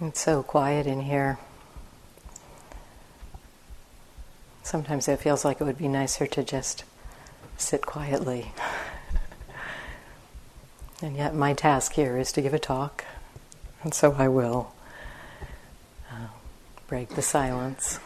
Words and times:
It's 0.00 0.20
so 0.20 0.44
quiet 0.44 0.86
in 0.86 1.00
here. 1.00 1.38
Sometimes 4.62 5.08
it 5.08 5.18
feels 5.18 5.44
like 5.44 5.60
it 5.60 5.64
would 5.64 5.76
be 5.76 5.88
nicer 5.88 6.24
to 6.24 6.44
just 6.44 6.84
sit 7.56 7.84
quietly. 7.84 8.52
and 11.02 11.16
yet, 11.16 11.34
my 11.34 11.52
task 11.52 11.94
here 11.94 12.16
is 12.16 12.30
to 12.32 12.40
give 12.40 12.54
a 12.54 12.60
talk, 12.60 13.06
and 13.82 13.92
so 13.92 14.12
I 14.12 14.28
will 14.28 14.72
uh, 16.12 16.28
break 16.86 17.08
the 17.16 17.22
silence. 17.22 17.98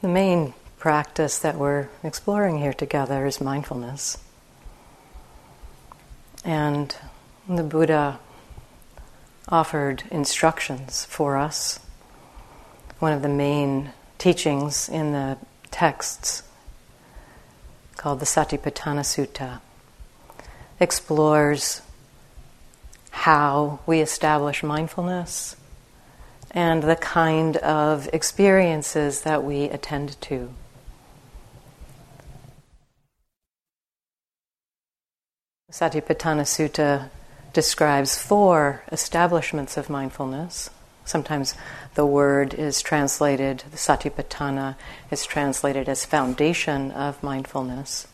The 0.00 0.08
main 0.08 0.54
practice 0.78 1.38
that 1.38 1.56
we're 1.56 1.88
exploring 2.02 2.60
here 2.60 2.72
together 2.72 3.26
is 3.26 3.42
mindfulness. 3.42 4.23
And 6.44 6.94
the 7.48 7.62
Buddha 7.62 8.20
offered 9.48 10.02
instructions 10.10 11.04
for 11.06 11.36
us. 11.36 11.80
One 12.98 13.12
of 13.12 13.22
the 13.22 13.28
main 13.28 13.92
teachings 14.18 14.88
in 14.88 15.12
the 15.12 15.38
texts, 15.70 16.42
called 17.96 18.20
the 18.20 18.26
Satipatthana 18.26 19.00
Sutta, 19.00 19.60
explores 20.78 21.82
how 23.10 23.80
we 23.86 24.00
establish 24.00 24.62
mindfulness 24.62 25.56
and 26.50 26.82
the 26.82 26.96
kind 26.96 27.56
of 27.58 28.08
experiences 28.12 29.22
that 29.22 29.42
we 29.42 29.64
attend 29.64 30.20
to. 30.22 30.52
Satipatthana 35.70 36.42
Sutta 36.42 37.08
describes 37.52 38.18
four 38.18 38.82
establishments 38.92 39.76
of 39.76 39.88
mindfulness. 39.88 40.70
Sometimes 41.04 41.54
the 41.94 42.06
word 42.06 42.54
is 42.54 42.82
translated, 42.82 43.64
the 43.70 43.76
Satipatthana 43.76 44.76
is 45.10 45.24
translated 45.24 45.88
as 45.88 46.04
foundation 46.04 46.90
of 46.90 47.22
mindfulness. 47.22 48.06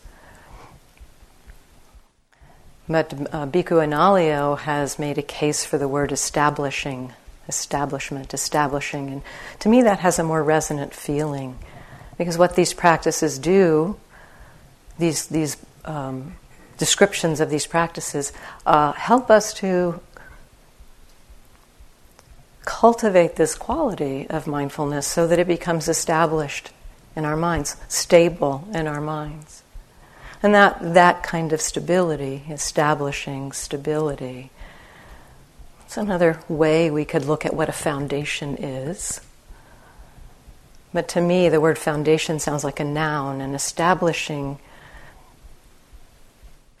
But 2.87 3.13
uh, 3.13 3.45
Bhikkhu 3.47 3.79
Analayo 3.85 4.57
has 4.59 4.97
made 4.97 5.17
a 5.17 5.21
case 5.23 5.63
for 5.63 5.77
the 5.77 5.87
word 5.87 6.11
establishing, 6.11 7.13
establishment, 7.47 8.33
establishing. 8.33 9.09
And 9.09 9.21
to 9.59 9.69
me, 9.69 9.81
that 9.83 9.99
has 9.99 10.19
a 10.19 10.23
more 10.23 10.43
resonant 10.43 10.93
feeling. 10.93 11.57
Because 12.17 12.37
what 12.37 12.55
these 12.55 12.73
practices 12.73 13.39
do, 13.39 13.97
these, 14.97 15.27
these 15.27 15.57
um, 15.85 16.35
descriptions 16.81 17.39
of 17.39 17.51
these 17.51 17.67
practices 17.67 18.33
uh, 18.65 18.91
help 18.93 19.29
us 19.29 19.53
to 19.53 20.01
cultivate 22.65 23.35
this 23.35 23.53
quality 23.53 24.27
of 24.31 24.47
mindfulness 24.47 25.05
so 25.05 25.27
that 25.27 25.37
it 25.37 25.45
becomes 25.45 25.87
established 25.87 26.71
in 27.15 27.23
our 27.23 27.37
minds, 27.37 27.77
stable 27.87 28.67
in 28.73 28.87
our 28.87 28.99
minds. 28.99 29.61
And 30.41 30.55
that, 30.55 30.95
that 30.95 31.21
kind 31.21 31.53
of 31.53 31.61
stability, 31.61 32.45
establishing 32.49 33.51
stability, 33.51 34.49
it's 35.85 35.97
another 35.97 36.39
way 36.49 36.89
we 36.89 37.05
could 37.05 37.25
look 37.25 37.45
at 37.45 37.53
what 37.53 37.69
a 37.69 37.73
foundation 37.73 38.57
is. 38.57 39.21
But 40.91 41.07
to 41.09 41.21
me, 41.21 41.47
the 41.47 41.61
word 41.61 41.77
foundation 41.77 42.39
sounds 42.39 42.63
like 42.63 42.79
a 42.79 42.83
noun, 42.83 43.39
and 43.39 43.53
establishing 43.53 44.57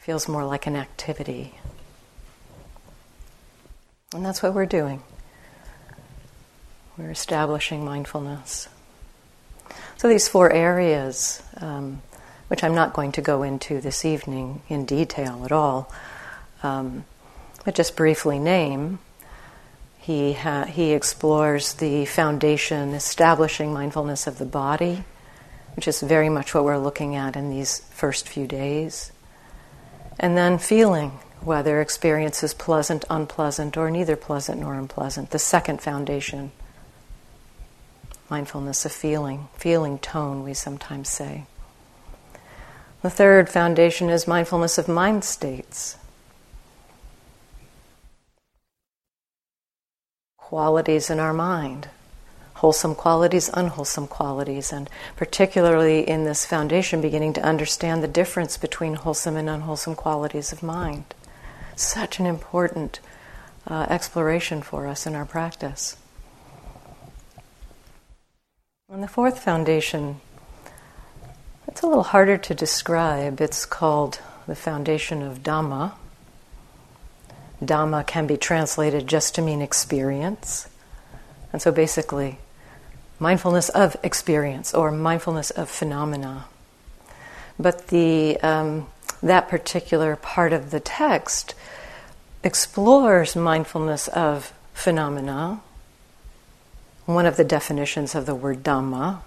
feels 0.01 0.27
more 0.27 0.43
like 0.43 0.65
an 0.65 0.75
activity. 0.75 1.53
And 4.13 4.25
that's 4.25 4.41
what 4.41 4.55
we're 4.55 4.65
doing. 4.65 5.03
We're 6.97 7.11
establishing 7.11 7.85
mindfulness. 7.85 8.67
So, 9.97 10.09
these 10.09 10.27
four 10.27 10.51
areas, 10.51 11.43
um, 11.57 12.01
which 12.47 12.63
I'm 12.63 12.73
not 12.73 12.93
going 12.93 13.11
to 13.13 13.21
go 13.21 13.43
into 13.43 13.79
this 13.79 14.03
evening 14.03 14.63
in 14.67 14.85
detail 14.85 15.45
at 15.45 15.51
all, 15.51 15.93
um, 16.63 17.05
but 17.63 17.75
just 17.75 17.95
briefly 17.95 18.39
name, 18.39 18.97
he, 19.99 20.33
ha- 20.33 20.65
he 20.65 20.93
explores 20.93 21.75
the 21.75 22.05
foundation, 22.05 22.95
establishing 22.95 23.71
mindfulness 23.71 24.25
of 24.25 24.39
the 24.39 24.45
body, 24.45 25.03
which 25.75 25.87
is 25.87 26.01
very 26.01 26.27
much 26.27 26.55
what 26.55 26.63
we're 26.63 26.79
looking 26.79 27.15
at 27.15 27.35
in 27.35 27.51
these 27.51 27.81
first 27.91 28.27
few 28.27 28.47
days. 28.47 29.11
And 30.19 30.37
then 30.37 30.57
feeling 30.57 31.19
whether 31.41 31.81
experience 31.81 32.43
is 32.43 32.53
pleasant, 32.53 33.05
unpleasant, 33.09 33.77
or 33.77 33.89
neither 33.89 34.15
pleasant 34.15 34.61
nor 34.61 34.75
unpleasant. 34.75 35.31
The 35.31 35.39
second 35.39 35.81
foundation 35.81 36.51
mindfulness 38.31 38.85
of 38.85 38.91
feeling, 38.93 39.49
feeling 39.57 39.99
tone, 39.99 40.41
we 40.41 40.53
sometimes 40.53 41.09
say. 41.09 41.43
The 43.01 43.09
third 43.09 43.49
foundation 43.49 44.09
is 44.09 44.25
mindfulness 44.25 44.77
of 44.77 44.87
mind 44.87 45.25
states. 45.25 45.97
Qualities 50.37 51.09
in 51.09 51.19
our 51.19 51.33
mind, 51.33 51.89
wholesome 52.61 52.93
qualities, 52.93 53.49
unwholesome 53.55 54.05
qualities, 54.05 54.71
and 54.71 54.87
particularly 55.15 56.07
in 56.07 56.25
this 56.25 56.45
foundation, 56.45 57.01
beginning 57.01 57.33
to 57.33 57.41
understand 57.41 58.03
the 58.03 58.07
difference 58.07 58.55
between 58.55 58.93
wholesome 58.93 59.35
and 59.35 59.49
unwholesome 59.49 59.95
qualities 59.95 60.51
of 60.51 60.61
mind. 60.61 61.03
Such 61.75 62.19
an 62.19 62.27
important 62.27 62.99
uh, 63.65 63.87
exploration 63.89 64.61
for 64.61 64.85
us 64.85 65.07
in 65.07 65.15
our 65.15 65.25
practice. 65.25 65.97
And 68.89 69.01
the 69.01 69.07
fourth 69.07 69.39
foundation, 69.39 70.21
it's 71.67 71.81
a 71.81 71.87
little 71.87 72.03
harder 72.03 72.37
to 72.37 72.53
describe. 72.53 73.41
It's 73.41 73.65
called 73.65 74.19
the 74.45 74.55
foundation 74.55 75.23
of 75.23 75.41
Dhamma. 75.41 75.93
Dhamma 77.59 78.05
can 78.05 78.27
be 78.27 78.37
translated 78.37 79.07
just 79.07 79.33
to 79.33 79.41
mean 79.41 79.63
experience. 79.63 80.67
And 81.51 81.59
so 81.59 81.71
basically, 81.71 82.37
mindfulness 83.21 83.69
of 83.69 83.95
experience 84.01 84.73
or 84.73 84.91
mindfulness 84.91 85.51
of 85.51 85.69
phenomena. 85.69 86.45
But 87.59 87.89
the, 87.89 88.39
um, 88.41 88.87
that 89.21 89.47
particular 89.47 90.15
part 90.15 90.51
of 90.51 90.71
the 90.71 90.79
text 90.79 91.53
explores 92.43 93.35
mindfulness 93.35 94.07
of 94.07 94.51
phenomena. 94.73 95.61
One 97.05 97.27
of 97.27 97.37
the 97.37 97.43
definitions 97.43 98.15
of 98.15 98.25
the 98.25 98.33
word 98.33 98.63
Dhamma. 98.63 99.19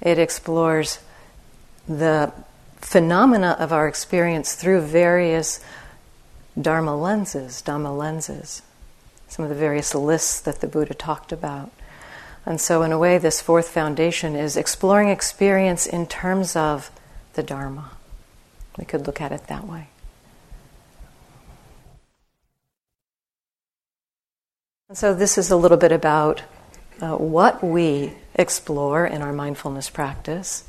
It 0.00 0.18
explores 0.18 0.98
the 1.88 2.32
phenomena 2.78 3.56
of 3.60 3.72
our 3.72 3.86
experience 3.86 4.54
through 4.54 4.80
various 4.80 5.60
Dharma 6.60 6.96
lenses, 6.96 7.62
Dhamma 7.64 7.96
lenses, 7.96 8.62
some 9.28 9.44
of 9.44 9.48
the 9.48 9.54
various 9.54 9.94
lists 9.94 10.40
that 10.40 10.60
the 10.60 10.66
Buddha 10.66 10.94
talked 10.94 11.30
about. 11.30 11.70
And 12.46 12.60
so, 12.60 12.82
in 12.82 12.92
a 12.92 12.98
way, 12.98 13.18
this 13.18 13.42
fourth 13.42 13.68
foundation 13.68 14.34
is 14.34 14.56
exploring 14.56 15.10
experience 15.10 15.86
in 15.86 16.06
terms 16.06 16.56
of 16.56 16.90
the 17.34 17.42
Dharma. 17.42 17.90
We 18.78 18.84
could 18.84 19.06
look 19.06 19.20
at 19.20 19.30
it 19.30 19.46
that 19.48 19.66
way. 19.66 19.88
And 24.88 24.96
so, 24.96 25.14
this 25.14 25.36
is 25.36 25.50
a 25.50 25.56
little 25.56 25.76
bit 25.76 25.92
about 25.92 26.42
uh, 27.00 27.16
what 27.16 27.62
we 27.62 28.14
explore 28.34 29.06
in 29.06 29.20
our 29.22 29.32
mindfulness 29.32 29.90
practice. 29.90 30.64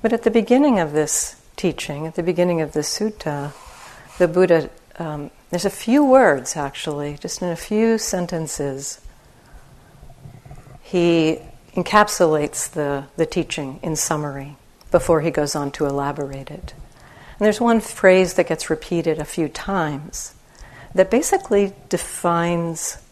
But 0.00 0.12
at 0.12 0.22
the 0.22 0.30
beginning 0.30 0.80
of 0.80 0.92
this 0.92 1.40
teaching, 1.56 2.06
at 2.06 2.14
the 2.14 2.22
beginning 2.22 2.60
of 2.60 2.72
this 2.72 2.98
sutta, 2.98 3.52
the 4.18 4.28
Buddha, 4.28 4.70
um, 4.98 5.30
there's 5.50 5.64
a 5.64 5.70
few 5.70 6.04
words 6.04 6.56
actually, 6.56 7.16
just 7.18 7.42
in 7.42 7.48
a 7.48 7.56
few 7.56 7.98
sentences 7.98 9.00
he 10.94 11.40
encapsulates 11.72 12.70
the, 12.70 13.04
the 13.16 13.26
teaching 13.26 13.80
in 13.82 13.96
summary 13.96 14.54
before 14.92 15.22
he 15.22 15.30
goes 15.32 15.56
on 15.56 15.72
to 15.72 15.86
elaborate 15.86 16.52
it. 16.52 16.72
And 16.72 17.40
there's 17.40 17.60
one 17.60 17.80
phrase 17.80 18.34
that 18.34 18.46
gets 18.46 18.70
repeated 18.70 19.18
a 19.18 19.24
few 19.24 19.48
times 19.48 20.36
that 20.94 21.10
basically 21.10 21.72
defines 21.88 23.02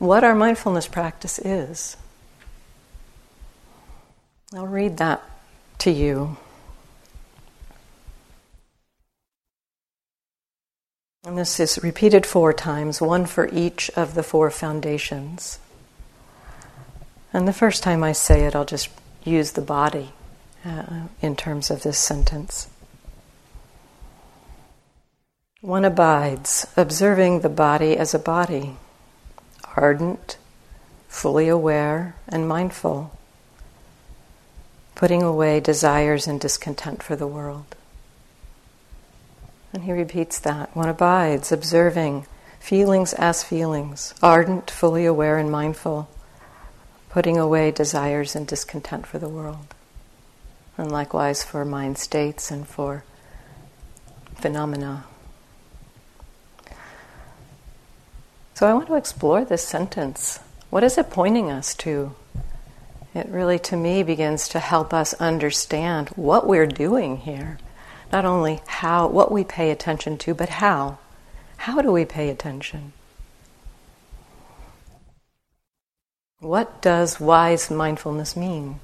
what 0.00 0.24
our 0.24 0.34
mindfulness 0.34 0.88
practice 0.88 1.38
is. 1.38 1.96
I'll 4.52 4.66
read 4.66 4.96
that 4.96 5.22
to 5.78 5.92
you. 5.92 6.36
And 11.22 11.38
this 11.38 11.60
is 11.60 11.78
repeated 11.80 12.26
four 12.26 12.52
times, 12.52 13.00
one 13.00 13.24
for 13.24 13.48
each 13.52 13.88
of 13.90 14.16
the 14.16 14.24
four 14.24 14.50
foundations. 14.50 15.60
And 17.32 17.46
the 17.46 17.52
first 17.52 17.82
time 17.82 18.02
I 18.02 18.12
say 18.12 18.44
it, 18.44 18.56
I'll 18.56 18.64
just 18.64 18.88
use 19.24 19.52
the 19.52 19.60
body 19.60 20.12
uh, 20.64 21.08
in 21.20 21.36
terms 21.36 21.70
of 21.70 21.82
this 21.82 21.98
sentence. 21.98 22.68
One 25.60 25.84
abides, 25.84 26.66
observing 26.76 27.40
the 27.40 27.48
body 27.48 27.96
as 27.96 28.14
a 28.14 28.18
body, 28.18 28.76
ardent, 29.76 30.38
fully 31.08 31.48
aware, 31.48 32.14
and 32.28 32.46
mindful, 32.48 33.16
putting 34.94 35.22
away 35.22 35.58
desires 35.58 36.26
and 36.26 36.40
discontent 36.40 37.02
for 37.02 37.16
the 37.16 37.26
world. 37.26 37.74
And 39.72 39.82
he 39.82 39.92
repeats 39.92 40.38
that. 40.38 40.74
One 40.76 40.88
abides, 40.88 41.52
observing 41.52 42.26
feelings 42.60 43.12
as 43.14 43.42
feelings, 43.44 44.14
ardent, 44.22 44.70
fully 44.70 45.06
aware, 45.06 45.38
and 45.38 45.50
mindful, 45.50 46.08
putting 47.18 47.36
away 47.36 47.72
desires 47.72 48.36
and 48.36 48.46
discontent 48.46 49.04
for 49.04 49.18
the 49.18 49.28
world. 49.28 49.74
And 50.76 50.92
likewise 50.92 51.42
for 51.42 51.64
mind 51.64 51.98
states 51.98 52.48
and 52.48 52.64
for 52.64 53.02
phenomena. 54.36 55.02
So 58.54 58.68
I 58.68 58.72
want 58.72 58.86
to 58.86 58.94
explore 58.94 59.44
this 59.44 59.66
sentence. 59.66 60.38
What 60.70 60.84
is 60.84 60.96
it 60.96 61.10
pointing 61.10 61.50
us 61.50 61.74
to? 61.78 62.14
It 63.16 63.26
really, 63.26 63.58
to 63.58 63.76
me, 63.76 64.04
begins 64.04 64.48
to 64.50 64.60
help 64.60 64.94
us 64.94 65.12
understand 65.14 66.10
what 66.10 66.46
we're 66.46 66.68
doing 66.68 67.16
here. 67.16 67.58
Not 68.12 68.26
only 68.26 68.60
how, 68.68 69.08
what 69.08 69.32
we 69.32 69.42
pay 69.42 69.72
attention 69.72 70.18
to, 70.18 70.34
but 70.34 70.50
how. 70.50 70.98
How 71.56 71.82
do 71.82 71.90
we 71.90 72.04
pay 72.04 72.28
attention? 72.28 72.92
What 76.40 76.80
does 76.80 77.18
wise 77.18 77.68
mindfulness 77.68 78.36
mean? 78.36 78.78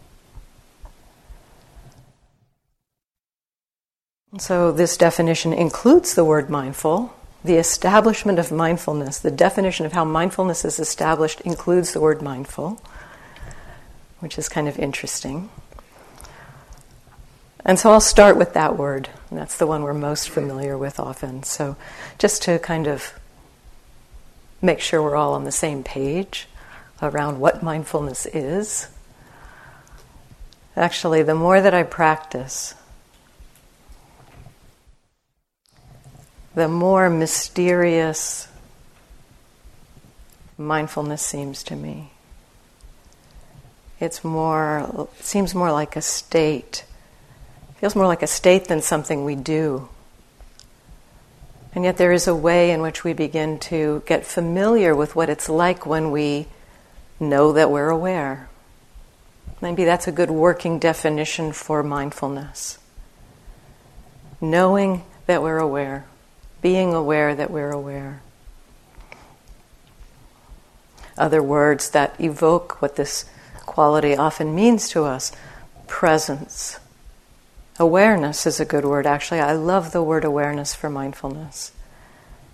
So, 4.39 4.73
this 4.73 4.97
definition 4.97 5.53
includes 5.53 6.15
the 6.15 6.25
word 6.25 6.51
mindful. 6.51 7.15
The 7.45 7.55
establishment 7.55 8.41
of 8.41 8.51
mindfulness, 8.51 9.19
the 9.21 9.31
definition 9.31 9.87
of 9.87 9.93
how 9.93 10.05
mindfulness 10.05 10.65
is 10.65 10.81
established, 10.81 11.41
includes 11.43 11.93
the 11.93 12.01
word 12.01 12.21
mindful, 12.21 12.83
which 14.19 14.37
is 14.37 14.49
kind 14.49 14.67
of 14.67 14.77
interesting. 14.77 15.51
And 17.65 17.79
so 17.79 17.93
I'll 17.93 18.01
start 18.01 18.37
with 18.37 18.55
that 18.55 18.77
word. 18.77 19.09
That's 19.31 19.57
the 19.59 19.67
one 19.67 19.85
we're 19.85 19.95
most 19.95 20.29
familiar 20.29 20.77
with 20.77 20.99
often. 20.99 21.45
So 21.45 21.77
just 22.19 22.43
to 22.43 22.59
kind 22.59 22.89
of 22.89 23.13
make 24.61 24.81
sure 24.81 25.01
we're 25.01 25.17
all 25.17 25.35
on 25.35 25.45
the 25.45 25.53
same 25.53 25.85
page 25.85 26.49
around 27.03 27.41
what 27.41 27.63
mindfulness 27.63 28.27
is. 28.27 28.89
Actually, 30.77 31.23
the 31.23 31.35
more 31.35 31.61
that 31.61 31.75
I 31.75 31.83
practice, 31.83 32.75
the 36.55 36.69
more 36.69 37.09
mysterious 37.11 38.49
mindfulness 40.59 41.23
seems 41.23 41.63
to 41.65 41.77
me. 41.77 42.11
It's 44.01 44.25
more, 44.25 45.09
it 45.17 45.25
seems 45.25 45.55
more 45.55 45.73
like 45.73 45.97
a 45.97 46.03
state 46.03 46.85
feels 47.85 47.95
more 47.95 48.07
like 48.07 48.23
a 48.23 48.27
state 48.27 48.65
than 48.65 48.81
something 48.81 49.25
we 49.25 49.35
do. 49.35 49.87
And 51.75 51.85
yet, 51.85 51.99
there 51.99 52.13
is 52.13 52.27
a 52.27 52.35
way 52.35 52.71
in 52.71 52.81
which 52.81 53.05
we 53.05 53.13
begin 53.13 53.59
to 53.59 54.03
get 54.07 54.25
familiar 54.25 54.97
with 54.97 55.15
what 55.15 55.29
it's 55.29 55.51
like 55.51 55.85
when 55.85 56.11
we 56.11 56.47
know 57.29 57.53
that 57.53 57.71
we're 57.71 57.91
aware. 57.91 58.49
Maybe 59.61 59.85
that's 59.85 60.07
a 60.07 60.13
good 60.13 60.31
working 60.31 60.79
definition 60.79 61.53
for 61.53 61.83
mindfulness. 61.83 62.79
Knowing 64.41 65.03
that 65.27 65.43
we're 65.43 65.59
aware, 65.59 66.05
being 66.61 66.93
aware 66.93 67.35
that 67.35 67.51
we're 67.51 67.71
aware. 67.71 68.21
Other 71.17 71.43
words 71.43 71.91
that 71.91 72.21
evoke 72.21 72.83
what 72.83 72.97
this 72.97 73.25
quality 73.67 74.17
often 74.17 74.55
means 74.55 74.89
to 74.91 75.05
us 75.05 75.33
presence, 75.87 76.79
Awareness 77.79 78.47
is 78.47 78.61
a 78.61 78.65
good 78.65 78.85
word, 78.85 79.05
actually. 79.05 79.41
I 79.41 79.53
love 79.53 79.91
the 79.91 80.03
word 80.03 80.25
awareness 80.25 80.75
for 80.75 80.89
mindfulness. 80.89 81.73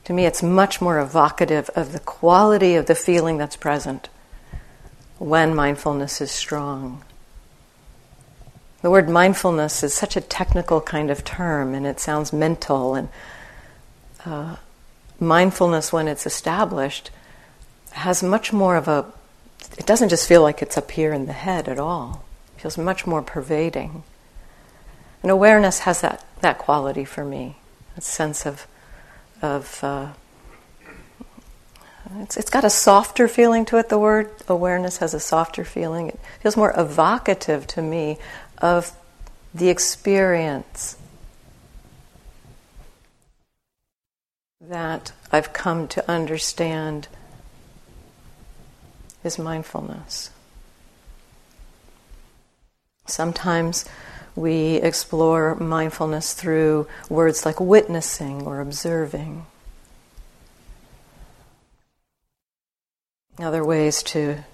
To 0.05 0.15
me, 0.15 0.25
it's 0.25 0.43
much 0.43 0.81
more 0.81 0.99
evocative 0.99 1.69
of 1.77 1.93
the 1.93 2.01
quality 2.01 2.75
of 2.75 2.87
the 2.87 2.95
feeling 2.95 3.37
that's 3.37 3.57
present 3.57 4.09
when 5.21 5.55
mindfulness 5.55 6.23
is 6.23 6.31
strong. 6.31 7.05
The 8.81 8.89
word 8.89 9.11
mindfulness 9.11 9.83
is 9.83 9.93
such 9.93 10.17
a 10.17 10.21
technical 10.23 10.81
kind 10.81 11.11
of 11.11 11.25
term 11.25 11.75
and 11.75 11.87
it 11.87 12.01
sounds 12.01 12.33
mental. 12.33 12.95
And 12.95 13.11
uh, 14.25 14.57
mindfulness, 15.21 15.93
when 15.93 16.09
it's 16.09 16.25
established, 16.25 17.11
has 17.93 18.23
much 18.23 18.51
more 18.51 18.77
of 18.77 18.89
a, 18.89 19.13
it 19.77 19.85
doesn't 19.85 20.09
just 20.09 20.27
feel 20.27 20.41
like 20.41 20.63
it's 20.63 20.79
up 20.79 20.91
here 20.91 21.13
in 21.13 21.27
the 21.27 21.35
head 21.35 21.69
at 21.69 21.79
all, 21.79 22.25
it 22.57 22.63
feels 22.63 22.79
much 22.79 23.07
more 23.07 23.21
pervading. 23.21 24.03
And 25.23 25.31
awareness 25.31 25.81
has 25.81 26.01
that, 26.01 26.25
that 26.41 26.57
quality 26.57 27.05
for 27.05 27.27
me, 27.27 27.57
a 27.95 28.01
sense 28.01 28.47
of, 28.47 28.67
of 29.43 29.85
uh, 29.85 30.13
it's, 32.17 32.37
it's 32.37 32.51
got 32.51 32.65
a 32.65 32.71
softer 32.71 33.29
feeling 33.29 33.65
to 33.67 33.79
it, 33.79 33.89
the 33.89 33.99
word 33.99 34.31
awareness 34.49 34.99
has 34.99 35.15
a 35.15 35.21
softer 35.21 35.65
feeling. 35.65 36.09
It 36.09 36.21
feels 36.41 36.57
more 36.57 36.73
evocative 36.77 37.67
to 37.69 37.83
me 37.83 38.19
of 38.59 38.93
the 39.55 39.69
experience 39.69 40.97
that 44.61 45.13
I've 45.33 45.53
come 45.53 45.89
to 45.89 46.11
understand 46.11 47.09
is 49.25 49.39
mindfulness. 49.39 50.31
Sometimes 53.07 53.85
we 54.37 54.77
explore 54.77 55.57
mindfulness 55.57 56.35
through 56.35 56.87
words 57.09 57.45
like 57.45 57.61
witnessing 57.61 58.43
or 58.47 58.61
observing. 58.61 59.47
Other 63.43 63.65
ways 63.65 64.03
to 64.03 64.45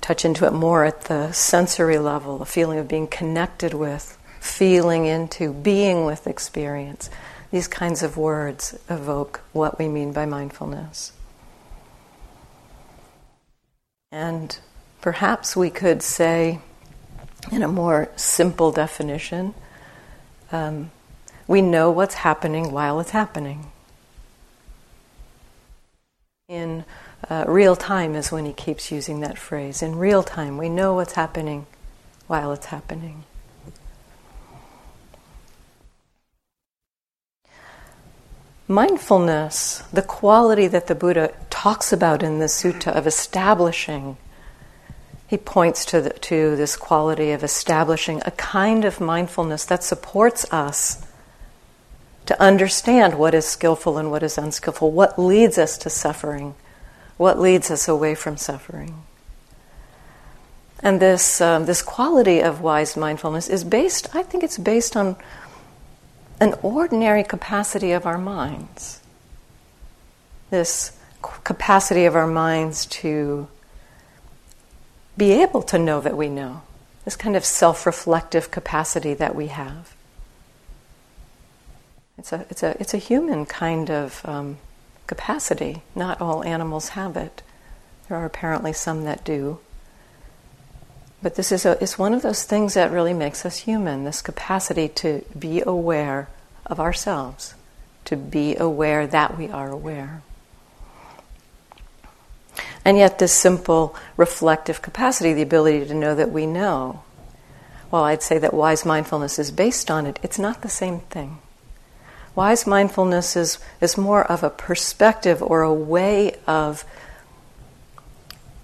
touch 0.00 0.24
into 0.24 0.44
it 0.44 0.52
more 0.52 0.84
at 0.84 1.02
the 1.02 1.30
sensory 1.32 1.98
level, 1.98 2.38
the 2.38 2.46
feeling 2.46 2.78
of 2.78 2.88
being 2.88 3.06
connected 3.06 3.74
with, 3.74 4.18
feeling 4.40 5.06
into, 5.06 5.52
being 5.52 6.04
with 6.04 6.26
experience. 6.26 7.10
These 7.52 7.68
kinds 7.68 8.02
of 8.02 8.16
words 8.16 8.78
evoke 8.90 9.42
what 9.52 9.78
we 9.78 9.88
mean 9.88 10.12
by 10.12 10.26
mindfulness. 10.26 11.12
And 14.10 14.58
perhaps 15.00 15.54
we 15.54 15.70
could 15.70 16.02
say, 16.02 16.60
in 17.52 17.62
a 17.62 17.68
more 17.68 18.10
simple 18.16 18.72
definition, 18.72 19.54
um, 20.50 20.90
we 21.46 21.62
know 21.62 21.90
what's 21.90 22.14
happening 22.14 22.72
while 22.72 22.98
it's 22.98 23.10
happening. 23.10 23.70
In 26.48 26.84
uh, 27.30 27.44
real 27.46 27.76
time 27.76 28.14
is 28.14 28.32
when 28.32 28.46
he 28.46 28.52
keeps 28.52 28.90
using 28.90 29.20
that 29.20 29.38
phrase. 29.38 29.82
In 29.82 29.96
real 29.96 30.22
time, 30.22 30.56
we 30.56 30.68
know 30.68 30.94
what's 30.94 31.12
happening 31.12 31.66
while 32.26 32.52
it's 32.52 32.66
happening. 32.66 33.24
Mindfulness, 38.66 39.82
the 39.92 40.02
quality 40.02 40.66
that 40.66 40.88
the 40.88 40.94
Buddha 40.94 41.32
talks 41.48 41.92
about 41.92 42.22
in 42.22 42.38
the 42.38 42.46
sutta 42.46 42.92
of 42.94 43.06
establishing 43.06 44.18
he 45.28 45.36
points 45.36 45.84
to, 45.84 46.00
the, 46.00 46.10
to 46.10 46.56
this 46.56 46.74
quality 46.74 47.32
of 47.32 47.44
establishing 47.44 48.22
a 48.24 48.30
kind 48.32 48.86
of 48.86 48.98
mindfulness 48.98 49.66
that 49.66 49.84
supports 49.84 50.50
us 50.50 51.06
to 52.24 52.40
understand 52.40 53.18
what 53.18 53.34
is 53.34 53.44
skillful 53.44 53.98
and 53.98 54.10
what 54.10 54.22
is 54.22 54.38
unskillful, 54.38 54.90
what 54.90 55.18
leads 55.18 55.58
us 55.58 55.76
to 55.78 55.90
suffering, 55.90 56.54
what 57.18 57.38
leads 57.38 57.70
us 57.70 57.86
away 57.86 58.14
from 58.14 58.38
suffering. 58.38 59.02
And 60.80 61.00
this, 61.00 61.40
um, 61.40 61.66
this 61.66 61.82
quality 61.82 62.40
of 62.40 62.60
wise 62.60 62.96
mindfulness 62.96 63.48
is 63.48 63.64
based, 63.64 64.14
I 64.14 64.22
think 64.22 64.44
it's 64.44 64.56
based 64.56 64.96
on 64.96 65.16
an 66.40 66.54
ordinary 66.62 67.24
capacity 67.24 67.92
of 67.92 68.06
our 68.06 68.16
minds. 68.16 69.00
This 70.50 70.92
capacity 71.20 72.04
of 72.04 72.14
our 72.14 72.28
minds 72.28 72.86
to 72.86 73.48
be 75.16 75.32
able 75.42 75.62
to 75.62 75.78
know 75.78 76.00
that 76.00 76.16
we 76.16 76.28
know, 76.28 76.62
this 77.04 77.16
kind 77.16 77.34
of 77.34 77.44
self 77.44 77.84
reflective 77.84 78.52
capacity 78.52 79.14
that 79.14 79.34
we 79.34 79.48
have. 79.48 79.96
It's 82.16 82.32
a, 82.32 82.46
it's 82.50 82.62
a, 82.62 82.76
it's 82.80 82.94
a 82.94 82.98
human 82.98 83.46
kind 83.46 83.90
of 83.90 84.20
um, 84.24 84.58
capacity. 85.08 85.82
Not 85.96 86.20
all 86.20 86.44
animals 86.44 86.90
have 86.90 87.16
it. 87.16 87.42
There 88.08 88.16
are 88.16 88.24
apparently 88.24 88.72
some 88.72 89.02
that 89.04 89.24
do. 89.24 89.58
But 91.20 91.34
this 91.34 91.50
is 91.50 91.66
a, 91.66 91.82
it's 91.82 91.98
one 91.98 92.14
of 92.14 92.22
those 92.22 92.44
things 92.44 92.74
that 92.74 92.92
really 92.92 93.12
makes 93.12 93.44
us 93.44 93.58
human 93.58 94.04
this 94.04 94.22
capacity 94.22 94.88
to 94.88 95.24
be 95.36 95.60
aware 95.60 96.28
of 96.64 96.78
ourselves, 96.78 97.54
to 98.04 98.16
be 98.16 98.54
aware 98.54 99.06
that 99.06 99.36
we 99.36 99.48
are 99.48 99.68
aware. 99.68 100.22
And 102.84 102.96
yet, 102.96 103.18
this 103.18 103.32
simple 103.32 103.96
reflective 104.16 104.80
capacity, 104.80 105.32
the 105.32 105.42
ability 105.42 105.86
to 105.86 105.94
know 105.94 106.14
that 106.14 106.30
we 106.30 106.46
know, 106.46 107.02
well, 107.90 108.04
I'd 108.04 108.22
say 108.22 108.38
that 108.38 108.54
wise 108.54 108.86
mindfulness 108.86 109.38
is 109.38 109.50
based 109.50 109.90
on 109.90 110.06
it, 110.06 110.18
it's 110.22 110.38
not 110.38 110.62
the 110.62 110.68
same 110.68 111.00
thing. 111.00 111.38
Wise 112.38 112.68
mindfulness 112.68 113.34
is, 113.34 113.58
is 113.80 113.98
more 113.98 114.22
of 114.22 114.44
a 114.44 114.48
perspective 114.48 115.42
or 115.42 115.62
a 115.62 115.74
way 115.74 116.36
of 116.46 116.84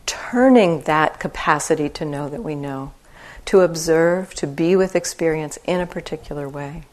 turning 0.06 0.82
that 0.82 1.18
capacity 1.18 1.88
to 1.88 2.04
know 2.04 2.28
that 2.28 2.44
we 2.44 2.54
know, 2.54 2.92
to 3.46 3.62
observe, 3.62 4.32
to 4.34 4.46
be 4.46 4.76
with 4.76 4.94
experience 4.94 5.58
in 5.64 5.80
a 5.80 5.88
particular 5.88 6.48
way. 6.48 6.84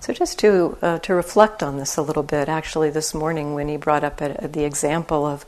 So, 0.00 0.12
just 0.12 0.38
to, 0.40 0.76
uh, 0.82 0.98
to 0.98 1.14
reflect 1.14 1.62
on 1.62 1.78
this 1.78 1.96
a 1.96 2.02
little 2.02 2.22
bit, 2.22 2.50
actually, 2.50 2.90
this 2.90 3.14
morning 3.14 3.54
when 3.54 3.68
he 3.68 3.78
brought 3.78 4.04
up 4.04 4.20
a, 4.20 4.34
a, 4.38 4.48
the 4.48 4.64
example 4.64 5.24
of, 5.24 5.46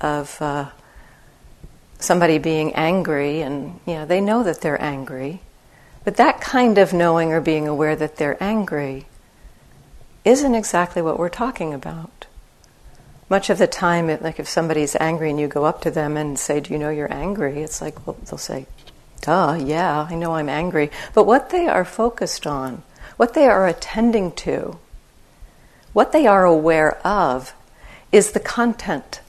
of 0.00 0.36
uh, 0.42 0.70
somebody 2.00 2.38
being 2.38 2.74
angry, 2.74 3.40
and 3.40 3.78
you 3.86 3.94
know, 3.94 4.04
they 4.04 4.20
know 4.20 4.42
that 4.42 4.62
they're 4.62 4.82
angry, 4.82 5.42
but 6.02 6.16
that 6.16 6.40
kind 6.40 6.76
of 6.76 6.92
knowing 6.92 7.32
or 7.32 7.40
being 7.40 7.68
aware 7.68 7.94
that 7.94 8.16
they're 8.16 8.42
angry 8.42 9.06
isn't 10.24 10.54
exactly 10.54 11.02
what 11.02 11.18
we're 11.18 11.28
talking 11.28 11.74
about. 11.74 12.26
Much 13.28 13.50
of 13.50 13.58
the 13.58 13.66
time, 13.66 14.10
it, 14.10 14.22
like 14.22 14.38
if 14.38 14.48
somebody's 14.48 14.94
angry 14.96 15.30
and 15.30 15.40
you 15.40 15.48
go 15.48 15.64
up 15.64 15.80
to 15.80 15.90
them 15.90 16.16
and 16.16 16.38
say, 16.38 16.60
Do 16.60 16.72
you 16.72 16.78
know 16.78 16.90
you're 16.90 17.12
angry? 17.12 17.62
It's 17.62 17.80
like, 17.80 18.06
well, 18.06 18.16
they'll 18.26 18.38
say, 18.38 18.66
Duh, 19.22 19.58
yeah, 19.62 20.06
I 20.10 20.14
know 20.14 20.34
I'm 20.34 20.48
angry. 20.48 20.90
But 21.14 21.26
what 21.26 21.50
they 21.50 21.66
are 21.66 21.84
focused 21.84 22.46
on, 22.46 22.82
what 23.16 23.34
they 23.34 23.46
are 23.46 23.66
attending 23.66 24.32
to, 24.32 24.78
what 25.92 26.12
they 26.12 26.26
are 26.26 26.44
aware 26.44 26.98
of, 27.06 27.54
is 28.10 28.32
the 28.32 28.40
content 28.40 29.20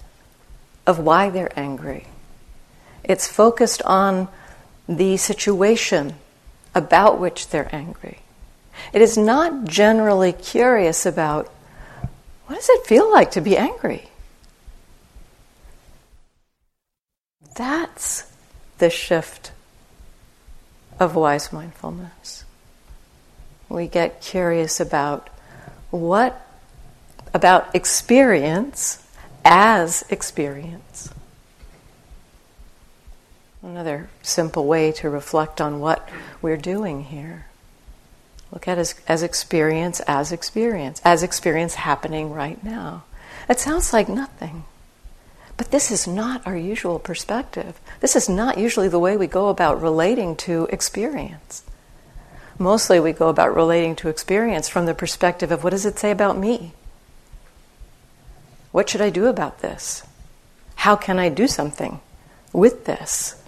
of 0.86 1.00
why 1.00 1.30
they're 1.30 1.58
angry. 1.58 2.08
It's 3.04 3.28
focused 3.28 3.82
on 3.84 4.28
the 4.88 5.18
situation 5.18 6.16
about 6.76 7.20
which 7.20 7.50
they're 7.50 7.74
angry. 7.74 8.20
It 8.92 9.02
is 9.02 9.18
not 9.18 9.66
generally 9.66 10.34
curious 10.34 11.06
about 11.06 11.52
what 12.48 12.56
does 12.56 12.70
it 12.70 12.86
feel 12.86 13.12
like 13.12 13.32
to 13.32 13.42
be 13.42 13.58
angry? 13.58 14.10
That's 17.56 18.32
the 18.78 18.90
shift 18.90 19.52
of 21.00 21.16
wise 21.16 21.54
mindfulness 21.54 22.44
we 23.74 23.88
get 23.88 24.22
curious 24.22 24.80
about 24.80 25.30
what 25.90 26.48
about 27.34 27.76
experience 27.76 29.06
as 29.44 30.06
experience. 30.10 31.12
Another 33.64 34.10
simple 34.22 34.66
way 34.66 34.92
to 34.94 35.10
reflect 35.10 35.60
on 35.60 35.80
what 35.80 36.08
we're 36.42 36.58
doing 36.58 37.06
here. 37.06 37.46
Look 38.54 38.68
at 38.68 38.78
as, 38.78 38.96
as 39.08 39.24
experience 39.24 40.00
as 40.02 40.32
experience, 40.32 41.02
as 41.04 41.24
experience 41.24 41.76
happening 41.76 42.32
right 42.32 42.64
now. 42.64 43.04
It 43.50 43.60
sounds 43.60 43.92
like 43.92 44.08
nothing. 44.08 44.64
But 45.58 45.72
this 45.72 45.92
is 45.92 46.08
not 46.08 46.46
our 46.48 46.56
usual 46.56 47.00
perspective. 47.00 47.80
This 48.00 48.16
is 48.16 48.30
not 48.30 48.58
usually 48.58 48.88
the 48.88 49.00
way 49.00 49.18
we 49.18 49.28
go 49.28 49.50
about 49.50 49.82
relating 49.82 50.36
to 50.38 50.68
experience 50.72 51.64
mostly 52.58 53.00
we 53.00 53.12
go 53.12 53.30
about 53.30 53.56
relating 53.56 53.96
to 53.98 54.10
experience 54.10 54.68
from 54.68 54.86
the 54.86 54.94
perspective 54.94 55.52
of 55.52 55.64
what 55.64 55.72
does 55.72 55.86
it 55.86 56.00
say 56.00 56.12
about 56.12 56.38
me? 56.38 56.74
What 58.72 58.90
should 58.90 59.02
I 59.02 59.10
do 59.10 59.28
about 59.28 59.60
this? 59.60 60.04
How 60.76 60.96
can 60.96 61.20
I 61.20 61.30
do 61.30 61.48
something 61.48 62.00
with 62.52 62.86
this? 62.86 63.43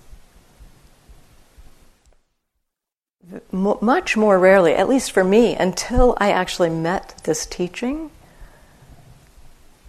Much 3.52 4.16
more 4.18 4.40
rarely, 4.40 4.74
at 4.74 4.90
least 4.90 5.12
for 5.12 5.24
me, 5.24 5.56
until 5.56 6.16
I 6.18 6.32
actually 6.32 6.70
met 6.70 7.22
this 7.24 7.46
teaching. 7.46 8.12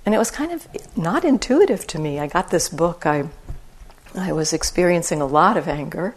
And 0.05 0.14
it 0.14 0.19
was 0.19 0.31
kind 0.31 0.52
of 0.52 0.69
not 0.97 1.25
intuitive 1.25 1.87
to 1.88 1.99
me. 1.99 2.19
I 2.19 2.26
got 2.26 2.50
this 2.50 2.69
book, 2.69 3.07
I, 3.07 3.28
I 4.14 4.33
was 4.33 4.52
experiencing 4.52 5.21
a 5.21 5.26
lot 5.26 5.57
of 5.57 5.69
anger 5.69 6.14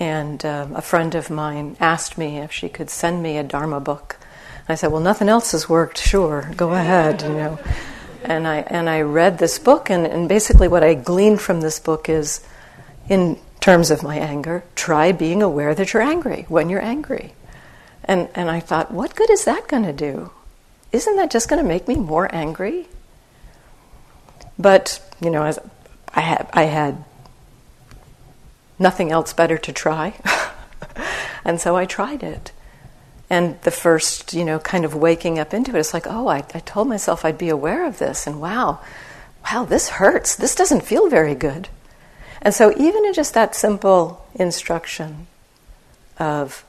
and 0.00 0.42
um, 0.46 0.74
a 0.74 0.80
friend 0.80 1.14
of 1.14 1.28
mine 1.30 1.76
asked 1.78 2.16
me 2.16 2.38
if 2.38 2.50
she 2.50 2.68
could 2.70 2.88
send 2.88 3.22
me 3.22 3.36
a 3.36 3.42
Dharma 3.42 3.78
book. 3.78 4.16
I 4.68 4.74
said, 4.74 4.90
"Well, 4.90 5.02
nothing 5.02 5.28
else 5.28 5.52
has 5.52 5.68
worked. 5.68 5.98
Sure, 5.98 6.50
go 6.56 6.72
ahead." 6.72 7.22
You 7.22 7.28
know, 7.28 7.58
and 8.24 8.48
I 8.48 8.60
and 8.60 8.88
I 8.88 9.02
read 9.02 9.38
this 9.38 9.58
book, 9.58 9.90
and, 9.90 10.06
and 10.06 10.28
basically 10.28 10.68
what 10.68 10.82
I 10.82 10.94
gleaned 10.94 11.40
from 11.40 11.60
this 11.60 11.78
book 11.78 12.08
is, 12.08 12.40
in 13.08 13.38
terms 13.60 13.90
of 13.90 14.02
my 14.02 14.16
anger, 14.16 14.64
try 14.74 15.12
being 15.12 15.42
aware 15.42 15.74
that 15.74 15.92
you're 15.92 16.02
angry 16.02 16.46
when 16.48 16.68
you're 16.68 16.82
angry. 16.82 17.34
And 18.04 18.28
and 18.34 18.50
I 18.50 18.60
thought, 18.60 18.90
what 18.90 19.14
good 19.14 19.30
is 19.30 19.44
that 19.44 19.68
going 19.68 19.84
to 19.84 19.92
do? 19.92 20.30
Isn't 20.92 21.16
that 21.16 21.30
just 21.30 21.48
going 21.48 21.62
to 21.62 21.68
make 21.68 21.86
me 21.86 21.94
more 21.94 22.34
angry? 22.34 22.88
But 24.58 25.00
you 25.20 25.30
know, 25.30 25.44
as 25.44 25.58
I 26.14 26.20
had 26.20 26.48
I 26.52 26.64
had 26.64 27.04
nothing 28.78 29.12
else 29.12 29.32
better 29.32 29.58
to 29.58 29.72
try. 29.72 30.14
and 31.44 31.60
so 31.60 31.76
I 31.76 31.84
tried 31.84 32.22
it. 32.22 32.52
And 33.28 33.60
the 33.62 33.70
first, 33.70 34.32
you 34.32 34.44
know, 34.44 34.58
kind 34.58 34.84
of 34.84 34.96
waking 34.96 35.38
up 35.38 35.54
into 35.54 35.76
it, 35.76 35.78
it's 35.78 35.94
like, 35.94 36.06
oh, 36.08 36.26
I, 36.26 36.38
I 36.52 36.58
told 36.60 36.88
myself 36.88 37.24
I'd 37.24 37.38
be 37.38 37.48
aware 37.48 37.86
of 37.86 37.98
this, 38.00 38.26
and 38.26 38.40
wow, 38.40 38.80
wow, 39.44 39.64
this 39.64 39.90
hurts. 39.90 40.34
This 40.34 40.56
doesn't 40.56 40.82
feel 40.82 41.08
very 41.08 41.36
good. 41.36 41.68
And 42.42 42.54
so, 42.54 42.72
even 42.76 43.04
in 43.04 43.12
just 43.12 43.34
that 43.34 43.54
simple 43.54 44.26
instruction 44.34 45.26
of 46.18 46.64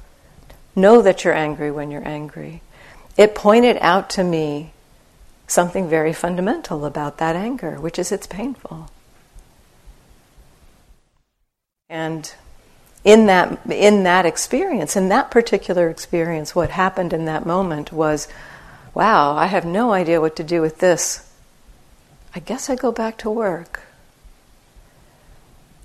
know 0.76 1.02
that 1.02 1.24
you're 1.24 1.34
angry 1.34 1.72
when 1.72 1.92
you're 1.92 2.08
angry, 2.08 2.62
it 3.18 3.36
pointed 3.36 3.78
out 3.82 4.10
to 4.12 4.24
me 4.24 4.74
something 5.48 5.90
very 5.90 6.14
fundamental 6.14 6.86
about 6.86 7.18
that 7.18 7.36
anger, 7.36 7.80
which 7.80 8.00
is 8.00 8.12
it's 8.12 8.28
painful. 8.28 8.90
And 11.90 12.34
in 13.04 13.26
that, 13.26 13.60
in 13.70 14.04
that 14.04 14.26
experience, 14.26 14.96
in 14.96 15.10
that 15.10 15.32
particular 15.32 15.90
experience, 15.90 16.56
what 16.56 16.70
happened 16.70 17.14
in 17.14 17.26
that 17.26 17.46
moment 17.46 17.92
was 17.92 18.28
wow, 18.94 19.36
I 19.36 19.46
have 19.46 19.66
no 19.66 19.94
idea 19.94 20.20
what 20.20 20.36
to 20.36 20.44
do 20.44 20.62
with 20.62 20.80
this. 20.80 21.30
I 22.36 22.40
guess 22.40 22.70
I 22.70 22.76
go 22.76 22.92
back 22.92 23.18
to 23.20 23.30
work. 23.30 23.82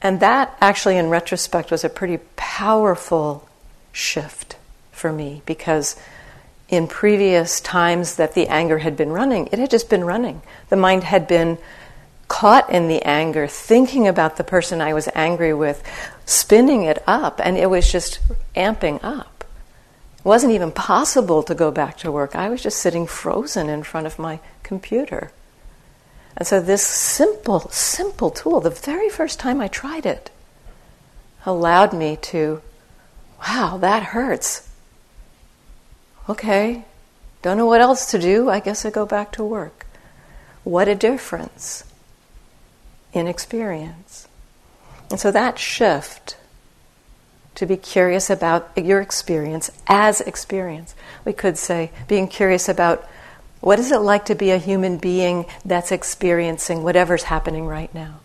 And 0.03 0.21
that 0.21 0.57
actually, 0.61 0.99
in 0.99 1.09
retrospect, 1.09 1.71
was 1.71 1.85
a 1.85 1.89
pretty 1.89 2.19
powerful 2.37 3.49
shift 3.93 4.57
for 4.93 5.13
me 5.13 5.43
because 5.47 5.97
in 6.69 6.87
previous 6.87 7.61
times 7.61 8.17
that 8.17 8.35
the 8.35 8.49
anger 8.49 8.79
had 8.79 8.97
been 8.97 9.11
running, 9.11 9.49
it 9.53 9.59
had 9.59 9.71
just 9.71 9.89
been 9.89 10.05
running. 10.05 10.43
The 10.69 10.77
mind 10.77 11.05
had 11.05 11.27
been 11.29 11.59
caught 12.29 12.71
in 12.71 12.89
the 12.89 13.03
anger, 13.03 13.47
thinking 13.47 14.09
about 14.09 14.37
the 14.37 14.45
person 14.45 14.81
I 14.81 14.95
was 14.95 15.09
angry 15.15 15.55
with, 15.55 15.83
spinning 16.25 16.83
it 16.83 17.03
up, 17.07 17.41
and 17.43 17.57
it 17.57 17.71
was 17.71 17.91
just 17.91 18.19
amping 18.57 18.99
up. 19.03 19.45
It 20.19 20.25
wasn't 20.25 20.53
even 20.53 20.73
possible 20.73 21.43
to 21.45 21.55
go 21.55 21.71
back 21.71 21.97
to 21.99 22.11
work. 22.11 22.35
I 22.35 22.49
was 22.49 22.63
just 22.63 22.79
sitting 22.79 23.07
frozen 23.07 23.69
in 23.69 23.85
front 23.85 24.09
of 24.09 24.19
my 24.19 24.41
computer. 24.65 25.31
And 26.37 26.47
so, 26.47 26.61
this 26.61 26.87
simple, 26.87 27.61
simple 27.71 28.31
tool, 28.31 28.61
the 28.61 28.71
very 28.71 29.09
first 29.09 29.39
time 29.39 29.61
I 29.61 29.69
tried 29.69 30.05
it, 30.05 30.31
allowed 31.47 31.93
me 31.93 32.17
to, 32.23 32.61
wow, 33.41 33.79
that 33.79 34.03
hurts. 34.03 34.69
Okay, 36.29 36.85
don't 37.43 37.57
know 37.57 37.67
what 37.67 37.81
else 37.81 38.11
to 38.11 38.19
do. 38.19 38.51
I 38.51 38.61
guess 38.61 38.85
I 38.85 38.91
go 38.91 39.07
back 39.07 39.33
to 39.33 39.45
work. 39.45 39.87
What 40.65 40.89
a 40.89 40.95
difference 40.95 41.85
in 43.13 43.27
experience. 43.27 44.29
And 45.11 45.21
so 45.21 45.31
that 45.31 45.59
shift 45.59 46.37
to 47.55 47.65
be 47.65 47.77
curious 47.77 48.29
about 48.29 48.71
your 48.77 49.01
experience 49.01 49.71
as 49.87 50.21
experience. 50.21 50.95
We 51.25 51.33
could 51.33 51.57
say 51.57 51.91
being 52.07 52.29
curious 52.29 52.69
about 52.69 53.09
what 53.61 53.79
is 53.79 53.91
it 53.91 53.99
like 53.99 54.27
to 54.27 54.35
be 54.35 54.51
a 54.51 54.59
human 54.59 54.99
being 54.99 55.47
that's 55.65 55.93
experiencing 55.93 56.83
whatever's 56.83 57.25
happening 57.25 57.67
right 57.67 57.93
now? 57.95 58.21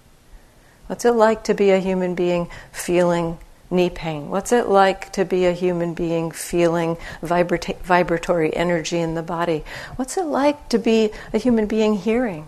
What's 0.87 1.05
it 1.05 1.11
like 1.11 1.45
to 1.45 1.53
be 1.53 1.71
a 1.71 1.79
human 1.79 2.15
being 2.15 2.49
feeling 2.71 3.37
knee 3.69 3.89
pain? 3.89 4.29
What's 4.29 4.51
it 4.51 4.67
like 4.67 5.11
to 5.13 5.23
be 5.23 5.45
a 5.45 5.53
human 5.53 5.93
being 5.93 6.31
feeling 6.31 6.97
vibrata- 7.21 7.79
vibratory 7.79 8.53
energy 8.55 8.99
in 8.99 9.15
the 9.15 9.23
body? 9.23 9.63
What's 9.95 10.17
it 10.17 10.25
like 10.25 10.67
to 10.69 10.77
be 10.77 11.11
a 11.33 11.37
human 11.37 11.65
being 11.65 11.95
hearing? 11.95 12.47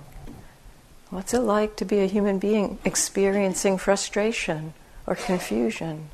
What's 1.09 1.33
it 1.33 1.39
like 1.39 1.75
to 1.77 1.85
be 1.85 1.99
a 1.99 2.07
human 2.07 2.39
being 2.39 2.79
experiencing 2.83 3.77
frustration 3.77 4.73
or 5.07 5.15
confusion? 5.15 6.09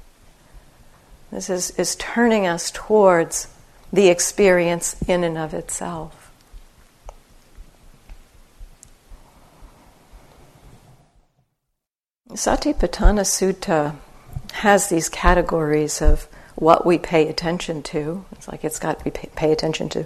This 1.31 1.49
is, 1.49 1.71
is 1.71 1.95
turning 1.95 2.45
us 2.45 2.69
towards 2.69 3.47
the 3.93 4.09
experience 4.09 4.95
in 5.07 5.23
and 5.23 5.37
of 5.37 5.53
itself. 5.53 6.18
Satipatthana 12.29 13.25
Sutta 13.25 13.95
has 14.53 14.89
these 14.89 15.09
categories 15.09 16.01
of 16.01 16.27
what 16.55 16.85
we 16.85 16.99
pay 16.99 17.27
attention 17.27 17.81
to. 17.81 18.23
It's 18.33 18.47
like 18.47 18.63
it's 18.63 18.77
got 18.77 19.03
we 19.03 19.11
pay, 19.11 19.29
pay 19.35 19.51
attention 19.51 19.89
to 19.89 20.05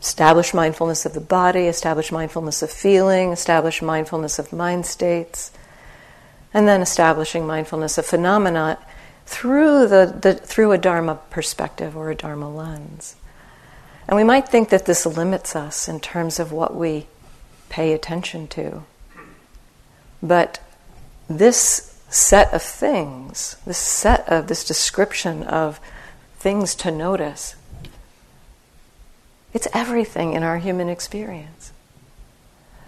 establish 0.00 0.54
mindfulness 0.54 1.06
of 1.06 1.14
the 1.14 1.20
body, 1.20 1.66
establish 1.66 2.12
mindfulness 2.12 2.62
of 2.62 2.70
feeling, 2.70 3.32
establish 3.32 3.82
mindfulness 3.82 4.38
of 4.38 4.52
mind 4.52 4.86
states, 4.86 5.50
and 6.54 6.68
then 6.68 6.82
establishing 6.82 7.46
mindfulness 7.46 7.98
of 7.98 8.06
phenomena 8.06 8.78
through 9.26 9.88
the, 9.88 10.18
the 10.22 10.34
through 10.34 10.70
a 10.72 10.78
dharma 10.78 11.16
perspective 11.30 11.96
or 11.96 12.10
a 12.10 12.14
dharma 12.14 12.48
lens. 12.48 13.16
And 14.06 14.16
we 14.16 14.24
might 14.24 14.48
think 14.48 14.68
that 14.68 14.86
this 14.86 15.04
limits 15.04 15.56
us 15.56 15.88
in 15.88 15.98
terms 15.98 16.38
of 16.38 16.52
what 16.52 16.76
we 16.76 17.06
pay 17.68 17.92
attention 17.92 18.46
to. 18.48 18.84
But 20.22 20.60
this 21.28 22.00
set 22.08 22.52
of 22.52 22.62
things, 22.62 23.56
this 23.66 23.78
set 23.78 24.28
of 24.28 24.46
this 24.46 24.64
description 24.64 25.42
of 25.42 25.80
things 26.38 26.74
to 26.76 26.90
notice, 26.90 27.54
it's 29.52 29.68
everything 29.72 30.32
in 30.32 30.42
our 30.42 30.58
human 30.58 30.88
experience. 30.88 31.72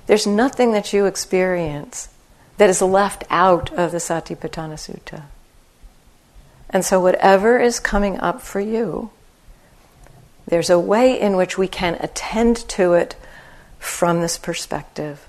There's 0.07 0.27
nothing 0.27 0.73
that 0.73 0.93
you 0.93 1.07
experience 1.07 2.09
that 2.57 2.71
is 2.71 2.83
left 2.83 3.25
out 3.31 3.73
of 3.73 3.93
the 3.93 3.99
Satipatthana 3.99 4.75
Sutta. 4.75 5.25
And 6.69 6.85
so, 6.85 7.01
whatever 7.01 7.59
is 7.59 7.81
coming 7.81 8.19
up 8.21 8.41
for 8.41 8.61
you, 8.61 9.11
there's 10.47 10.71
a 10.71 10.79
way 10.79 11.19
in 11.19 11.37
which 11.37 11.57
we 11.57 11.69
can 11.69 11.95
attend 12.01 12.57
to 12.71 12.93
it 12.95 13.17
from 13.79 14.21
this 14.21 14.37
perspective, 14.37 15.27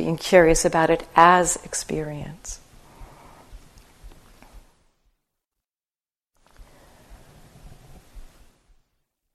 being 0.00 0.16
curious 0.16 0.64
about 0.64 0.88
it 0.88 1.06
as 1.14 1.56
experience. 1.62 2.58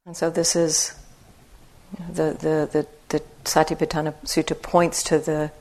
And 0.08 0.18
so, 0.18 0.32
this 0.32 0.56
is 0.56 0.96
the, 2.10 2.34
the, 2.34 2.70
the, 2.72 2.88
the 3.10 3.24
Satipatthana 3.44 4.16
Sutta 4.24 4.60
points 4.60 5.04
to 5.04 5.20
the 5.20 5.52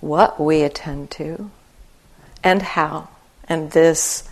what 0.00 0.40
we 0.40 0.62
attend 0.62 1.10
to 1.12 1.50
and 2.44 2.62
how. 2.62 3.08
And 3.48 3.72
this 3.72 4.28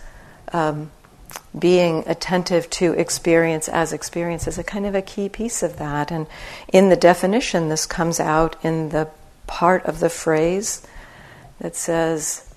um, 0.53 0.91
being 1.57 2.05
attentive 2.07 2.69
to 2.69 2.93
experience 2.93 3.67
as 3.67 3.91
experience 3.91 4.47
is 4.47 4.57
a 4.57 4.63
kind 4.63 4.85
of 4.85 4.95
a 4.95 5.01
key 5.01 5.27
piece 5.27 5.61
of 5.61 5.75
that. 5.77 6.09
And 6.09 6.25
in 6.71 6.87
the 6.87 6.95
definition, 6.95 7.67
this 7.67 7.85
comes 7.85 8.21
out 8.21 8.55
in 8.63 8.89
the 8.89 9.09
part 9.47 9.85
of 9.85 9.99
the 9.99 10.09
phrase 10.09 10.85
that 11.59 11.75
says, 11.75 12.53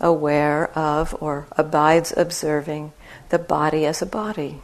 aware 0.00 0.70
of 0.76 1.14
or 1.20 1.46
abides 1.52 2.12
observing 2.16 2.92
the 3.28 3.38
body 3.38 3.86
as 3.86 4.02
a 4.02 4.06
body, 4.06 4.60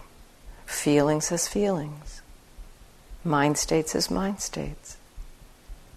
feelings 0.66 1.30
as 1.30 1.46
feelings 1.46 2.18
mind 3.28 3.58
states 3.58 3.94
as 3.94 4.10
mind 4.10 4.40
states. 4.40 4.96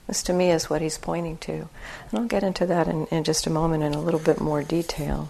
This 0.07 0.23
to 0.23 0.33
me 0.33 0.51
is 0.51 0.69
what 0.69 0.81
he's 0.81 0.97
pointing 0.97 1.37
to. 1.39 1.53
And 1.53 1.69
I'll 2.13 2.25
get 2.25 2.43
into 2.43 2.65
that 2.65 2.87
in, 2.87 3.05
in 3.07 3.23
just 3.23 3.47
a 3.47 3.49
moment 3.49 3.83
in 3.83 3.93
a 3.93 4.01
little 4.01 4.19
bit 4.19 4.41
more 4.41 4.61
detail. 4.61 5.29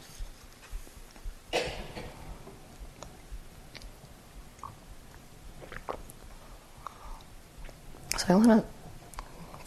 So 8.17 8.27
I 8.29 8.35
want 8.35 8.47
to 8.47 8.63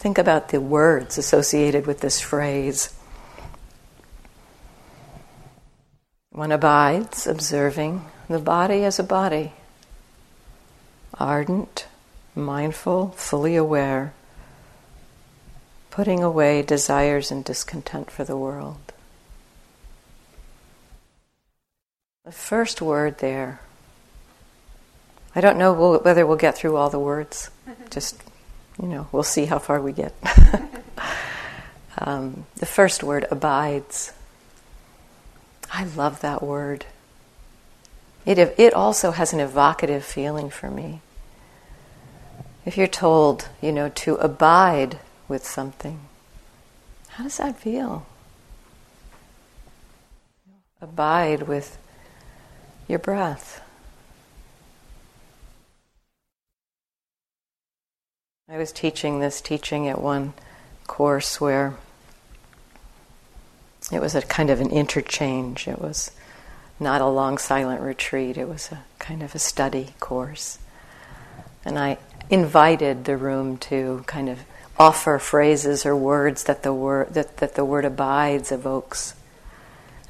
think 0.04 0.18
about 0.18 0.50
the 0.50 0.60
words 0.60 1.16
associated 1.16 1.86
with 1.86 2.00
this 2.00 2.20
phrase. 2.20 2.94
One 6.28 6.52
abides 6.52 7.26
observing 7.26 8.04
the 8.28 8.38
body 8.38 8.84
as 8.84 8.98
a 8.98 9.02
body, 9.02 9.54
ardent, 11.14 11.86
mindful, 12.34 13.14
fully 13.16 13.56
aware, 13.56 14.12
putting 15.90 16.22
away 16.22 16.60
desires 16.60 17.30
and 17.30 17.42
discontent 17.42 18.10
for 18.10 18.24
the 18.24 18.36
world. 18.36 18.92
The 22.26 22.32
first 22.32 22.82
word 22.82 23.20
there, 23.20 23.58
I 25.34 25.40
don't 25.40 25.56
know 25.56 25.96
whether 25.96 26.26
we'll 26.26 26.36
get 26.36 26.58
through 26.58 26.76
all 26.76 26.90
the 26.90 26.98
words. 26.98 27.48
Mm-hmm. 27.66 27.84
Just, 27.88 28.22
you 28.80 28.88
know, 28.88 29.08
we'll 29.12 29.22
see 29.22 29.44
how 29.46 29.58
far 29.58 29.80
we 29.80 29.92
get. 29.92 30.14
um, 31.98 32.46
the 32.56 32.66
first 32.66 33.02
word, 33.02 33.26
abides. 33.30 34.12
I 35.72 35.84
love 35.84 36.20
that 36.20 36.42
word. 36.42 36.87
It, 38.26 38.38
it 38.38 38.74
also 38.74 39.10
has 39.10 39.32
an 39.32 39.40
evocative 39.40 40.04
feeling 40.04 40.50
for 40.50 40.70
me. 40.70 41.00
If 42.64 42.78
you're 42.78 42.87
told, 42.87 43.48
you 43.60 43.72
know, 43.72 43.90
to 43.90 44.14
abide 44.16 44.98
with 45.28 45.44
something, 45.44 46.00
how 47.08 47.24
does 47.24 47.37
that 47.37 47.58
feel? 47.58 48.06
Abide 50.80 51.42
with 51.42 51.78
your 52.88 52.98
breath. 52.98 53.63
I 58.46 58.59
was 58.59 58.72
teaching 58.72 59.20
this 59.20 59.40
teaching 59.40 59.88
at 59.88 59.98
one 59.98 60.35
course 60.87 61.40
where 61.40 61.76
it 63.90 64.00
was 64.00 64.14
a 64.14 64.20
kind 64.20 64.50
of 64.50 64.61
an 64.61 64.70
interchange. 64.70 65.66
It 65.66 65.80
was 65.80 66.11
not 66.78 67.00
a 67.00 67.07
long 67.07 67.38
silent 67.38 67.80
retreat, 67.80 68.37
it 68.37 68.46
was 68.46 68.70
a 68.70 68.85
kind 68.98 69.22
of 69.22 69.35
a 69.35 69.38
study 69.38 69.94
course. 69.98 70.59
And 71.64 71.78
I 71.78 71.96
invited 72.28 73.07
the 73.07 73.16
room 73.16 73.57
to 73.59 74.04
kind 74.07 74.28
of 74.28 74.40
offer 74.78 75.18
phrases 75.18 75.87
or 75.87 75.96
words 75.96 76.44
that 76.44 76.62
the 76.62 76.74
word 76.74 77.14
that, 77.14 77.38
that 77.38 77.54
the 77.54 77.64
word 77.64 77.87
abides 77.87 78.52
evokes. 78.52 79.14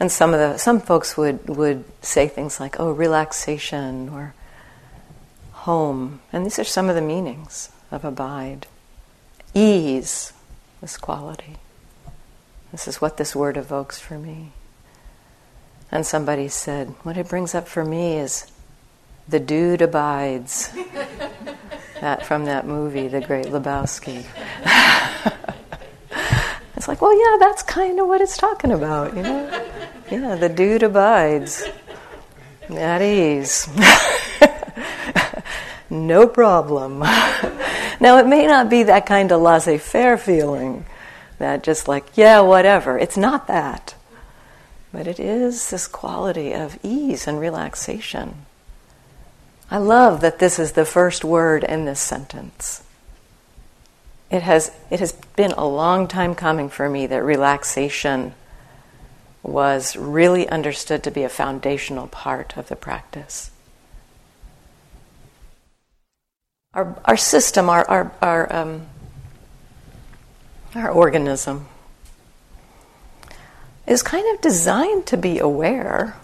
And 0.00 0.10
some 0.10 0.34
of 0.34 0.40
the 0.40 0.58
some 0.58 0.80
folks 0.80 1.16
would, 1.16 1.48
would 1.48 1.84
say 2.02 2.26
things 2.26 2.58
like, 2.58 2.80
oh, 2.80 2.90
relaxation 2.90 4.08
or 4.08 4.34
home. 5.52 6.20
And 6.32 6.44
these 6.44 6.58
are 6.58 6.64
some 6.64 6.88
of 6.88 6.96
the 6.96 7.00
meanings 7.00 7.70
of 7.94 8.04
abide. 8.04 8.66
Ease, 9.54 10.32
this 10.80 10.96
quality. 10.96 11.56
This 12.72 12.88
is 12.88 13.00
what 13.00 13.16
this 13.16 13.36
word 13.36 13.56
evokes 13.56 14.00
for 14.00 14.18
me. 14.18 14.50
And 15.92 16.04
somebody 16.04 16.48
said, 16.48 16.88
what 17.04 17.16
it 17.16 17.28
brings 17.28 17.54
up 17.54 17.68
for 17.68 17.84
me 17.84 18.18
is 18.18 18.50
the 19.28 19.38
dude 19.38 19.80
abides. 19.80 20.70
that 22.00 22.26
from 22.26 22.46
that 22.46 22.66
movie, 22.66 23.06
The 23.06 23.20
Great 23.20 23.46
Lebowski. 23.46 24.24
it's 26.76 26.88
like, 26.88 27.00
well, 27.00 27.16
yeah, 27.16 27.36
that's 27.38 27.62
kind 27.62 28.00
of 28.00 28.08
what 28.08 28.20
it's 28.20 28.36
talking 28.36 28.72
about, 28.72 29.16
you 29.16 29.22
know? 29.22 29.64
Yeah, 30.10 30.34
the 30.34 30.48
dude 30.48 30.82
abides 30.82 31.64
at 32.70 33.02
ease. 33.02 33.68
no 35.90 36.26
problem. 36.26 37.02
Now, 38.00 38.18
it 38.18 38.26
may 38.26 38.46
not 38.46 38.68
be 38.68 38.82
that 38.84 39.06
kind 39.06 39.32
of 39.32 39.40
laissez 39.40 39.78
faire 39.78 40.16
feeling 40.16 40.84
that 41.38 41.62
just 41.62 41.88
like, 41.88 42.04
yeah, 42.16 42.40
whatever. 42.40 42.98
It's 42.98 43.16
not 43.16 43.46
that. 43.48 43.94
But 44.92 45.06
it 45.06 45.18
is 45.18 45.70
this 45.70 45.88
quality 45.88 46.52
of 46.52 46.78
ease 46.82 47.26
and 47.26 47.40
relaxation. 47.40 48.46
I 49.70 49.78
love 49.78 50.20
that 50.20 50.38
this 50.38 50.58
is 50.58 50.72
the 50.72 50.84
first 50.84 51.24
word 51.24 51.64
in 51.64 51.84
this 51.84 52.00
sentence. 52.00 52.82
It 54.30 54.42
has, 54.42 54.70
it 54.90 55.00
has 55.00 55.12
been 55.36 55.52
a 55.52 55.66
long 55.66 56.06
time 56.06 56.34
coming 56.34 56.68
for 56.68 56.88
me 56.88 57.06
that 57.06 57.22
relaxation 57.22 58.34
was 59.42 59.96
really 59.96 60.48
understood 60.48 61.02
to 61.02 61.10
be 61.10 61.22
a 61.22 61.28
foundational 61.28 62.06
part 62.08 62.56
of 62.56 62.68
the 62.68 62.76
practice. 62.76 63.50
Our, 66.74 66.96
our 67.04 67.16
system, 67.16 67.68
our, 67.68 67.88
our, 67.88 68.12
our, 68.20 68.52
um, 68.52 68.86
our 70.74 70.90
organism, 70.90 71.68
is 73.86 74.02
kind 74.02 74.34
of 74.34 74.40
designed 74.40 75.06
to 75.06 75.16
be 75.16 75.38
aware 75.38 76.16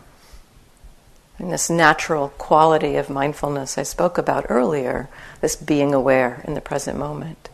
and 1.40 1.50
this 1.50 1.70
natural 1.70 2.28
quality 2.36 2.96
of 2.96 3.08
mindfulness 3.08 3.78
I 3.78 3.82
spoke 3.82 4.18
about 4.18 4.46
earlier, 4.50 5.08
this 5.40 5.56
being 5.56 5.94
aware 5.94 6.42
in 6.46 6.52
the 6.52 6.60
present 6.60 6.98
moment. 6.98 7.48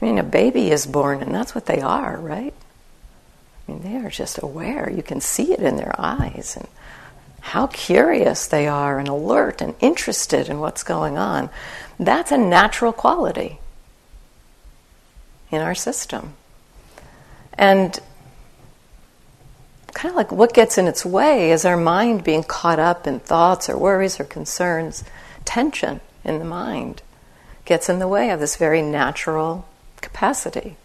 I 0.00 0.04
mean, 0.04 0.18
a 0.18 0.22
baby 0.22 0.70
is 0.70 0.86
born, 0.86 1.22
and 1.22 1.34
that's 1.34 1.54
what 1.54 1.64
they 1.64 1.80
are, 1.80 2.18
right? 2.18 2.52
I 3.66 3.72
mean, 3.72 3.82
they 3.82 3.96
are 3.96 4.10
just 4.10 4.42
aware. 4.42 4.90
You 4.90 5.02
can 5.02 5.22
see 5.22 5.54
it 5.54 5.60
in 5.60 5.76
their 5.76 5.94
eyes 5.98 6.54
and 6.58 6.68
how 7.40 7.68
curious 7.68 8.46
they 8.46 8.66
are 8.66 8.98
and 8.98 9.08
alert 9.08 9.62
and 9.62 9.74
interested 9.80 10.50
in 10.50 10.60
what's 10.60 10.82
going 10.82 11.16
on. 11.16 11.48
That's 11.98 12.32
a 12.32 12.38
natural 12.38 12.92
quality 12.92 13.58
in 15.50 15.60
our 15.60 15.74
system. 15.74 16.34
And 17.54 17.98
kind 19.92 20.10
of 20.10 20.16
like 20.16 20.32
what 20.32 20.52
gets 20.52 20.76
in 20.76 20.86
its 20.86 21.06
way 21.06 21.50
is 21.50 21.64
our 21.64 21.76
mind 21.76 22.24
being 22.24 22.42
caught 22.42 22.78
up 22.78 23.06
in 23.06 23.20
thoughts 23.20 23.68
or 23.68 23.78
worries 23.78 24.18
or 24.18 24.24
concerns. 24.24 25.04
Tension 25.44 26.00
in 26.24 26.38
the 26.38 26.44
mind 26.44 27.02
gets 27.64 27.88
in 27.88 28.00
the 28.00 28.08
way 28.08 28.30
of 28.30 28.40
this 28.40 28.56
very 28.56 28.82
natural 28.82 29.66
capacity. 30.00 30.76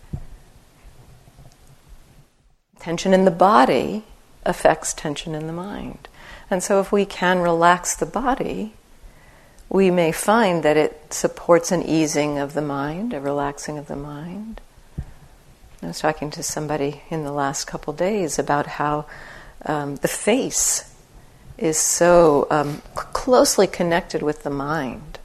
Tension 2.80 3.14
in 3.14 3.26
the 3.26 3.32
body 3.32 4.06
affects 4.46 4.94
tension 4.94 5.36
in 5.36 5.48
the 5.48 5.54
mind. 5.54 6.08
And 6.50 6.64
so, 6.64 6.80
if 6.80 6.92
we 6.92 7.06
can 7.06 7.40
relax 7.40 7.96
the 7.96 8.06
body, 8.06 8.74
we 9.70 9.92
may 9.92 10.12
find 10.12 10.64
that 10.64 10.78
it 10.78 11.14
supports 11.14 11.72
an 11.72 11.84
easing 11.84 12.40
of 12.40 12.54
the 12.54 12.62
mind, 12.62 13.14
a 13.14 13.20
relaxing 13.20 13.78
of 13.78 13.88
the 13.88 13.96
mind. 13.96 14.60
I 15.82 15.88
was 15.88 16.00
talking 16.00 16.32
to 16.32 16.44
somebody 16.44 17.04
in 17.10 17.24
the 17.24 17.32
last 17.32 17.66
couple 17.66 17.94
days 17.94 18.38
about 18.40 18.66
how 18.66 19.06
um, 19.66 19.96
the 19.98 20.08
face 20.08 20.94
is 21.58 21.78
so 21.78 22.48
um, 22.50 22.82
closely 22.96 23.68
connected 23.68 24.22
with 24.22 24.44
the 24.44 24.50
mind. 24.50 25.20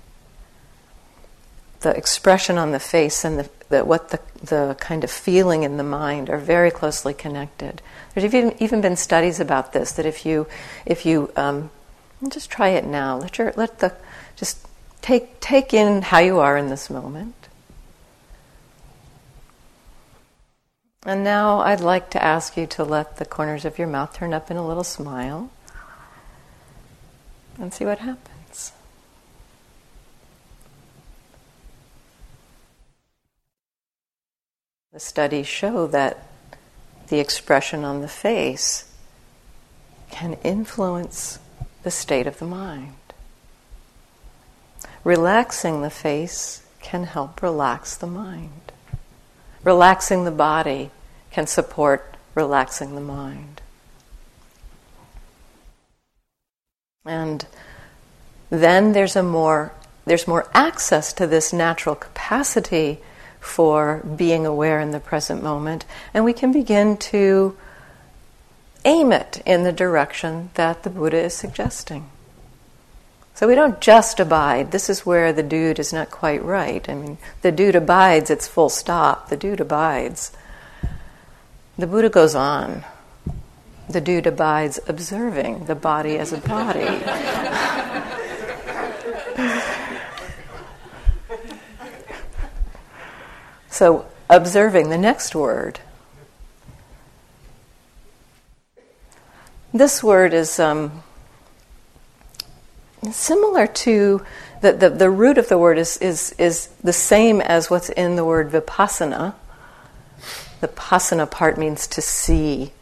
The 1.81 1.97
expression 1.97 2.59
on 2.59 2.73
the 2.73 2.81
face 2.81 3.25
and 3.25 3.39
the, 3.39 3.51
the, 3.69 3.85
what 3.85 4.11
the, 4.11 4.21
the 4.43 4.77
kind 4.79 5.05
of 5.05 5.11
feeling 5.11 5.63
in 5.63 5.77
the 5.77 5.85
mind 5.85 6.29
are 6.29 6.39
very 6.39 6.71
closely 6.71 7.15
connected. 7.15 7.81
There's 8.15 8.25
even, 8.25 8.55
even 8.63 8.81
been 8.81 8.97
studies 8.97 9.41
about 9.41 9.73
this 9.73 9.93
that 9.93 10.07
if 10.07 10.27
you, 10.27 10.47
if 10.87 11.07
you 11.07 11.33
um, 11.37 11.71
just 12.29 12.51
try 12.51 12.69
it 12.71 12.85
now, 12.85 13.17
let, 13.17 13.39
your, 13.39 13.53
let 13.57 13.81
the, 13.81 13.95
just 14.37 14.67
take, 15.01 15.41
take 15.41 15.75
in 15.75 16.03
how 16.03 16.19
you 16.19 16.39
are 16.39 16.57
in 16.57 16.69
this 16.69 16.91
moment. 16.91 17.35
And 21.07 21.23
now 21.23 21.61
I'd 21.61 21.81
like 21.81 22.11
to 22.11 22.25
ask 22.25 22.57
you 22.57 22.67
to 22.69 22.85
let 22.85 23.19
the 23.19 23.27
corners 23.27 23.65
of 23.65 23.79
your 23.79 23.89
mouth 23.89 24.15
turn 24.15 24.33
up 24.33 24.51
in 24.51 24.57
a 24.57 24.67
little 24.67 24.85
smile 24.85 25.51
and 27.59 27.73
see 27.73 27.85
what 27.85 27.99
happens. 27.99 28.73
The 34.93 35.01
studies 35.01 35.47
show 35.47 35.87
that 35.89 36.27
the 37.09 37.19
expression 37.19 37.85
on 37.85 38.01
the 38.01 38.09
face 38.09 38.91
can 40.11 40.35
influence 40.45 41.39
the 41.83 41.91
state 41.91 42.27
of 42.27 42.39
the 42.39 42.47
mind. 42.47 42.95
Relaxing 45.05 45.83
the 45.83 45.91
face 45.91 46.63
can 46.81 47.05
help 47.05 47.43
relax 47.43 47.95
the 47.95 48.07
mind. 48.07 48.73
Relaxing 49.63 50.25
the 50.25 50.31
body 50.31 50.91
can 51.31 51.47
support 51.47 52.17
relaxing 52.35 52.95
the 52.95 53.01
mind. 53.01 53.61
And 57.05 57.47
then 58.49 58.93
there's 58.93 59.15
a 59.15 59.23
more 59.23 59.73
there's 60.07 60.29
more 60.29 60.49
access 60.53 61.13
to 61.15 61.27
this 61.27 61.53
natural 61.53 61.95
capacity 61.95 62.99
for 63.41 64.03
being 64.17 64.45
aware 64.47 64.81
in 64.81 64.91
the 64.91 65.01
present 65.01 65.43
moment, 65.43 65.85
and 66.13 66.25
we 66.25 66.33
can 66.33 66.53
begin 66.53 66.97
to 66.97 67.57
aim 68.85 69.13
it 69.13 69.43
in 69.47 69.65
the 69.65 69.73
direction 69.73 70.51
that 70.55 70.83
the 70.83 70.91
Buddha 70.91 71.19
is 71.19 71.35
suggesting. 71.35 72.11
So 73.35 73.49
we 73.49 73.57
don't 73.57 73.81
just 73.81 74.21
abide. 74.21 74.71
This 74.71 74.89
is 74.89 75.05
where 75.05 75.33
the 75.33 75.43
dude 75.43 75.81
is 75.81 75.93
not 75.93 76.11
quite 76.11 76.45
right. 76.45 76.89
I 76.89 76.95
mean, 76.95 77.19
the 77.43 77.51
dude 77.51 77.75
abides, 77.75 78.31
it's 78.31 78.47
full 78.47 78.69
stop. 78.69 79.29
The 79.29 79.37
dude 79.37 79.61
abides. 79.61 80.31
The 81.77 81.89
Buddha 81.89 82.09
goes 82.09 82.37
on. 82.37 82.85
The 83.91 84.01
dude 84.01 84.29
abides 84.29 84.79
observing 84.87 85.67
the 85.67 85.75
body 85.75 86.17
as 86.17 86.33
a 86.33 86.39
body. 86.39 87.03
So, 93.75 94.07
observing 94.31 94.91
the 94.91 94.99
next 94.99 95.35
word. 95.35 95.81
This 99.73 100.01
word 100.01 100.33
is 100.33 100.61
um, 100.61 101.03
similar 103.13 103.67
to 103.67 104.25
the, 104.61 104.73
the, 104.73 104.91
the 104.91 105.11
root 105.11 105.37
of 105.37 105.49
the 105.49 105.59
word 105.59 105.79
is, 105.79 105.99
is, 105.99 106.35
is 106.39 106.69
the 106.83 106.93
same 106.93 107.41
as 107.41 107.69
what's 107.69 107.91
in 107.91 108.17
the 108.17 108.25
word 108.25 108.51
vipassana. 108.51 109.35
The 110.61 110.69
pasana 110.69 111.31
part 111.31 111.59
means 111.59 111.87
to 111.89 112.01
see, 112.01 112.73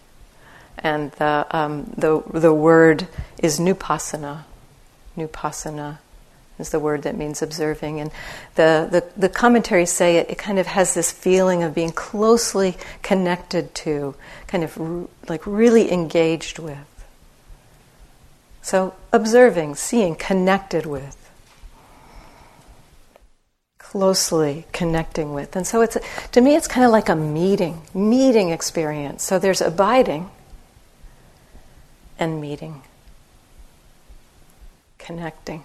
and 0.79 1.11
the, 1.13 1.47
um, 1.51 1.93
the, 1.97 2.23
the 2.33 2.55
word 2.55 3.09
is 3.39 3.59
nupassana. 3.59 4.45
Nupassana 5.17 5.99
is 6.59 6.71
the 6.71 6.79
word 6.79 7.03
that 7.03 7.17
means 7.17 7.43
observing. 7.43 8.01
And 8.01 8.11
the, 8.55 8.89
the, 8.91 9.21
the 9.21 9.29
commentaries 9.29 9.91
say 9.91 10.19
it, 10.19 10.31
it, 10.31 10.39
kind 10.39 10.59
of 10.59 10.67
has 10.67 10.95
this 10.95 11.11
feeling 11.11 11.63
of 11.63 11.75
being 11.75 11.91
closely 11.91 12.77
connected 13.03 13.75
to, 13.77 14.15
kind 14.47 14.63
of 14.63 15.09
like 15.29 15.47
really 15.47 15.93
engaged 15.93 16.59
with. 16.59 16.79
So, 18.63 18.95
observing, 19.13 19.75
seeing, 19.75 20.15
connected 20.15 20.87
with. 20.87 21.19
Closely 23.79 24.67
connecting 24.73 25.35
with. 25.35 25.57
And 25.57 25.67
so, 25.67 25.83
it's, 25.83 25.99
to 26.31 26.41
me, 26.41 26.55
it's 26.55 26.69
kind 26.69 26.87
of 26.87 26.93
like 26.93 27.09
a 27.09 27.17
meeting, 27.17 27.83
meeting 27.93 28.51
experience. 28.51 29.25
So, 29.25 29.41
there's 29.41 29.61
abiding 29.61 30.31
and 32.21 32.41
meeting, 32.41 32.83
connecting. 34.97 35.65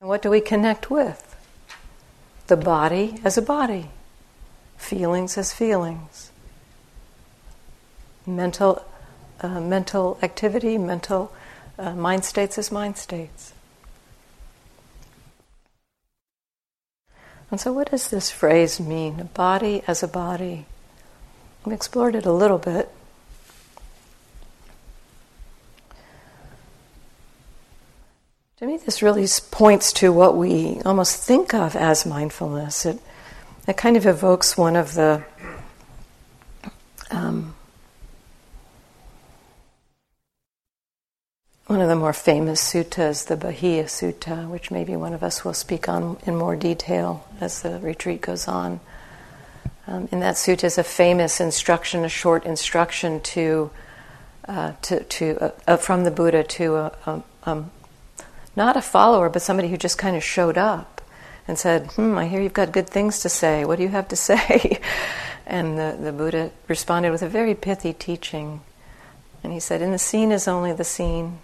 And 0.00 0.08
what 0.08 0.22
do 0.22 0.28
we 0.28 0.40
connect 0.40 0.90
with? 0.90 1.28
The 2.48 2.56
body 2.56 3.20
as 3.22 3.38
a 3.38 3.42
body, 3.42 3.90
feelings 4.76 5.38
as 5.38 5.52
feelings, 5.52 6.32
mental, 8.26 8.84
uh, 9.42 9.60
mental 9.60 10.18
activity, 10.22 10.78
mental 10.78 11.32
uh, 11.78 11.94
mind 11.94 12.24
states 12.24 12.58
as 12.58 12.70
mind 12.70 12.96
states. 12.96 13.52
And 17.50 17.60
so, 17.60 17.72
what 17.72 17.90
does 17.90 18.08
this 18.08 18.30
phrase 18.30 18.80
mean? 18.80 19.20
A 19.20 19.24
body 19.24 19.82
as 19.86 20.02
a 20.02 20.08
body. 20.08 20.64
We 21.66 21.74
explored 21.74 22.14
it 22.14 22.24
a 22.24 22.32
little 22.32 22.58
bit. 22.58 22.88
To 28.56 28.66
me, 28.66 28.78
this 28.78 29.02
really 29.02 29.26
points 29.50 29.92
to 29.94 30.12
what 30.12 30.36
we 30.36 30.80
almost 30.84 31.16
think 31.16 31.52
of 31.52 31.76
as 31.76 32.06
mindfulness. 32.06 32.86
It, 32.86 32.98
it 33.68 33.76
kind 33.76 33.96
of 33.96 34.06
evokes 34.06 34.56
one 34.56 34.76
of 34.76 34.94
the 34.94 35.22
um, 37.10 37.54
one 41.72 41.80
of 41.80 41.88
the 41.88 41.96
more 41.96 42.12
famous 42.12 42.60
suttas, 42.60 43.28
the 43.28 43.34
Bahiya 43.34 43.84
Sutta, 43.84 44.46
which 44.46 44.70
maybe 44.70 44.94
one 44.94 45.14
of 45.14 45.22
us 45.22 45.42
will 45.42 45.54
speak 45.54 45.88
on 45.88 46.18
in 46.26 46.36
more 46.36 46.54
detail 46.54 47.26
as 47.40 47.62
the 47.62 47.78
retreat 47.78 48.20
goes 48.20 48.46
on. 48.46 48.78
Um, 49.86 50.06
in 50.12 50.20
that 50.20 50.34
sutta 50.34 50.64
is 50.64 50.76
a 50.76 50.84
famous 50.84 51.40
instruction, 51.40 52.04
a 52.04 52.10
short 52.10 52.44
instruction 52.44 53.22
to, 53.22 53.70
uh, 54.46 54.74
to, 54.82 55.02
to 55.02 55.38
uh, 55.40 55.50
uh, 55.66 55.76
from 55.78 56.04
the 56.04 56.10
Buddha 56.10 56.44
to 56.44 56.76
a, 56.76 57.22
a 57.46 57.64
not 58.54 58.76
a 58.76 58.82
follower, 58.82 59.30
but 59.30 59.40
somebody 59.40 59.68
who 59.68 59.78
just 59.78 59.96
kind 59.96 60.14
of 60.14 60.22
showed 60.22 60.58
up 60.58 61.00
and 61.48 61.58
said, 61.58 61.90
Hmm, 61.92 62.18
I 62.18 62.28
hear 62.28 62.42
you've 62.42 62.52
got 62.52 62.70
good 62.70 62.90
things 62.90 63.20
to 63.20 63.30
say. 63.30 63.64
What 63.64 63.76
do 63.76 63.82
you 63.82 63.88
have 63.88 64.08
to 64.08 64.16
say? 64.28 64.78
and 65.46 65.78
the, 65.78 65.96
the 65.98 66.12
Buddha 66.12 66.50
responded 66.68 67.12
with 67.12 67.22
a 67.22 67.30
very 67.30 67.54
pithy 67.54 67.94
teaching. 67.94 68.60
And 69.42 69.54
he 69.54 69.58
said, 69.58 69.80
In 69.80 69.90
the 69.90 69.98
seen 69.98 70.32
is 70.32 70.46
only 70.46 70.74
the 70.74 70.84
seen. 70.84 71.38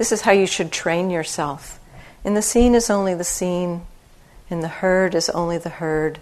This 0.00 0.12
is 0.12 0.22
how 0.22 0.32
you 0.32 0.46
should 0.46 0.72
train 0.72 1.10
yourself. 1.10 1.78
In 2.24 2.32
the 2.32 2.40
seen 2.40 2.74
is 2.74 2.88
only 2.88 3.12
the 3.12 3.22
seen. 3.22 3.82
In 4.48 4.60
the 4.60 4.68
heard 4.68 5.14
is 5.14 5.28
only 5.28 5.58
the 5.58 5.68
heard. 5.68 6.20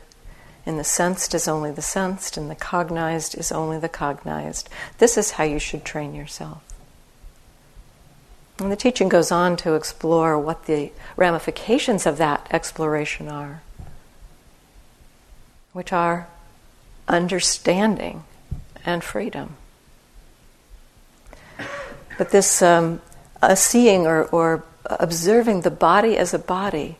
In 0.66 0.78
the 0.78 0.82
sensed 0.82 1.32
is 1.32 1.46
only 1.46 1.70
the 1.70 1.80
sensed. 1.80 2.36
In 2.36 2.48
the 2.48 2.56
cognized 2.56 3.38
is 3.38 3.52
only 3.52 3.78
the 3.78 3.88
cognized. 3.88 4.68
This 4.98 5.16
is 5.16 5.30
how 5.30 5.44
you 5.44 5.60
should 5.60 5.84
train 5.84 6.12
yourself. 6.12 6.60
And 8.58 8.72
the 8.72 8.74
teaching 8.74 9.08
goes 9.08 9.30
on 9.30 9.56
to 9.58 9.74
explore 9.74 10.36
what 10.36 10.64
the 10.64 10.90
ramifications 11.14 12.04
of 12.04 12.18
that 12.18 12.48
exploration 12.50 13.28
are, 13.28 13.62
which 15.72 15.92
are 15.92 16.26
understanding 17.06 18.24
and 18.84 19.04
freedom. 19.04 19.56
But 22.18 22.30
this 22.30 22.60
um, 22.60 23.00
seeing 23.54 24.06
or, 24.06 24.24
or 24.24 24.64
observing 24.86 25.62
the 25.62 25.70
body 25.70 26.16
as 26.16 26.34
a 26.34 26.38
body, 26.38 26.96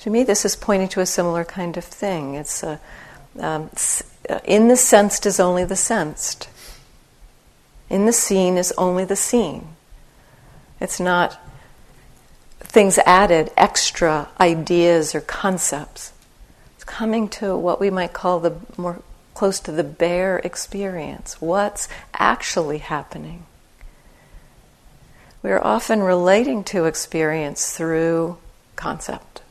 to 0.00 0.10
me, 0.10 0.24
this 0.24 0.44
is 0.44 0.56
pointing 0.56 0.88
to 0.88 1.00
a 1.00 1.06
similar 1.06 1.44
kind 1.44 1.76
of 1.76 1.84
thing. 1.84 2.34
It's 2.34 2.64
uh, 2.64 2.78
um, 3.38 3.70
uh, 4.28 4.40
in 4.44 4.68
the 4.68 4.76
sensed 4.76 5.26
is 5.26 5.38
only 5.38 5.64
the 5.64 5.76
sensed. 5.76 6.48
In 7.90 8.06
the 8.06 8.12
seen 8.12 8.56
is 8.56 8.72
only 8.78 9.04
the 9.04 9.16
seen. 9.16 9.68
It's 10.80 11.00
not 11.00 11.38
things 12.60 12.98
added, 12.98 13.50
extra 13.56 14.28
ideas 14.40 15.14
or 15.14 15.20
concepts. 15.20 16.12
It's 16.76 16.84
coming 16.84 17.28
to 17.30 17.56
what 17.56 17.80
we 17.80 17.90
might 17.90 18.12
call 18.12 18.40
the 18.40 18.56
more 18.78 19.02
close 19.34 19.60
to 19.60 19.72
the 19.72 19.84
bare 19.84 20.38
experience. 20.38 21.40
What's 21.40 21.88
actually 22.14 22.78
happening? 22.78 23.44
We 25.42 25.50
are 25.50 25.64
often 25.64 26.02
relating 26.02 26.64
to 26.64 26.84
experience 26.84 27.74
through 27.74 28.36
concept. 28.76 29.42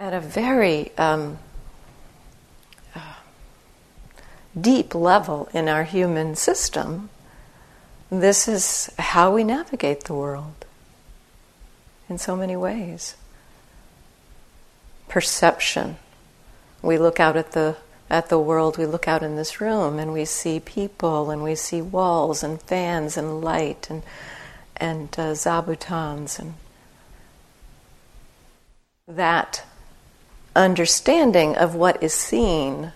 At 0.00 0.12
a 0.12 0.20
very 0.20 0.96
um, 0.96 1.38
uh, 2.94 3.14
deep 4.60 4.94
level 4.94 5.48
in 5.52 5.68
our 5.68 5.84
human 5.84 6.34
system, 6.34 7.10
this 8.10 8.48
is 8.48 8.90
how 8.98 9.32
we 9.32 9.44
navigate 9.44 10.04
the 10.04 10.14
world 10.14 10.64
in 12.08 12.18
so 12.18 12.34
many 12.34 12.56
ways. 12.56 13.16
Perception. 15.08 15.98
We 16.82 16.98
look 16.98 17.20
out 17.20 17.36
at 17.36 17.52
the 17.52 17.76
at 18.10 18.28
the 18.28 18.38
world, 18.38 18.78
we 18.78 18.86
look 18.86 19.06
out 19.06 19.22
in 19.22 19.36
this 19.36 19.60
room 19.60 19.98
and 19.98 20.12
we 20.12 20.24
see 20.24 20.60
people 20.60 21.30
and 21.30 21.42
we 21.42 21.54
see 21.54 21.82
walls 21.82 22.42
and 22.42 22.60
fans 22.62 23.16
and 23.16 23.40
light 23.42 23.88
and 23.90 24.02
and 24.80 25.08
uh, 25.18 25.32
zabutons 25.32 26.38
and 26.38 26.54
that 29.08 29.64
understanding 30.54 31.56
of 31.56 31.74
what 31.74 32.02
is 32.02 32.14
seen 32.14 32.92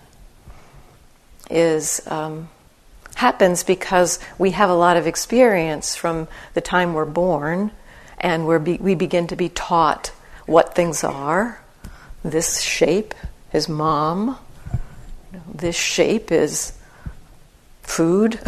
is 1.49 2.05
um, 2.07 2.49
happens 3.15 3.63
because 3.63 4.19
we 4.37 4.51
have 4.51 4.69
a 4.69 4.75
lot 4.75 4.97
of 4.97 5.07
experience 5.07 5.95
from 5.95 6.27
the 6.53 6.61
time 6.61 6.93
we're 6.93 7.05
born 7.05 7.71
and 8.19 8.47
we're 8.47 8.59
be- 8.59 8.77
we 8.77 8.95
begin 8.95 9.27
to 9.27 9.35
be 9.35 9.49
taught 9.49 10.07
what 10.45 10.75
things 10.75 11.03
are. 11.03 11.61
This 12.23 12.61
shape 12.61 13.13
is 13.51 13.67
mom. 13.67 14.37
This 15.53 15.75
shape 15.75 16.31
is 16.31 16.73
food. 17.81 18.39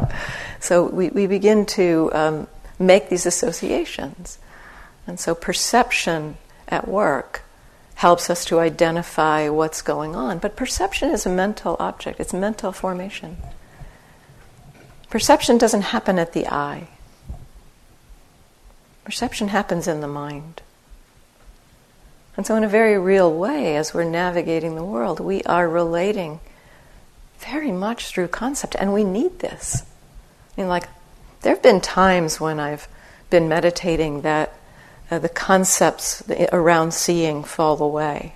so 0.60 0.84
we, 0.84 1.08
we 1.10 1.26
begin 1.26 1.66
to 1.66 2.10
um, 2.12 2.46
make 2.78 3.08
these 3.08 3.26
associations. 3.26 4.38
And 5.06 5.20
so 5.20 5.34
perception 5.34 6.36
at 6.68 6.88
work 6.88 7.42
helps 7.96 8.28
us 8.28 8.44
to 8.44 8.60
identify 8.60 9.48
what's 9.48 9.80
going 9.82 10.14
on. 10.14 10.38
But 10.38 10.56
perception 10.56 11.10
is 11.10 11.24
a 11.26 11.30
mental 11.30 11.76
object, 11.78 12.20
it's 12.20 12.32
mental 12.32 12.72
formation. 12.72 13.38
Perception 15.08 15.56
doesn't 15.56 15.82
happen 15.82 16.18
at 16.18 16.32
the 16.32 16.46
eye, 16.46 16.88
perception 19.04 19.48
happens 19.48 19.88
in 19.88 20.00
the 20.00 20.08
mind. 20.08 20.60
And 22.36 22.46
so, 22.46 22.54
in 22.56 22.64
a 22.64 22.68
very 22.68 22.98
real 22.98 23.32
way, 23.32 23.76
as 23.76 23.94
we're 23.94 24.04
navigating 24.04 24.74
the 24.74 24.84
world, 24.84 25.20
we 25.20 25.42
are 25.44 25.68
relating 25.68 26.40
very 27.38 27.72
much 27.72 28.08
through 28.08 28.28
concept, 28.28 28.76
and 28.78 28.92
we 28.92 29.04
need 29.04 29.38
this. 29.38 29.82
I 30.56 30.60
mean, 30.60 30.68
like, 30.68 30.88
there 31.40 31.54
have 31.54 31.62
been 31.62 31.80
times 31.80 32.40
when 32.40 32.60
I've 32.60 32.88
been 33.30 33.48
meditating 33.48 34.22
that 34.22 34.52
uh, 35.10 35.18
the 35.18 35.28
concepts 35.28 36.22
around 36.52 36.92
seeing 36.92 37.44
fall 37.44 37.82
away. 37.82 38.34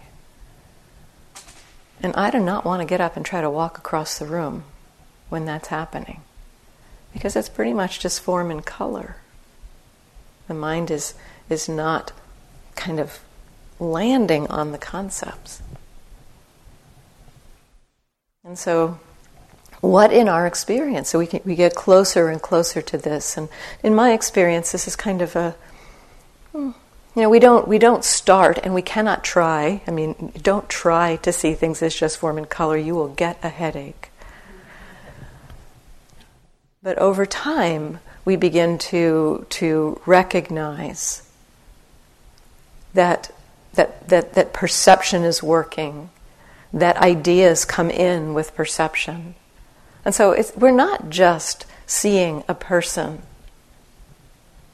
And 2.03 2.15
I 2.15 2.31
do 2.31 2.39
not 2.39 2.65
want 2.65 2.81
to 2.81 2.87
get 2.87 3.01
up 3.01 3.17
and 3.17 3.27
try 3.27 3.41
to 3.41 3.51
walk 3.51 3.77
across 3.77 4.19
the 4.19 4.27
room 4.27 4.65
when 5.29 5.45
that's 5.45 5.69
happening 5.69 6.23
because 7.13 7.37
it's 7.37 7.49
pretty 7.49 7.73
much 7.73 8.01
just 8.01 8.21
form 8.21 8.51
and 8.51 8.65
color. 8.65 9.17
The 10.49 10.55
mind 10.55 10.91
is, 10.91 11.15
is 11.49 11.69
not 11.69 12.13
kind 12.77 12.99
of 12.99 13.21
landing 13.81 14.47
on 14.49 14.73
the 14.73 14.79
concepts. 14.79 15.63
And 18.45 18.59
so, 18.59 18.99
what 19.81 20.13
in 20.13 20.29
our 20.29 20.47
experience? 20.47 21.09
So 21.09 21.19
we, 21.19 21.27
can, 21.27 21.41
we 21.45 21.55
get 21.55 21.75
closer 21.75 22.29
and 22.29 22.41
closer 22.41 22.83
to 22.83 22.99
this. 22.99 23.37
And 23.37 23.49
in 23.83 23.95
my 23.95 24.13
experience, 24.13 24.73
this 24.73 24.87
is 24.87 24.95
kind 24.95 25.23
of 25.23 25.35
a, 25.35 25.57
hmm, 26.53 26.71
you 27.17 27.23
know, 27.23 27.31
we 27.31 27.39
don't, 27.39 27.67
we 27.67 27.79
don't 27.79 28.05
start 28.05 28.59
and 28.63 28.75
we 28.75 28.83
cannot 28.83 29.25
try. 29.25 29.83
I 29.87 29.91
mean, 29.91 30.33
don't 30.43 30.69
try 30.69 31.17
to 31.17 31.33
see 31.33 31.55
things 31.55 31.83
as 31.83 31.95
just 31.95 32.19
form 32.19 32.39
and 32.39 32.49
color. 32.49 32.77
You 32.77 32.95
will 32.95 33.09
get 33.09 33.39
a 33.43 33.49
headache. 33.49 34.11
But 36.83 36.99
over 36.99 37.27
time, 37.27 38.01
we 38.25 38.37
begin 38.37 38.79
to, 38.79 39.47
to 39.51 40.01
recognize 40.07 41.29
that, 42.95 43.31
that, 43.75 44.09
that, 44.09 44.35
that 44.35 44.53
perception 44.53 45.23
is 45.23 45.43
working, 45.43 46.11
that 46.73 46.97
ideas 46.97 47.65
come 47.65 47.91
in 47.91 48.35
with 48.35 48.55
perception. 48.55 49.35
And 50.05 50.15
so 50.15 50.37
we're 50.57 50.71
not 50.71 51.11
just 51.11 51.67
seeing 51.87 52.45
a 52.49 52.55
person. 52.55 53.23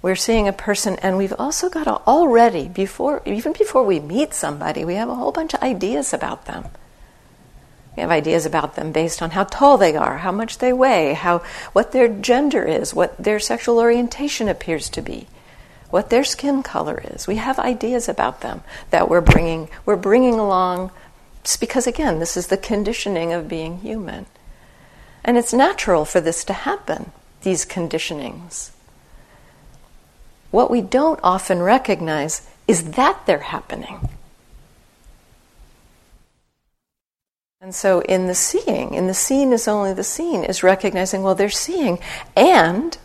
We're 0.02 0.14
seeing 0.14 0.46
a 0.46 0.52
person, 0.52 0.96
and 0.96 1.16
we've 1.16 1.34
also 1.38 1.68
got 1.68 1.84
to 1.84 1.96
already, 2.06 2.68
before, 2.68 3.22
even 3.24 3.52
before 3.52 3.82
we 3.82 3.98
meet 3.98 4.34
somebody, 4.34 4.84
we 4.84 4.94
have 4.94 5.08
a 5.08 5.14
whole 5.14 5.32
bunch 5.32 5.54
of 5.54 5.62
ideas 5.62 6.12
about 6.12 6.44
them. 6.44 6.66
We 7.96 8.02
have 8.02 8.10
ideas 8.10 8.44
about 8.44 8.76
them 8.76 8.92
based 8.92 9.22
on 9.22 9.30
how 9.30 9.44
tall 9.44 9.78
they 9.78 9.96
are, 9.96 10.18
how 10.18 10.30
much 10.30 10.58
they 10.58 10.72
weigh, 10.72 11.14
how, 11.14 11.38
what 11.72 11.92
their 11.92 12.08
gender 12.08 12.62
is, 12.62 12.94
what 12.94 13.16
their 13.16 13.40
sexual 13.40 13.78
orientation 13.78 14.48
appears 14.48 14.90
to 14.90 15.02
be, 15.02 15.26
what 15.90 16.10
their 16.10 16.24
skin 16.24 16.62
color 16.62 17.02
is. 17.04 17.26
We 17.26 17.36
have 17.36 17.58
ideas 17.58 18.08
about 18.08 18.40
them 18.40 18.62
that 18.90 19.08
we're 19.08 19.20
bringing, 19.20 19.68
we're 19.84 19.96
bringing 19.96 20.34
along 20.34 20.90
because, 21.60 21.86
again, 21.86 22.18
this 22.18 22.36
is 22.36 22.48
the 22.48 22.56
conditioning 22.56 23.32
of 23.32 23.48
being 23.48 23.78
human. 23.78 24.26
And 25.22 25.36
it's 25.36 25.52
natural 25.52 26.04
for 26.04 26.20
this 26.20 26.44
to 26.44 26.52
happen, 26.52 27.12
these 27.42 27.64
conditionings. 27.64 28.70
What 30.50 30.70
we 30.70 30.80
don't 30.80 31.20
often 31.22 31.60
recognize 31.62 32.48
is 32.66 32.92
that 32.92 33.26
they're 33.26 33.38
happening. 33.38 34.08
And 37.60 37.74
so, 37.74 38.00
in 38.02 38.26
the 38.26 38.34
seeing, 38.34 38.94
in 38.94 39.06
the 39.06 39.14
seen 39.14 39.52
is 39.52 39.66
only 39.66 39.92
the 39.92 40.04
seen, 40.04 40.44
is 40.44 40.62
recognizing, 40.62 41.22
well, 41.22 41.34
they're 41.34 41.50
seeing. 41.50 41.98
And 42.36 42.96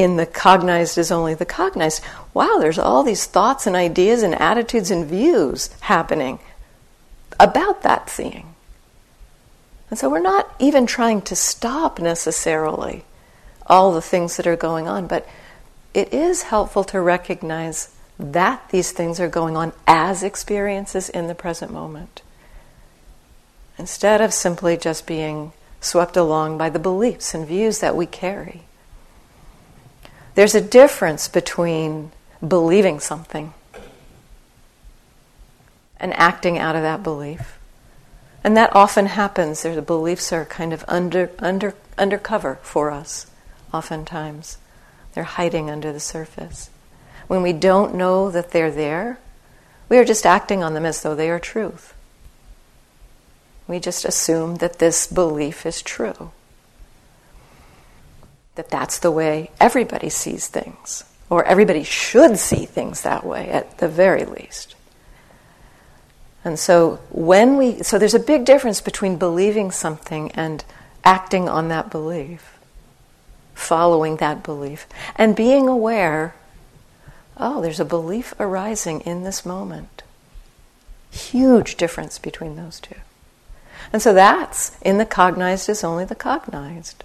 in 0.00 0.16
the 0.16 0.24
cognized 0.24 0.96
is 0.96 1.12
only 1.12 1.34
the 1.34 1.44
cognized. 1.44 2.02
Wow, 2.32 2.56
there's 2.58 2.78
all 2.78 3.02
these 3.02 3.26
thoughts 3.26 3.66
and 3.66 3.76
ideas 3.76 4.22
and 4.22 4.34
attitudes 4.34 4.90
and 4.90 5.04
views 5.04 5.68
happening 5.80 6.38
about 7.38 7.82
that 7.82 8.08
seeing. 8.08 8.54
And 9.90 9.98
so, 9.98 10.08
we're 10.08 10.20
not 10.20 10.54
even 10.58 10.86
trying 10.86 11.20
to 11.22 11.36
stop 11.36 11.98
necessarily 11.98 13.04
all 13.66 13.92
the 13.92 14.00
things 14.00 14.38
that 14.38 14.46
are 14.46 14.56
going 14.56 14.88
on, 14.88 15.06
but 15.06 15.28
it 15.92 16.14
is 16.14 16.44
helpful 16.44 16.84
to 16.84 16.98
recognize 16.98 17.94
that 18.18 18.70
these 18.70 18.92
things 18.92 19.20
are 19.20 19.28
going 19.28 19.54
on 19.54 19.70
as 19.86 20.22
experiences 20.22 21.10
in 21.10 21.26
the 21.26 21.34
present 21.34 21.72
moment 21.72 22.22
instead 23.76 24.22
of 24.22 24.32
simply 24.32 24.78
just 24.78 25.06
being 25.06 25.52
swept 25.82 26.16
along 26.16 26.56
by 26.56 26.70
the 26.70 26.78
beliefs 26.78 27.34
and 27.34 27.46
views 27.46 27.80
that 27.80 27.96
we 27.96 28.06
carry. 28.06 28.62
There's 30.34 30.54
a 30.54 30.60
difference 30.60 31.28
between 31.28 32.12
believing 32.46 33.00
something 33.00 33.52
and 35.98 36.14
acting 36.14 36.58
out 36.58 36.76
of 36.76 36.82
that 36.82 37.02
belief. 37.02 37.58
And 38.42 38.56
that 38.56 38.74
often 38.74 39.06
happens. 39.06 39.62
The 39.62 39.82
beliefs 39.82 40.32
are 40.32 40.46
kind 40.46 40.72
of 40.72 40.84
under, 40.88 41.30
under, 41.38 41.74
undercover 41.98 42.58
for 42.62 42.90
us, 42.90 43.26
oftentimes. 43.72 44.56
They're 45.12 45.24
hiding 45.24 45.68
under 45.68 45.92
the 45.92 46.00
surface. 46.00 46.70
When 47.26 47.42
we 47.42 47.52
don't 47.52 47.94
know 47.94 48.30
that 48.30 48.50
they're 48.50 48.70
there, 48.70 49.18
we 49.88 49.98
are 49.98 50.04
just 50.04 50.24
acting 50.24 50.62
on 50.62 50.74
them 50.74 50.86
as 50.86 51.02
though 51.02 51.14
they 51.14 51.28
are 51.28 51.38
truth. 51.38 51.94
We 53.68 53.78
just 53.78 54.04
assume 54.04 54.56
that 54.56 54.78
this 54.78 55.06
belief 55.06 55.66
is 55.66 55.82
true. 55.82 56.30
That 58.60 58.68
that's 58.68 58.98
the 58.98 59.10
way 59.10 59.50
everybody 59.58 60.10
sees 60.10 60.46
things, 60.46 61.04
or 61.30 61.44
everybody 61.46 61.82
should 61.82 62.36
see 62.36 62.66
things 62.66 63.00
that 63.00 63.24
way 63.24 63.48
at 63.48 63.78
the 63.78 63.88
very 63.88 64.26
least. 64.26 64.74
And 66.44 66.58
so 66.58 67.00
when 67.08 67.56
we 67.56 67.82
so 67.82 67.98
there's 67.98 68.12
a 68.12 68.20
big 68.20 68.44
difference 68.44 68.82
between 68.82 69.16
believing 69.16 69.70
something 69.70 70.30
and 70.32 70.62
acting 71.04 71.48
on 71.48 71.68
that 71.68 71.90
belief. 71.90 72.58
following 73.54 74.16
that 74.16 74.42
belief, 74.42 74.86
and 75.16 75.36
being 75.36 75.68
aware 75.68 76.34
oh, 77.36 77.62
there's 77.62 77.80
a 77.80 77.84
belief 77.84 78.34
arising 78.38 79.00
in 79.00 79.22
this 79.22 79.46
moment. 79.46 80.02
Huge 81.10 81.76
difference 81.76 82.18
between 82.18 82.56
those 82.56 82.78
two. 82.80 82.96
And 83.92 84.02
so 84.02 84.12
that's 84.12 84.76
in 84.82 84.98
the 84.98 85.06
cognized 85.06 85.68
is 85.68 85.82
only 85.82 86.04
the 86.04 86.14
cognized. 86.14 87.02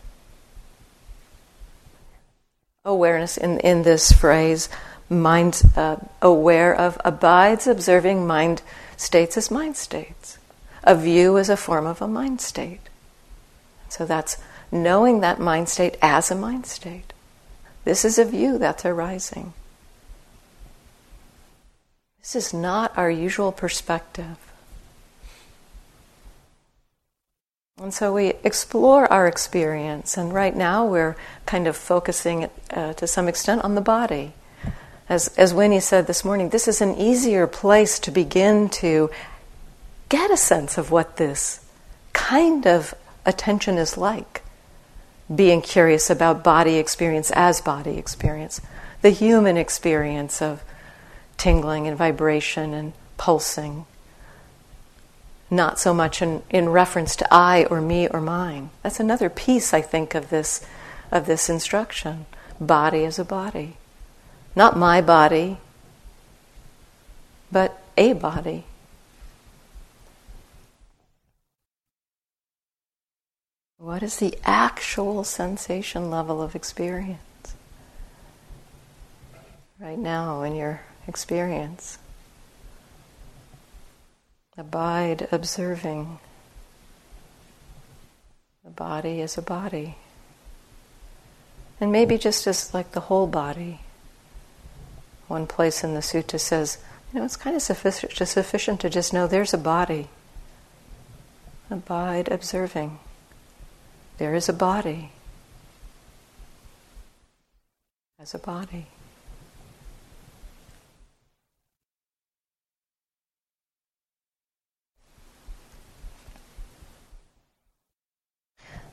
Awareness 2.85 3.35
in, 3.35 3.59
in 3.61 3.81
this 3.81 4.11
phrase, 4.11 4.69
mind 5.09 5.63
uh, 5.75 5.97
aware 6.21 6.73
of 6.75 7.01
abides 7.03 7.65
observing 7.65 8.27
mind 8.27 8.61
states 8.95 9.37
as 9.37 9.49
mind 9.49 9.75
states. 9.75 10.37
A 10.83 10.95
view 10.95 11.35
is 11.37 11.49
a 11.49 11.57
form 11.57 11.87
of 11.87 11.99
a 11.99 12.07
mind 12.07 12.41
state. 12.41 12.81
So 13.89 14.05
that's 14.05 14.37
knowing 14.71 15.21
that 15.21 15.39
mind 15.39 15.67
state 15.67 15.97
as 15.99 16.29
a 16.29 16.35
mind 16.35 16.67
state. 16.67 17.11
This 17.85 18.05
is 18.05 18.19
a 18.19 18.25
view 18.25 18.59
that's 18.59 18.85
arising. 18.85 19.53
This 22.19 22.35
is 22.35 22.53
not 22.53 22.95
our 22.95 23.09
usual 23.09 23.51
perspective. 23.51 24.37
And 27.81 27.93
so 27.93 28.13
we 28.13 28.35
explore 28.45 29.11
our 29.11 29.27
experience, 29.27 30.15
and 30.15 30.33
right 30.33 30.55
now 30.55 30.85
we're 30.85 31.17
kind 31.45 31.67
of 31.67 31.75
focusing 31.75 32.49
uh, 32.69 32.93
to 32.93 33.05
some 33.05 33.27
extent 33.27 33.65
on 33.65 33.75
the 33.75 33.81
body. 33.81 34.31
As, 35.09 35.27
as 35.37 35.53
Winnie 35.53 35.81
said 35.81 36.07
this 36.07 36.23
morning, 36.23 36.51
this 36.51 36.69
is 36.69 36.79
an 36.79 36.95
easier 36.95 37.47
place 37.47 37.99
to 37.99 38.11
begin 38.11 38.69
to 38.69 39.09
get 40.07 40.31
a 40.31 40.37
sense 40.37 40.77
of 40.77 40.89
what 40.89 41.17
this 41.17 41.65
kind 42.13 42.65
of 42.65 42.93
attention 43.25 43.77
is 43.77 43.97
like. 43.97 44.41
Being 45.33 45.61
curious 45.61 46.09
about 46.09 46.45
body 46.45 46.77
experience 46.77 47.29
as 47.31 47.59
body 47.59 47.97
experience, 47.97 48.61
the 49.01 49.09
human 49.09 49.57
experience 49.57 50.41
of 50.41 50.63
tingling 51.35 51.87
and 51.87 51.97
vibration 51.97 52.73
and 52.73 52.93
pulsing. 53.17 53.85
Not 55.49 55.79
so 55.79 55.93
much 55.93 56.21
in, 56.21 56.41
in 56.49 56.69
reference 56.69 57.15
to 57.17 57.33
I 57.33 57.65
or 57.65 57.81
me 57.81 58.07
or 58.07 58.19
mine. 58.19 58.71
That's 58.81 58.99
another 58.99 59.29
piece, 59.29 59.73
I 59.73 59.81
think, 59.81 60.15
of 60.15 60.29
this, 60.29 60.65
of 61.11 61.27
this 61.27 61.49
instruction. 61.49 62.25
Body 62.59 63.05
as 63.05 63.19
a 63.19 63.25
body. 63.25 63.77
Not 64.55 64.77
my 64.77 65.01
body, 65.01 65.57
but 67.51 67.81
a 67.97 68.13
body. 68.13 68.65
What 73.77 74.01
is 74.01 74.17
the 74.17 74.37
actual 74.43 75.23
sensation 75.23 76.09
level 76.09 76.41
of 76.41 76.55
experience? 76.55 77.19
Right 79.79 79.99
now, 79.99 80.41
in 80.41 80.55
your 80.55 80.81
experience. 81.07 81.99
Abide 84.57 85.27
observing. 85.31 86.19
The 88.63 88.69
body 88.71 89.19
is 89.19 89.37
a 89.37 89.41
body. 89.41 89.95
And 91.81 91.91
maybe 91.91 92.17
just 92.17 92.47
as 92.47 92.73
like 92.73 92.93
the 92.93 93.01
whole 93.01 93.27
body. 93.27 93.81
One 95.27 95.45
place 95.45 95.83
in 95.83 95.93
the 95.93 95.99
sutta 95.99 96.39
says, 96.39 96.77
you 97.11 97.19
know, 97.19 97.25
it's 97.25 97.35
kind 97.35 97.55
of 97.55 97.61
sufficient, 97.61 98.13
sufficient 98.27 98.79
to 98.81 98.89
just 98.89 99.13
know 99.13 99.27
there's 99.27 99.53
a 99.53 99.57
body. 99.57 100.07
Abide 101.69 102.29
observing. 102.29 102.99
There 104.17 104.35
is 104.35 104.47
a 104.47 104.53
body. 104.53 105.11
As 108.19 108.33
a 108.33 108.39
body. 108.39 108.87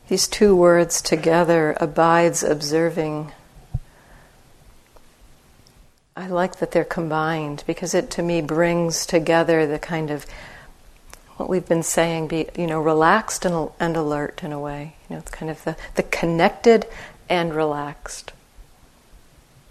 These 0.09 0.29
two 0.29 0.55
words 0.55 1.01
together, 1.01 1.77
abides 1.81 2.43
observing. 2.43 3.33
I 6.17 6.27
like 6.27 6.57
that 6.57 6.73
they're 6.73 6.85
combined 6.85 7.65
because 7.67 7.95
it 7.95 8.11
to 8.13 8.23
me 8.23 8.41
brings 8.43 9.07
together 9.07 9.67
the 9.67 9.79
kind 9.79 10.11
of 10.11 10.27
what 11.37 11.49
we've 11.49 11.67
been 11.67 11.83
saying, 11.83 12.29
be 12.29 12.49
you 12.57 12.67
know, 12.67 12.81
relaxed 12.81 13.45
and, 13.45 13.71
and 13.81 13.97
alert 13.97 14.45
in 14.45 14.53
a 14.53 14.61
way. 14.61 14.97
You 15.09 15.17
know, 15.17 15.21
it's 15.21 15.31
kind 15.31 15.51
of 15.51 15.65
the, 15.65 15.77
the 15.95 16.03
connected 16.03 16.87
and 17.29 17.55
relaxed. 17.55 18.33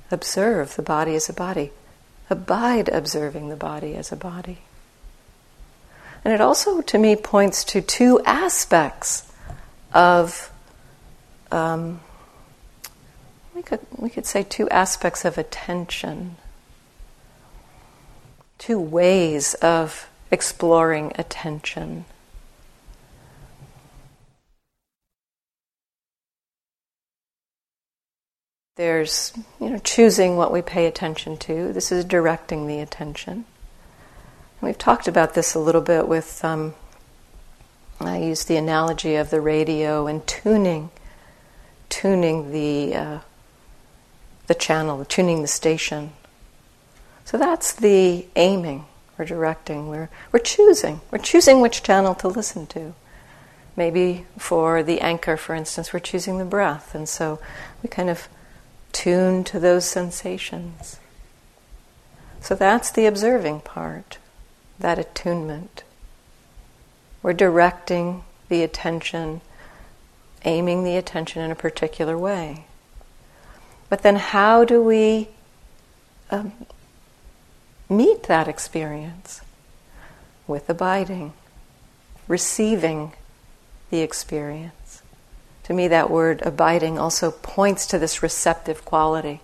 Observe 0.10 0.76
the 0.76 0.82
body 0.82 1.16
as 1.16 1.30
a 1.30 1.34
body. 1.34 1.72
Abide 2.30 2.90
observing 2.90 3.50
the 3.50 3.56
body 3.56 3.96
as 3.96 4.12
a 4.12 4.16
body. 4.16 4.60
And 6.24 6.34
it 6.34 6.42
also, 6.42 6.82
to 6.82 6.98
me, 6.98 7.16
points 7.16 7.64
to 7.66 7.82
two 7.82 8.22
aspects 8.26 9.31
of 9.94 10.52
um, 11.52 12.00
we 13.54 13.62
could 13.62 13.82
we 13.98 14.10
could 14.10 14.26
say 14.26 14.44
two 14.44 14.70
aspects 14.70 15.26
of 15.26 15.38
attention, 15.38 16.38
two 18.58 18.80
ways 18.80 19.54
of 19.56 20.10
exploring 20.32 21.12
attention. 21.16 22.06
There's, 28.78 29.34
you 29.60 29.70
know, 29.70 29.78
choosing 29.80 30.38
what 30.38 30.52
we 30.52 30.62
pay 30.62 30.88
attention 30.88 31.38
to. 31.38 31.72
This 31.74 31.92
is 31.92 32.04
directing 32.06 32.66
the 32.66 32.80
attention. 32.80 33.46
We've 34.62 34.78
talked 34.78 35.08
about 35.08 35.34
this 35.34 35.54
a 35.54 35.60
little 35.60 35.82
bit 35.82 36.08
with 36.08 36.44
um, 36.44 36.74
I 38.08 38.18
use 38.20 38.46
the 38.46 38.58
analogy 38.58 39.16
of 39.16 39.30
the 39.30 39.42
radio 39.42 40.08
and 40.08 40.26
tuning, 40.28 40.90
tuning 41.90 42.52
the 42.52 42.96
uh, 42.96 43.20
the 44.48 44.56
channel, 44.56 45.06
tuning 45.06 45.42
the 45.42 45.48
station. 45.48 46.12
So 47.26 47.38
that's 47.38 47.74
the 47.74 48.26
aiming 48.36 48.86
or 49.18 49.26
directing. 49.26 49.88
We're 49.88 50.10
we're 50.32 50.40
choosing. 50.40 51.02
We're 51.12 51.20
choosing 51.20 51.62
which 51.62 51.84
channel 51.84 52.16
to 52.16 52.28
listen 52.28 52.68
to. 52.68 52.94
Maybe 53.76 54.26
for 54.38 54.84
the 54.84 55.00
anchor, 55.00 55.38
for 55.38 55.56
instance, 55.56 55.94
we're 55.94 56.00
choosing 56.00 56.38
the 56.38 56.46
breath, 56.46 56.94
and 56.94 57.08
so 57.08 57.40
we 57.82 57.90
kind 57.90 58.10
of 58.10 58.28
tune 58.92 59.44
to 59.46 59.60
those 59.60 59.86
sensations. 59.86 61.00
So 62.42 62.56
that's 62.56 62.92
the 62.92 63.06
observing 63.06 63.62
part, 63.62 64.18
that 64.80 65.00
attunement. 65.00 65.84
We're 67.24 67.34
directing 67.34 68.24
the 68.50 68.64
attention, 68.64 69.42
aiming 70.44 70.84
the 70.84 70.98
attention 70.98 71.42
in 71.42 71.52
a 71.52 71.56
particular 71.56 72.18
way. 72.18 72.66
But 73.90 74.02
then, 74.02 74.16
how 74.16 74.64
do 74.64 74.82
we 74.82 75.30
um, 76.30 76.54
meet 77.90 78.24
that 78.24 78.48
experience? 78.48 79.42
With 80.48 80.70
abiding, 80.70 81.34
receiving 82.28 83.14
the 83.90 84.00
experience. 84.00 85.04
To 85.64 85.74
me, 85.74 85.88
that 85.90 86.10
word 86.10 86.42
abiding 86.42 86.98
also 86.98 87.32
points 87.32 87.86
to 87.88 88.00
this 88.00 88.24
receptive 88.24 88.84
quality. 88.84 89.42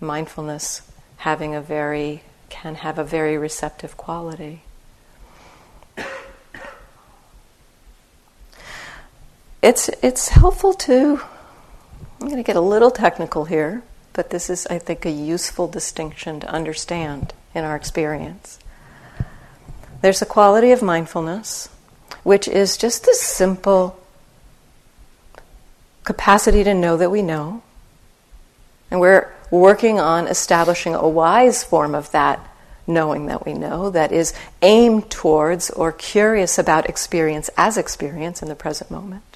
Mindfulness 0.00 0.82
having 1.18 1.54
a 1.54 1.60
very 1.60 2.22
can 2.48 2.76
have 2.76 2.98
a 2.98 3.04
very 3.04 3.36
receptive 3.36 3.96
quality. 3.96 4.62
It's 9.62 9.88
it's 10.02 10.28
helpful 10.28 10.72
to 10.74 11.20
I'm 12.20 12.26
going 12.26 12.36
to 12.36 12.46
get 12.46 12.56
a 12.56 12.60
little 12.60 12.90
technical 12.90 13.44
here, 13.44 13.82
but 14.12 14.30
this 14.30 14.50
is 14.50 14.66
I 14.66 14.78
think 14.78 15.06
a 15.06 15.10
useful 15.10 15.68
distinction 15.68 16.40
to 16.40 16.48
understand 16.48 17.32
in 17.54 17.64
our 17.64 17.76
experience. 17.76 18.58
There's 20.00 20.22
a 20.22 20.26
quality 20.26 20.72
of 20.72 20.82
mindfulness 20.82 21.68
which 22.22 22.48
is 22.48 22.76
just 22.76 23.04
this 23.04 23.20
simple 23.20 23.98
capacity 26.04 26.64
to 26.64 26.74
know 26.74 26.96
that 26.96 27.10
we 27.10 27.22
know. 27.22 27.62
And 28.90 29.00
we're 29.00 29.32
working 29.50 30.00
on 30.00 30.26
establishing 30.26 30.94
a 30.94 31.08
wise 31.08 31.62
form 31.62 31.94
of 31.94 32.10
that 32.12 32.44
knowing 32.86 33.26
that 33.26 33.44
we 33.44 33.52
know 33.52 33.90
that 33.90 34.10
is 34.10 34.32
aimed 34.62 35.10
towards 35.10 35.70
or 35.70 35.92
curious 35.92 36.58
about 36.58 36.88
experience 36.88 37.50
as 37.56 37.76
experience 37.76 38.40
in 38.40 38.48
the 38.48 38.54
present 38.54 38.90
moment. 38.90 39.27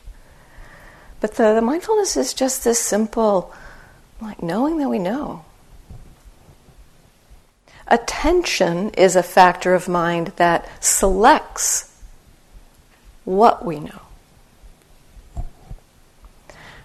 But 1.22 1.36
the, 1.36 1.54
the 1.54 1.60
mindfulness 1.62 2.16
is 2.16 2.34
just 2.34 2.64
this 2.64 2.80
simple, 2.80 3.54
like 4.20 4.42
knowing 4.42 4.78
that 4.78 4.88
we 4.88 4.98
know. 4.98 5.44
Attention 7.86 8.90
is 8.90 9.14
a 9.14 9.22
factor 9.22 9.72
of 9.72 9.88
mind 9.88 10.32
that 10.34 10.68
selects 10.82 11.96
what 13.24 13.64
we 13.64 13.78
know. 13.78 14.02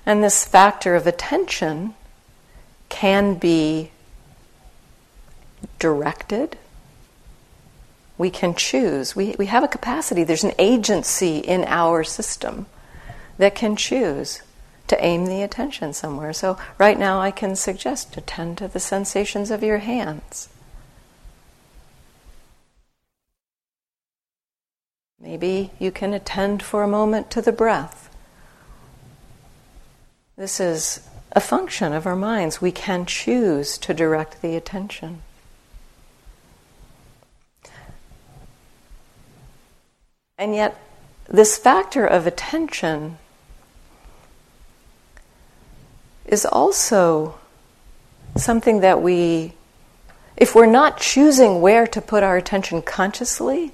And 0.05 0.23
this 0.23 0.45
factor 0.45 0.95
of 0.95 1.07
attention 1.07 1.95
can 2.89 3.39
be 3.39 3.89
directed. 5.79 6.59
We 8.19 8.29
can 8.29 8.53
choose. 8.53 9.15
We, 9.15 9.35
we 9.39 9.47
have 9.47 9.63
a 9.63 9.67
capacity, 9.67 10.23
there's 10.23 10.43
an 10.43 10.53
agency 10.59 11.39
in 11.39 11.63
our 11.65 12.03
system 12.03 12.67
that 13.38 13.55
can 13.55 13.75
choose 13.75 14.41
to 14.88 15.03
aim 15.03 15.25
the 15.25 15.41
attention 15.41 15.93
somewhere. 15.93 16.33
So, 16.33 16.57
right 16.77 16.97
now, 16.97 17.19
I 17.19 17.31
can 17.31 17.55
suggest 17.55 18.17
attend 18.17 18.57
to 18.59 18.67
the 18.67 18.79
sensations 18.79 19.51
of 19.51 19.63
your 19.63 19.79
hands. 19.79 20.49
Maybe 25.19 25.71
you 25.77 25.91
can 25.91 26.13
attend 26.13 26.63
for 26.63 26.83
a 26.83 26.88
moment 26.88 27.29
to 27.31 27.41
the 27.41 27.51
breath. 27.51 28.09
This 30.38 30.59
is 30.59 31.07
a 31.33 31.41
function 31.41 31.91
of 31.91 32.05
our 32.05 32.15
minds. 32.15 32.61
We 32.61 32.71
can 32.71 33.05
choose 33.05 33.77
to 33.79 33.93
direct 33.93 34.41
the 34.41 34.55
attention. 34.55 35.21
And 40.38 40.53
yet, 40.53 40.79
this 41.27 41.57
factor 41.57 42.05
of 42.05 42.27
attention 42.27 43.17
is 46.28 46.45
also 46.45 47.36
something 48.36 48.82
that 48.82 49.01
we, 49.01 49.53
if 50.36 50.53
we're 50.53 50.65
not 50.65 50.99
choosing 50.99 51.61
where 51.61 51.88
to 51.88 52.01
put 52.01 52.23
our 52.23 52.38
attention 52.38 52.82
consciously, 52.82 53.71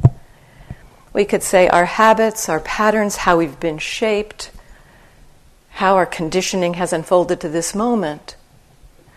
we 1.12 1.26
could 1.26 1.44
say 1.44 1.68
our 1.68 1.86
habits, 1.86 2.50
our 2.50 2.60
patterns, 2.60 3.18
how 3.18 3.38
we've 3.38 3.60
been 3.60 3.78
shaped, 3.78 4.52
how 5.72 5.96
our 5.96 6.06
conditioning 6.06 6.76
has 6.76 6.94
unfolded 6.94 7.42
to 7.42 7.50
this 7.50 7.76
moment, 7.76 8.36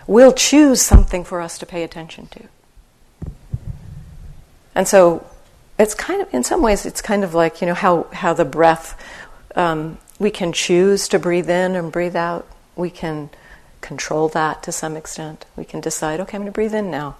will 0.06 0.32
choose 0.32 0.80
something 0.80 1.24
for 1.24 1.40
us 1.40 1.58
to 1.58 1.66
pay 1.66 1.82
attention 1.82 2.26
to. 2.28 2.42
And 4.74 4.86
so 4.86 5.26
it's 5.78 5.94
kind 5.94 6.22
of, 6.22 6.32
in 6.32 6.44
some 6.44 6.62
ways, 6.62 6.86
it's 6.86 7.02
kind 7.02 7.24
of 7.24 7.34
like, 7.34 7.60
you 7.60 7.66
know, 7.66 7.74
how, 7.74 8.06
how 8.12 8.32
the 8.34 8.44
breath, 8.44 9.02
um, 9.54 9.98
we 10.18 10.30
can 10.30 10.52
choose 10.52 11.08
to 11.08 11.18
breathe 11.18 11.50
in 11.50 11.76
and 11.76 11.90
breathe 11.92 12.16
out. 12.16 12.46
We 12.76 12.90
can 12.90 13.30
control 13.80 14.28
that 14.28 14.62
to 14.64 14.72
some 14.72 14.96
extent. 14.96 15.46
We 15.56 15.64
can 15.64 15.80
decide, 15.80 16.20
okay, 16.20 16.36
I'm 16.36 16.42
going 16.42 16.52
to 16.52 16.54
breathe 16.54 16.74
in 16.74 16.90
now. 16.90 17.16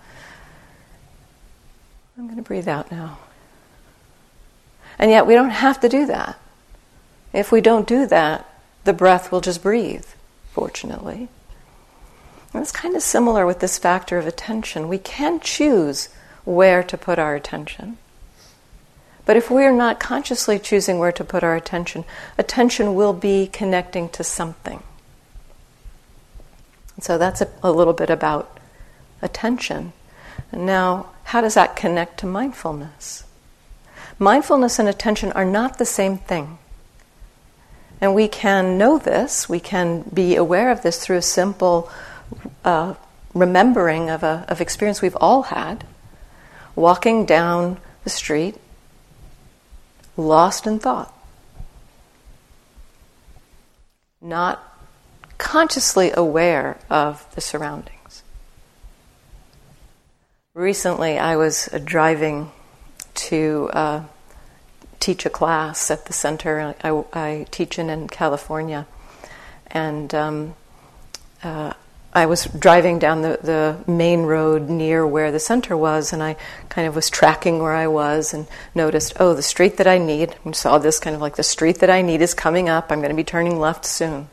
I'm 2.18 2.26
going 2.26 2.36
to 2.36 2.42
breathe 2.42 2.68
out 2.68 2.90
now. 2.90 3.18
And 4.98 5.10
yet 5.10 5.26
we 5.26 5.34
don't 5.34 5.50
have 5.50 5.80
to 5.80 5.88
do 5.88 6.06
that. 6.06 6.38
If 7.32 7.52
we 7.52 7.60
don't 7.60 7.86
do 7.86 8.06
that, 8.06 8.48
the 8.84 8.92
breath 8.92 9.30
will 9.30 9.40
just 9.40 9.62
breathe, 9.62 10.06
fortunately. 10.52 11.28
And 12.52 12.62
it's 12.62 12.72
kind 12.72 12.96
of 12.96 13.02
similar 13.02 13.44
with 13.44 13.60
this 13.60 13.78
factor 13.78 14.16
of 14.16 14.26
attention. 14.26 14.88
We 14.88 14.98
can 14.98 15.40
choose 15.40 16.08
where 16.44 16.82
to 16.84 16.96
put 16.96 17.18
our 17.18 17.34
attention. 17.34 17.98
But 19.26 19.36
if 19.36 19.50
we 19.50 19.64
are 19.64 19.72
not 19.72 20.00
consciously 20.00 20.58
choosing 20.58 20.98
where 20.98 21.12
to 21.12 21.24
put 21.24 21.42
our 21.42 21.56
attention, 21.56 22.04
attention 22.38 22.94
will 22.94 23.12
be 23.12 23.48
connecting 23.48 24.08
to 24.10 24.24
something. 24.24 24.82
So 27.00 27.18
that's 27.18 27.40
a, 27.40 27.48
a 27.62 27.70
little 27.70 27.92
bit 27.92 28.10
about 28.10 28.58
attention. 29.22 29.92
And 30.52 30.66
now, 30.66 31.10
how 31.24 31.40
does 31.40 31.54
that 31.54 31.76
connect 31.76 32.18
to 32.20 32.26
mindfulness? 32.26 33.24
Mindfulness 34.18 34.78
and 34.78 34.88
attention 34.88 35.32
are 35.32 35.44
not 35.44 35.78
the 35.78 35.84
same 35.84 36.18
thing. 36.18 36.58
And 38.00 38.14
we 38.14 38.28
can 38.28 38.78
know 38.78 38.98
this, 38.98 39.48
we 39.48 39.60
can 39.60 40.02
be 40.12 40.36
aware 40.36 40.70
of 40.70 40.82
this 40.82 41.04
through 41.04 41.16
a 41.16 41.22
simple 41.22 41.90
uh, 42.64 42.94
remembering 43.34 44.10
of, 44.10 44.22
a, 44.22 44.44
of 44.48 44.60
experience 44.60 45.00
we've 45.00 45.16
all 45.16 45.44
had. 45.44 45.84
Walking 46.74 47.24
down 47.24 47.78
the 48.04 48.10
street 48.10 48.56
lost 50.16 50.66
in 50.66 50.78
thought, 50.78 51.12
not 54.20 54.75
consciously 55.38 56.12
aware 56.14 56.78
of 56.90 57.26
the 57.34 57.40
surroundings. 57.40 58.22
Recently, 60.54 61.18
I 61.18 61.36
was 61.36 61.68
uh, 61.72 61.78
driving 61.78 62.50
to 63.14 63.70
uh, 63.72 64.02
teach 65.00 65.26
a 65.26 65.30
class 65.30 65.90
at 65.90 66.06
the 66.06 66.12
center 66.12 66.74
I, 66.82 67.04
I 67.12 67.46
teach 67.50 67.78
in 67.78 67.90
in 67.90 68.08
California, 68.08 68.86
and 69.66 70.14
um, 70.14 70.54
uh, 71.42 71.72
I 72.16 72.24
was 72.24 72.46
driving 72.46 72.98
down 72.98 73.20
the, 73.20 73.38
the 73.42 73.90
main 73.90 74.22
road 74.22 74.70
near 74.70 75.06
where 75.06 75.30
the 75.30 75.38
center 75.38 75.76
was, 75.76 76.14
and 76.14 76.22
I 76.22 76.36
kind 76.70 76.88
of 76.88 76.96
was 76.96 77.10
tracking 77.10 77.58
where 77.58 77.74
I 77.74 77.88
was 77.88 78.32
and 78.32 78.46
noticed, 78.74 79.12
oh, 79.20 79.34
the 79.34 79.42
street 79.42 79.76
that 79.76 79.86
I 79.86 79.98
need, 79.98 80.34
I 80.46 80.52
saw 80.52 80.78
this 80.78 80.98
kind 80.98 81.14
of 81.14 81.20
like 81.20 81.36
the 81.36 81.42
street 81.42 81.80
that 81.80 81.90
I 81.90 82.00
need 82.00 82.22
is 82.22 82.32
coming 82.32 82.70
up. 82.70 82.90
I'm 82.90 83.00
going 83.00 83.10
to 83.10 83.14
be 83.14 83.22
turning 83.22 83.60
left 83.60 83.84
soon. 83.84 84.30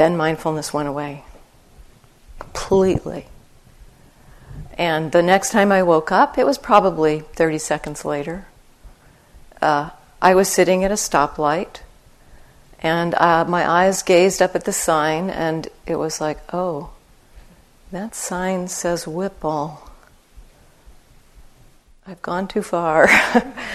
Then 0.00 0.16
mindfulness 0.16 0.72
went 0.72 0.88
away 0.88 1.24
completely. 2.38 3.26
And 4.78 5.12
the 5.12 5.22
next 5.22 5.50
time 5.50 5.70
I 5.70 5.82
woke 5.82 6.10
up, 6.10 6.38
it 6.38 6.46
was 6.46 6.56
probably 6.56 7.20
30 7.34 7.58
seconds 7.58 8.02
later. 8.02 8.46
Uh, 9.60 9.90
I 10.22 10.34
was 10.34 10.48
sitting 10.48 10.84
at 10.84 10.90
a 10.90 10.94
stoplight 10.94 11.80
and 12.78 13.14
uh, 13.16 13.44
my 13.44 13.70
eyes 13.70 14.02
gazed 14.02 14.40
up 14.40 14.54
at 14.54 14.64
the 14.64 14.72
sign, 14.72 15.28
and 15.28 15.68
it 15.84 15.96
was 15.96 16.18
like, 16.18 16.38
oh, 16.50 16.92
that 17.92 18.14
sign 18.14 18.68
says 18.68 19.06
Whipple. 19.06 19.86
I've 22.06 22.22
gone 22.22 22.48
too 22.48 22.62
far. 22.62 23.06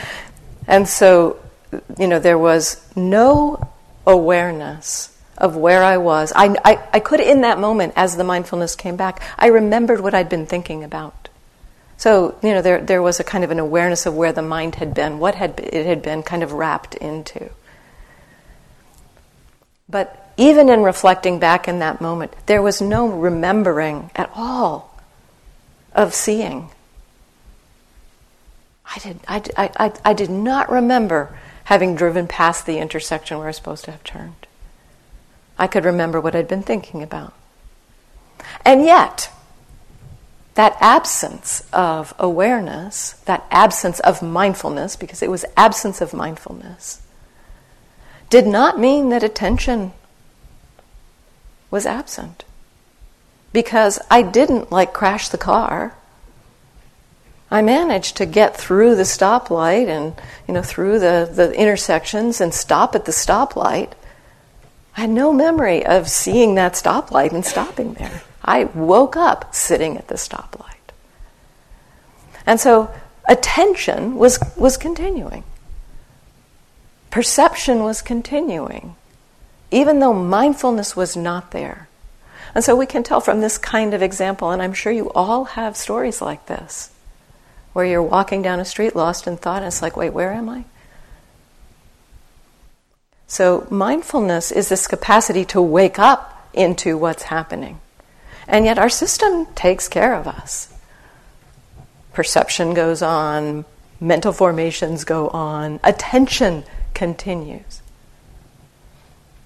and 0.67 0.89
so, 0.89 1.38
you 1.99 2.07
know, 2.07 2.17
there 2.17 2.39
was 2.39 2.84
no 2.95 3.71
awareness 4.07 5.14
of 5.38 5.55
where 5.55 5.83
I 5.83 5.97
was. 5.97 6.31
I, 6.36 6.55
I, 6.63 6.88
I 6.93 6.99
could, 6.99 7.19
in 7.19 7.41
that 7.41 7.59
moment, 7.59 7.93
as 7.95 8.15
the 8.15 8.23
mindfulness 8.23 8.75
came 8.75 8.95
back, 8.95 9.21
I 9.38 9.47
remembered 9.47 10.01
what 10.01 10.13
I'd 10.13 10.29
been 10.29 10.45
thinking 10.45 10.83
about. 10.83 11.29
So, 11.97 12.38
you 12.41 12.51
know, 12.51 12.61
there, 12.61 12.81
there 12.81 13.01
was 13.01 13.19
a 13.19 13.23
kind 13.23 13.43
of 13.43 13.51
an 13.51 13.59
awareness 13.59 14.05
of 14.05 14.15
where 14.15 14.33
the 14.33 14.41
mind 14.41 14.75
had 14.75 14.93
been, 14.93 15.19
what 15.19 15.36
had, 15.36 15.59
it 15.59 15.86
had 15.86 16.01
been 16.01 16.23
kind 16.23 16.43
of 16.43 16.51
wrapped 16.53 16.95
into. 16.95 17.49
But 19.88 20.33
even 20.38 20.69
in 20.69 20.83
reflecting 20.83 21.39
back 21.39 21.67
in 21.67 21.79
that 21.79 22.01
moment, 22.01 22.33
there 22.47 22.61
was 22.61 22.81
no 22.81 23.07
remembering 23.07 24.11
at 24.15 24.29
all 24.36 24.99
of 25.93 26.13
seeing. 26.13 26.69
I 28.86 28.99
did, 28.99 29.19
I, 29.27 29.41
I, 29.57 29.93
I 30.03 30.13
did 30.13 30.29
not 30.29 30.69
remember 30.69 31.38
having 31.65 31.95
driven 31.95 32.27
past 32.27 32.65
the 32.65 32.77
intersection 32.77 33.38
where 33.38 33.47
I 33.47 33.49
was 33.49 33.55
supposed 33.55 33.86
to 33.86 33.91
have 33.91 34.03
turned. 34.03 34.45
I 35.58 35.68
could 35.68 35.86
remember 35.86 36.20
what 36.20 36.36
I'd 36.36 36.47
been 36.47 36.64
thinking 36.64 37.01
about. 37.01 37.34
And 38.64 38.84
yet, 38.84 39.30
that 40.56 40.78
absence 40.80 41.64
of 41.72 42.14
awareness, 42.18 43.14
that 43.26 43.45
absence 43.51 43.99
of 44.01 44.22
mindfulness, 44.22 44.95
because 44.95 45.22
it 45.22 45.30
was 45.30 45.45
absence 45.56 46.01
of 46.01 46.14
mindfulness, 46.14 47.01
did 48.30 48.47
not 48.47 48.80
mean 48.80 49.10
that 49.10 49.24
attention 49.24 49.93
was 51.70 51.86
absent. 51.86 52.43
Because 53.51 53.99
I 54.10 54.22
didn't 54.22 54.72
like 54.72 54.93
crash 54.93 55.30
the 55.30 55.38
car. 55.38 55.95
I 57.51 57.62
managed 57.62 58.18
to 58.18 58.26
get 58.26 58.58
through 58.58 58.95
the 58.95 59.03
stoplight 59.03 59.88
and 59.88 60.14
you 60.47 60.53
know 60.53 60.64
through 60.64 60.99
the, 60.99 61.30
the 61.32 61.51
intersections 61.53 62.41
and 62.41 62.53
stop 62.53 62.95
at 62.95 63.06
the 63.06 63.12
stoplight. 63.12 63.91
I 64.96 65.02
had 65.02 65.10
no 65.10 65.34
memory 65.34 65.86
of 65.86 66.10
seeing 66.10 66.56
that 66.56 66.74
stoplight 66.74 67.32
and 67.32 67.46
stopping 67.46 67.93
there. 67.96 68.22
I 68.43 68.66
woke 68.66 69.16
up 69.16 69.54
sitting 69.54 69.98
at 69.98 70.08
the 70.08 70.16
stoplight. 70.16 70.72
And 72.46 72.60
so 72.60 72.93
attention 73.28 74.16
was, 74.16 74.39
was 74.56 74.78
continuing 74.78 75.43
perception 77.16 77.82
was 77.82 78.02
continuing, 78.02 78.93
even 79.72 80.00
though 80.00 80.12
mindfulness 80.12 80.98
was 80.98 81.16
not 81.16 81.52
there. 81.52 81.88
And 82.54 82.62
so 82.62 82.76
we 82.76 82.86
can 82.86 83.04
tell 83.04 83.22
from 83.22 83.39
this 83.39 83.58
kind 83.58 83.93
of 83.93 84.02
example, 84.02 84.52
and 84.52 84.62
I'm 84.62 84.74
sure 84.74 84.91
you 84.91 85.10
all 85.14 85.46
have 85.46 85.78
stories 85.78 86.22
like 86.22 86.48
this, 86.48 86.91
where 87.72 87.86
you're 87.86 88.04
walking 88.04 88.41
down 88.41 88.60
a 88.60 88.66
street 88.66 88.98
lost 88.98 89.28
in 89.28 89.38
thought, 89.38 89.60
and 89.60 89.68
it's 89.68 89.82
like, 89.82 89.96
wait, 89.96 90.10
where 90.10 90.34
am 90.34 90.50
I? 90.50 90.66
So, 93.28 93.67
mindfulness 93.69 94.51
is 94.51 94.69
this 94.69 94.88
capacity 94.88 95.45
to 95.45 95.61
wake 95.61 95.97
up 95.97 96.49
into 96.53 96.97
what's 96.97 97.23
happening. 97.23 97.80
And 98.47 98.65
yet, 98.65 98.78
our 98.78 98.89
system 98.89 99.47
takes 99.55 99.88
care 99.88 100.13
of 100.13 100.28
us. 100.28 100.71
Perception 102.13 102.73
goes 102.73 103.01
on, 103.01 103.65
mental 103.99 104.32
formations 104.32 105.03
go 105.03 105.30
on, 105.30 105.80
attention 105.84 106.63
continues. 106.93 107.82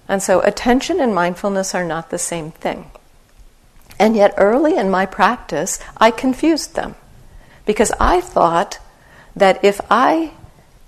And 0.08 0.22
so 0.22 0.40
attention 0.40 1.00
and 1.00 1.14
mindfulness 1.14 1.74
are 1.74 1.84
not 1.84 2.10
the 2.10 2.18
same 2.18 2.50
thing. 2.50 2.90
And 3.98 4.16
yet, 4.16 4.34
early 4.36 4.76
in 4.76 4.90
my 4.90 5.06
practice, 5.06 5.78
I 5.96 6.10
confused 6.10 6.74
them 6.74 6.96
because 7.64 7.92
I 8.00 8.20
thought 8.20 8.78
that 9.36 9.62
if 9.64 9.80
I 9.90 10.32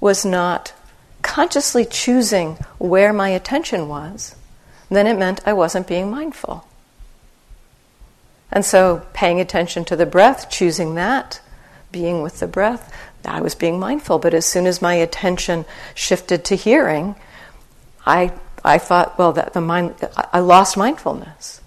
was 0.01 0.25
not 0.25 0.73
consciously 1.23 1.85
choosing 1.85 2.55
where 2.79 3.13
my 3.13 3.31
attention 3.31 3.89
was, 3.89 4.35
then 4.89 5.07
it 5.07 5.19
meant 5.19 5.47
I 5.47 5.53
wasn't 5.53 5.87
being 5.87 6.11
mindful. 6.11 6.67
And 8.51 8.65
so, 8.65 9.07
paying 9.15 9.41
attention 9.41 9.85
to 9.87 9.97
the 9.97 10.05
breath, 10.05 10.51
choosing 10.51 10.95
that, 10.97 11.41
being 11.91 12.21
with 12.21 12.41
the 12.41 12.47
breath, 12.47 12.93
I 13.25 13.41
was 13.41 13.55
being 13.55 13.79
mindful. 13.79 14.19
But 14.19 14.35
as 14.35 14.45
soon 14.45 14.67
as 14.67 14.83
my 14.83 14.95
attention 14.95 15.65
shifted 15.95 16.45
to 16.47 16.57
hearing, 16.57 17.15
I, 18.05 18.33
I 18.65 18.79
thought, 18.79 19.19
well, 19.19 19.33
that 19.33 19.55
the 19.55 19.61
mind, 19.61 19.95
I 20.33 20.41
lost 20.41 20.77
mindfulness. 20.77 21.63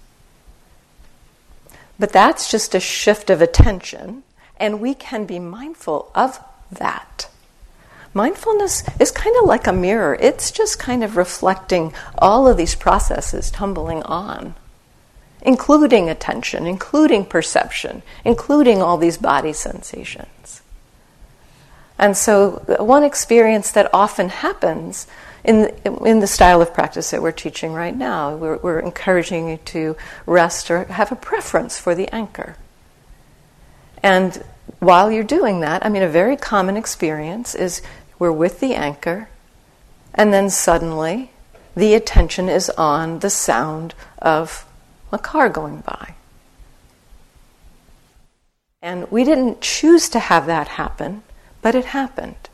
But 1.98 2.12
that's 2.12 2.50
just 2.50 2.74
a 2.74 2.80
shift 2.80 3.30
of 3.30 3.40
attention, 3.40 4.22
and 4.60 4.80
we 4.80 4.94
can 4.94 5.24
be 5.24 5.38
mindful 5.38 6.10
of 6.14 6.38
that. 6.70 7.28
Mindfulness 8.16 8.82
is 8.98 9.10
kind 9.10 9.36
of 9.36 9.44
like 9.44 9.66
a 9.66 9.74
mirror, 9.74 10.16
it's 10.18 10.50
just 10.50 10.78
kind 10.78 11.04
of 11.04 11.18
reflecting 11.18 11.92
all 12.16 12.48
of 12.48 12.56
these 12.56 12.74
processes 12.74 13.50
tumbling 13.50 14.02
on, 14.04 14.54
including 15.42 16.08
attention, 16.08 16.66
including 16.66 17.26
perception, 17.26 18.02
including 18.24 18.80
all 18.80 18.96
these 18.96 19.18
body 19.18 19.52
sensations. 19.52 20.62
And 21.98 22.16
so, 22.16 22.64
uh, 22.66 22.82
one 22.82 23.04
experience 23.04 23.70
that 23.72 23.90
often 23.92 24.30
happens 24.30 25.06
in, 25.44 25.70
in 25.84 26.20
the 26.20 26.26
style 26.26 26.62
of 26.62 26.72
practice 26.72 27.10
that 27.10 27.20
we're 27.20 27.32
teaching 27.32 27.74
right 27.74 27.94
now. 27.94 28.34
We're, 28.34 28.56
we're 28.56 28.80
encouraging 28.80 29.50
you 29.50 29.58
to 29.58 29.94
rest 30.24 30.70
or 30.70 30.84
have 30.84 31.12
a 31.12 31.16
preference 31.16 31.78
for 31.78 31.94
the 31.94 32.08
anchor. 32.14 32.56
And 34.02 34.42
while 34.78 35.10
you're 35.12 35.24
doing 35.24 35.60
that, 35.60 35.84
I 35.84 35.90
mean, 35.90 36.02
a 36.02 36.08
very 36.08 36.36
common 36.36 36.78
experience 36.78 37.54
is 37.54 37.82
we're 38.18 38.32
with 38.32 38.60
the 38.60 38.74
anchor, 38.74 39.28
and 40.14 40.32
then 40.32 40.50
suddenly 40.50 41.30
the 41.74 41.94
attention 41.94 42.48
is 42.48 42.70
on 42.70 43.18
the 43.18 43.30
sound 43.30 43.94
of 44.18 44.64
a 45.12 45.18
car 45.18 45.48
going 45.48 45.80
by. 45.80 46.14
And 48.80 49.10
we 49.10 49.24
didn't 49.24 49.60
choose 49.60 50.08
to 50.10 50.18
have 50.18 50.46
that 50.46 50.68
happen, 50.68 51.22
but 51.60 51.74
it 51.74 51.86
happened. 51.86 52.48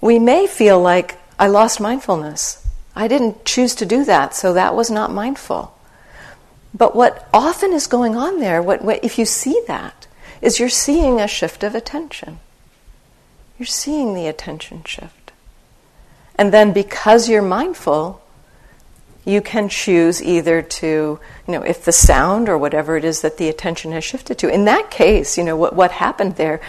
We 0.00 0.18
may 0.18 0.46
feel 0.46 0.80
like 0.80 1.18
I 1.38 1.46
lost 1.46 1.80
mindfulness. 1.80 2.66
I 2.96 3.06
didn't 3.06 3.44
choose 3.44 3.74
to 3.76 3.86
do 3.86 4.04
that, 4.04 4.34
so 4.34 4.52
that 4.52 4.74
was 4.74 4.90
not 4.90 5.12
mindful. 5.12 5.76
But 6.72 6.96
what 6.96 7.28
often 7.32 7.72
is 7.72 7.86
going 7.86 8.16
on 8.16 8.40
there, 8.40 8.62
what, 8.62 8.82
what, 8.82 9.04
if 9.04 9.18
you 9.18 9.24
see 9.24 9.62
that, 9.66 10.06
is 10.40 10.58
you're 10.58 10.68
seeing 10.68 11.20
a 11.20 11.28
shift 11.28 11.62
of 11.62 11.74
attention. 11.74 12.40
You're 13.60 13.66
seeing 13.66 14.14
the 14.14 14.26
attention 14.26 14.84
shift. 14.84 15.32
And 16.36 16.50
then 16.50 16.72
because 16.72 17.28
you're 17.28 17.42
mindful, 17.42 18.22
you 19.26 19.42
can 19.42 19.68
choose 19.68 20.22
either 20.22 20.62
to, 20.62 20.86
you 20.86 21.52
know, 21.52 21.60
if 21.60 21.84
the 21.84 21.92
sound 21.92 22.48
or 22.48 22.56
whatever 22.56 22.96
it 22.96 23.04
is 23.04 23.20
that 23.20 23.36
the 23.36 23.50
attention 23.50 23.92
has 23.92 24.02
shifted 24.02 24.38
to. 24.38 24.48
In 24.48 24.64
that 24.64 24.90
case, 24.90 25.36
you 25.36 25.44
know, 25.44 25.56
what, 25.56 25.76
what 25.76 25.90
happened 25.90 26.36
there, 26.36 26.62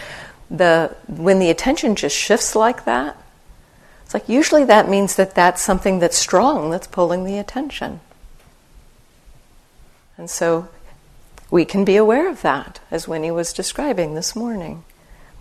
the, 0.50 0.94
when 1.08 1.38
the 1.38 1.48
attention 1.48 1.96
just 1.96 2.14
shifts 2.14 2.54
like 2.54 2.84
that, 2.84 3.16
it's 4.04 4.12
like 4.12 4.28
usually 4.28 4.64
that 4.64 4.86
means 4.86 5.16
that 5.16 5.34
that's 5.34 5.62
something 5.62 5.98
that's 5.98 6.18
strong 6.18 6.68
that's 6.68 6.86
pulling 6.86 7.24
the 7.24 7.38
attention. 7.38 8.00
And 10.18 10.28
so 10.28 10.68
we 11.50 11.64
can 11.64 11.86
be 11.86 11.96
aware 11.96 12.28
of 12.28 12.42
that, 12.42 12.80
as 12.90 13.08
Winnie 13.08 13.30
was 13.30 13.54
describing 13.54 14.14
this 14.14 14.36
morning. 14.36 14.84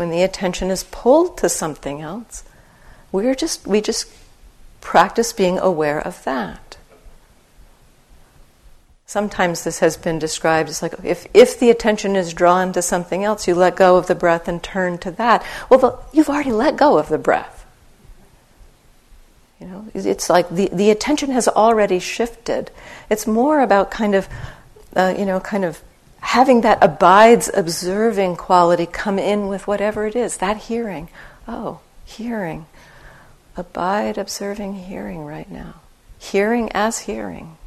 When 0.01 0.09
the 0.09 0.23
attention 0.23 0.71
is 0.71 0.83
pulled 0.85 1.37
to 1.37 1.47
something 1.47 2.01
else, 2.01 2.43
we're 3.11 3.35
just 3.35 3.67
we 3.67 3.81
just 3.81 4.11
practice 4.81 5.31
being 5.31 5.59
aware 5.59 5.99
of 5.99 6.23
that. 6.23 6.75
Sometimes 9.05 9.63
this 9.63 9.77
has 9.77 9.97
been 9.97 10.17
described 10.17 10.69
as 10.69 10.81
like 10.81 10.95
if, 11.03 11.27
if 11.35 11.59
the 11.59 11.69
attention 11.69 12.15
is 12.15 12.33
drawn 12.33 12.73
to 12.73 12.81
something 12.81 13.23
else, 13.23 13.47
you 13.47 13.53
let 13.53 13.75
go 13.75 13.95
of 13.97 14.07
the 14.07 14.15
breath 14.15 14.47
and 14.47 14.63
turn 14.63 14.97
to 14.97 15.11
that. 15.11 15.45
Well, 15.69 16.03
you've 16.11 16.29
already 16.29 16.51
let 16.51 16.77
go 16.77 16.97
of 16.97 17.07
the 17.07 17.19
breath. 17.19 17.63
You 19.59 19.67
know, 19.67 19.85
it's 19.93 20.31
like 20.31 20.49
the, 20.49 20.67
the 20.73 20.89
attention 20.89 21.29
has 21.29 21.47
already 21.47 21.99
shifted. 21.99 22.71
It's 23.11 23.27
more 23.27 23.61
about 23.61 23.91
kind 23.91 24.15
of, 24.15 24.27
uh, 24.95 25.13
you 25.15 25.25
know, 25.25 25.39
kind 25.39 25.63
of 25.63 25.79
having 26.31 26.61
that 26.61 26.81
abides 26.81 27.51
observing 27.53 28.37
quality 28.37 28.85
come 28.85 29.19
in 29.19 29.49
with 29.49 29.67
whatever 29.67 30.07
it 30.07 30.15
is, 30.15 30.37
that 30.37 30.55
hearing. 30.55 31.09
Oh, 31.45 31.81
hearing. 32.05 32.65
Abide 33.57 34.17
observing 34.17 34.75
hearing 34.75 35.25
right 35.25 35.51
now. 35.51 35.81
Hearing 36.19 36.71
as 36.71 36.99
hearing. 36.99 37.57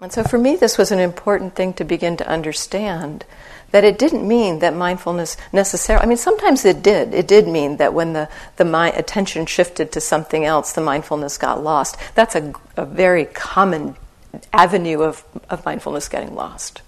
And 0.00 0.12
so 0.12 0.22
for 0.22 0.38
me, 0.38 0.54
this 0.54 0.78
was 0.78 0.92
an 0.92 1.00
important 1.00 1.56
thing 1.56 1.72
to 1.72 1.82
begin 1.82 2.16
to 2.18 2.28
understand 2.28 3.24
that 3.72 3.82
it 3.82 3.98
didn't 3.98 4.28
mean 4.28 4.60
that 4.60 4.76
mindfulness 4.76 5.36
necessarily, 5.52 6.04
I 6.04 6.06
mean, 6.06 6.18
sometimes 6.18 6.64
it 6.64 6.84
did. 6.84 7.12
It 7.12 7.26
did 7.26 7.48
mean 7.48 7.78
that 7.78 7.94
when 7.94 8.12
the, 8.12 8.28
the 8.58 8.64
my 8.64 8.92
attention 8.92 9.46
shifted 9.46 9.90
to 9.90 10.00
something 10.00 10.44
else, 10.44 10.72
the 10.72 10.80
mindfulness 10.80 11.36
got 11.36 11.64
lost. 11.64 11.96
That's 12.14 12.36
a, 12.36 12.52
a 12.76 12.86
very 12.86 13.24
common 13.24 13.96
avenue 14.52 15.02
of, 15.02 15.24
of 15.50 15.64
mindfulness 15.64 16.08
getting 16.08 16.34
lost. 16.34 16.82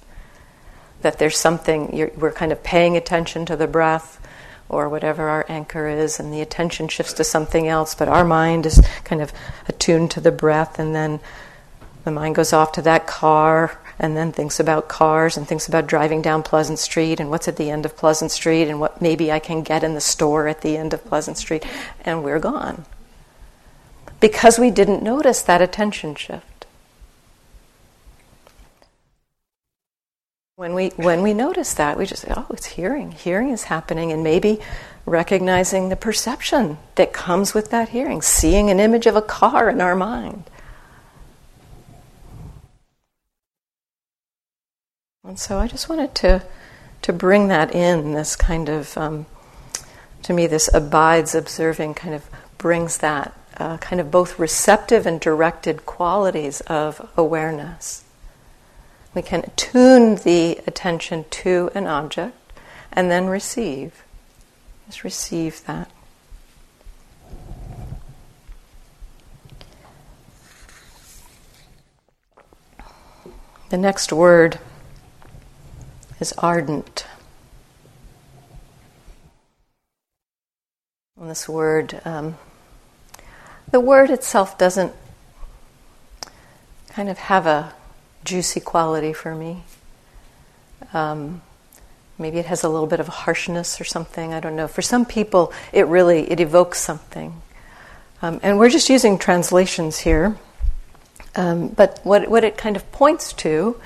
That 1.03 1.19
there's 1.19 1.39
something, 1.39 2.11
we're 2.17 2.33
kind 2.33 2.53
of 2.53 2.63
paying 2.63 2.97
attention 2.97 3.47
to 3.47 3.57
the 3.57 3.67
breath 3.67 4.21
or 4.69 4.89
whatever 4.89 5.29
our 5.29 5.47
anchor 5.49 5.89
is, 5.89 6.19
and 6.19 6.33
the 6.33 6.41
attention 6.41 6.89
shifts 6.89 7.13
to 7.15 7.25
something 7.25 7.69
else, 7.69 7.95
but 7.95 8.09
our 8.09 8.25
mind 8.25 8.67
is 8.67 8.85
kind 9.05 9.23
of 9.23 9.33
attuned 9.69 10.11
to 10.11 10.21
the 10.21 10.33
breath, 10.33 10.79
and 10.79 10.95
then 10.95 11.21
the 12.05 12.11
mind 12.11 12.35
goes 12.35 12.53
off 12.53 12.73
to 12.73 12.83
that 12.83 13.07
car 13.07 13.79
and 13.99 14.17
then 14.17 14.31
thinks 14.31 14.61
about 14.61 14.89
cars 14.89 15.37
and 15.37 15.49
thinks 15.49 15.69
about 15.69 15.87
driving 15.87 16.23
down 16.23 16.43
Pleasant 16.43 16.79
Street 16.79 17.19
and 17.19 17.31
what's 17.31 17.49
at 17.49 17.57
the 17.57 17.71
end 17.71 17.87
of 17.87 17.97
Pleasant 17.97 18.31
Street 18.31 18.69
and 18.69 18.79
what 18.79 19.01
maybe 19.01 19.33
I 19.33 19.39
can 19.39 19.63
get 19.63 19.83
in 19.83 19.95
the 19.95 20.01
store 20.01 20.49
at 20.49 20.61
the 20.61 20.77
end 20.77 20.93
of 20.93 21.05
Pleasant 21.05 21.39
Street, 21.39 21.65
and 22.05 22.23
we're 22.23 22.39
gone. 22.39 22.85
Because 24.21 24.59
we 24.59 24.71
didn't 24.71 25.03
notice 25.03 25.43
that 25.43 25.63
attention 25.63 26.15
shift. 26.15 26.56
When 30.57 30.75
we, 30.75 30.89
when 30.97 31.23
we 31.23 31.35
notice 31.35 31.75
that, 31.75 31.99
we 31.99 32.07
just 32.07 32.23
say, 32.23 32.33
oh, 32.35 32.47
it's 32.51 32.67
hearing. 32.67 33.13
Hearing 33.13 33.51
is 33.51 33.65
happening, 33.65 34.11
and 34.11 34.25
maybe 34.25 34.59
recognizing 35.05 35.91
the 35.91 35.97
perception 35.97 36.79
that 36.95 37.13
comes 37.13 37.55
with 37.55 37.71
that 37.71 37.91
hearing, 37.91 38.23
seeing 38.23 38.71
an 38.71 38.81
image 38.81 39.07
of 39.07 39.17
a 39.17 39.23
car 39.23 39.69
in 39.69 39.81
our 39.81 39.95
mind 39.95 40.45
And 45.27 45.41
so 45.41 45.59
I 45.59 45.67
just 45.67 45.89
wanted 45.89 46.15
to 46.17 46.43
to 47.03 47.13
bring 47.13 47.49
that 47.49 47.75
in. 47.75 48.13
This 48.15 48.37
kind 48.37 48.69
of, 48.69 48.97
um, 48.97 49.27
to 50.23 50.33
me, 50.33 50.47
this 50.47 50.73
abides 50.73 51.35
observing 51.35 51.95
kind 51.95 52.15
of 52.15 52.25
brings 52.59 52.99
that 52.99 53.37
uh, 53.57 53.77
kind 53.79 54.01
of 54.01 54.11
both 54.11 54.39
receptive 54.39 55.05
and 55.05 55.21
directed 55.21 55.85
qualities 55.85 56.61
of 56.63 57.11
awareness. 57.17 58.06
We 59.17 59.23
can 59.23 59.51
tune 59.57 60.17
the 60.17 60.61
attention 60.67 61.25
to 61.31 61.71
an 61.75 61.87
object 61.87 62.37
and 62.93 63.11
then 63.11 63.29
receive. 63.29 64.05
Just 64.85 65.05
receive 65.05 65.65
that. 65.65 65.91
The 73.71 73.79
next 73.79 74.13
word 74.13 74.59
is 76.21 76.35
ardent. 76.37 77.07
And 81.19 81.31
this 81.31 81.49
word, 81.49 82.03
um, 82.05 82.37
the 83.71 83.81
word 83.81 84.11
itself 84.11 84.59
doesn't 84.59 84.93
kind 86.91 87.09
of 87.09 87.17
have 87.17 87.47
a 87.47 87.73
juicy 88.27 88.61
quality 88.61 89.13
for 89.13 89.35
me. 89.35 89.63
Um, 90.93 91.41
maybe 92.19 92.39
it 92.39 92.47
has 92.47 92.65
a 92.65 92.69
little 92.69 92.87
bit 92.87 93.01
of 93.01 93.09
harshness 93.09 93.81
or 93.81 93.85
something. 93.85 94.35
I 94.35 94.41
don't 94.41 94.57
know. 94.57 94.69
For 94.69 94.83
some 94.83 95.07
people, 95.07 95.53
it 95.73 95.87
really 95.87 96.31
it 96.31 96.41
evokes 96.41 96.79
something. 96.79 97.41
Um, 98.21 98.41
and 98.43 98.59
we're 98.59 98.71
just 98.71 98.91
using 98.91 99.19
translations 99.19 99.99
here. 99.99 100.37
Um, 101.35 101.69
but 101.69 102.01
what 102.03 102.29
what 102.29 102.45
it 102.45 102.59
kind 102.59 102.77
of 102.77 102.91
points 102.93 103.33
to 103.35 103.81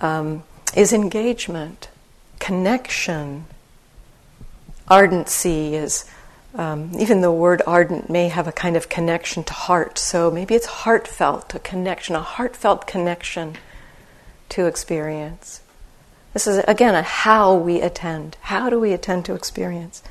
um, 0.00 0.44
is 0.74 0.92
engagement, 0.92 1.88
connection. 2.38 3.46
Ardency 4.88 5.74
is 5.74 6.04
um, 6.56 6.90
even 6.98 7.20
the 7.20 7.30
word 7.30 7.60
ardent 7.66 8.08
may 8.08 8.28
have 8.28 8.48
a 8.48 8.52
kind 8.52 8.76
of 8.76 8.88
connection 8.88 9.44
to 9.44 9.52
heart. 9.52 9.98
So 9.98 10.30
maybe 10.30 10.54
it's 10.54 10.66
heartfelt, 10.66 11.54
a 11.54 11.58
connection, 11.58 12.16
a 12.16 12.22
heartfelt 12.22 12.86
connection 12.86 13.56
to 14.48 14.66
experience. 14.66 15.60
This 16.32 16.46
is, 16.46 16.58
again, 16.66 16.94
a 16.94 17.02
how 17.02 17.54
we 17.54 17.80
attend. 17.80 18.36
How 18.40 18.70
do 18.70 18.80
we 18.80 18.92
attend 18.92 19.26
to 19.26 19.34
experience? 19.34 20.02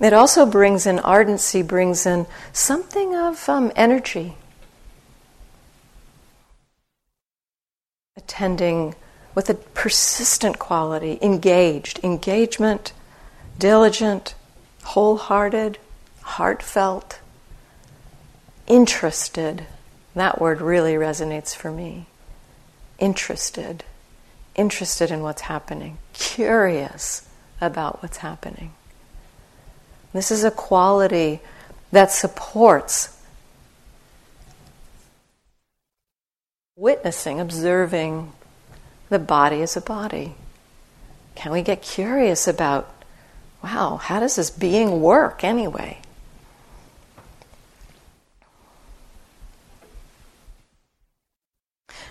It 0.00 0.12
also 0.12 0.46
brings 0.46 0.86
in 0.86 0.98
ardency, 0.98 1.62
brings 1.62 2.06
in 2.06 2.26
something 2.52 3.14
of 3.14 3.48
um, 3.48 3.70
energy. 3.76 4.36
Attending 8.16 8.94
with 9.34 9.48
a 9.48 9.54
persistent 9.54 10.58
quality, 10.58 11.18
engaged, 11.22 12.00
engagement, 12.02 12.92
diligent, 13.58 14.34
wholehearted, 14.82 15.78
heartfelt, 16.22 17.20
interested. 18.66 19.66
That 20.14 20.40
word 20.40 20.60
really 20.60 20.94
resonates 20.94 21.54
for 21.54 21.70
me. 21.70 22.06
Interested. 22.98 23.84
Interested 24.54 25.10
in 25.10 25.22
what's 25.22 25.42
happening. 25.42 25.98
Curious 26.12 27.28
about 27.60 28.02
what's 28.02 28.18
happening. 28.18 28.72
This 30.12 30.30
is 30.30 30.44
a 30.44 30.50
quality 30.50 31.40
that 31.90 32.10
supports 32.10 33.16
witnessing, 36.76 37.40
observing 37.40 38.32
the 39.08 39.18
body 39.18 39.62
as 39.62 39.76
a 39.76 39.80
body. 39.80 40.34
Can 41.34 41.52
we 41.52 41.62
get 41.62 41.82
curious 41.82 42.48
about 42.48 43.01
wow, 43.62 43.96
how 43.96 44.20
does 44.20 44.36
this 44.36 44.50
being 44.50 45.00
work 45.00 45.44
anyway? 45.44 45.98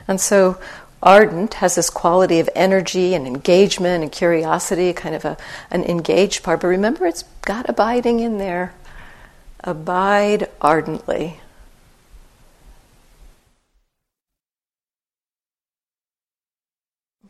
And 0.08 0.20
so, 0.20 0.60
ardent 1.04 1.56
has 1.56 1.76
this 1.76 1.90
quality 1.90 2.40
of 2.40 2.50
energy 2.56 3.14
and 3.14 3.28
engagement 3.28 4.04
and 4.04 4.12
curiosity, 4.12 4.94
kind 4.94 5.16
of 5.16 5.26
a, 5.26 5.38
an 5.70 5.84
engaged 5.84 6.44
part. 6.44 6.62
But 6.62 6.68
remember, 6.68 7.06
it's 7.06 7.24
got 7.44 7.70
abiding 7.70 8.20
in 8.20 8.38
there. 8.38 8.74
Abide 9.64 10.50
ardently. 10.60 11.40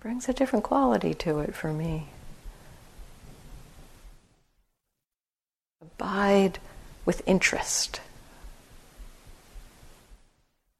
brings 0.01 0.27
a 0.27 0.33
different 0.33 0.65
quality 0.65 1.13
to 1.13 1.39
it 1.39 1.53
for 1.53 1.71
me. 1.71 2.10
Abide 6.21 6.59
with 7.03 7.23
interest. 7.25 7.99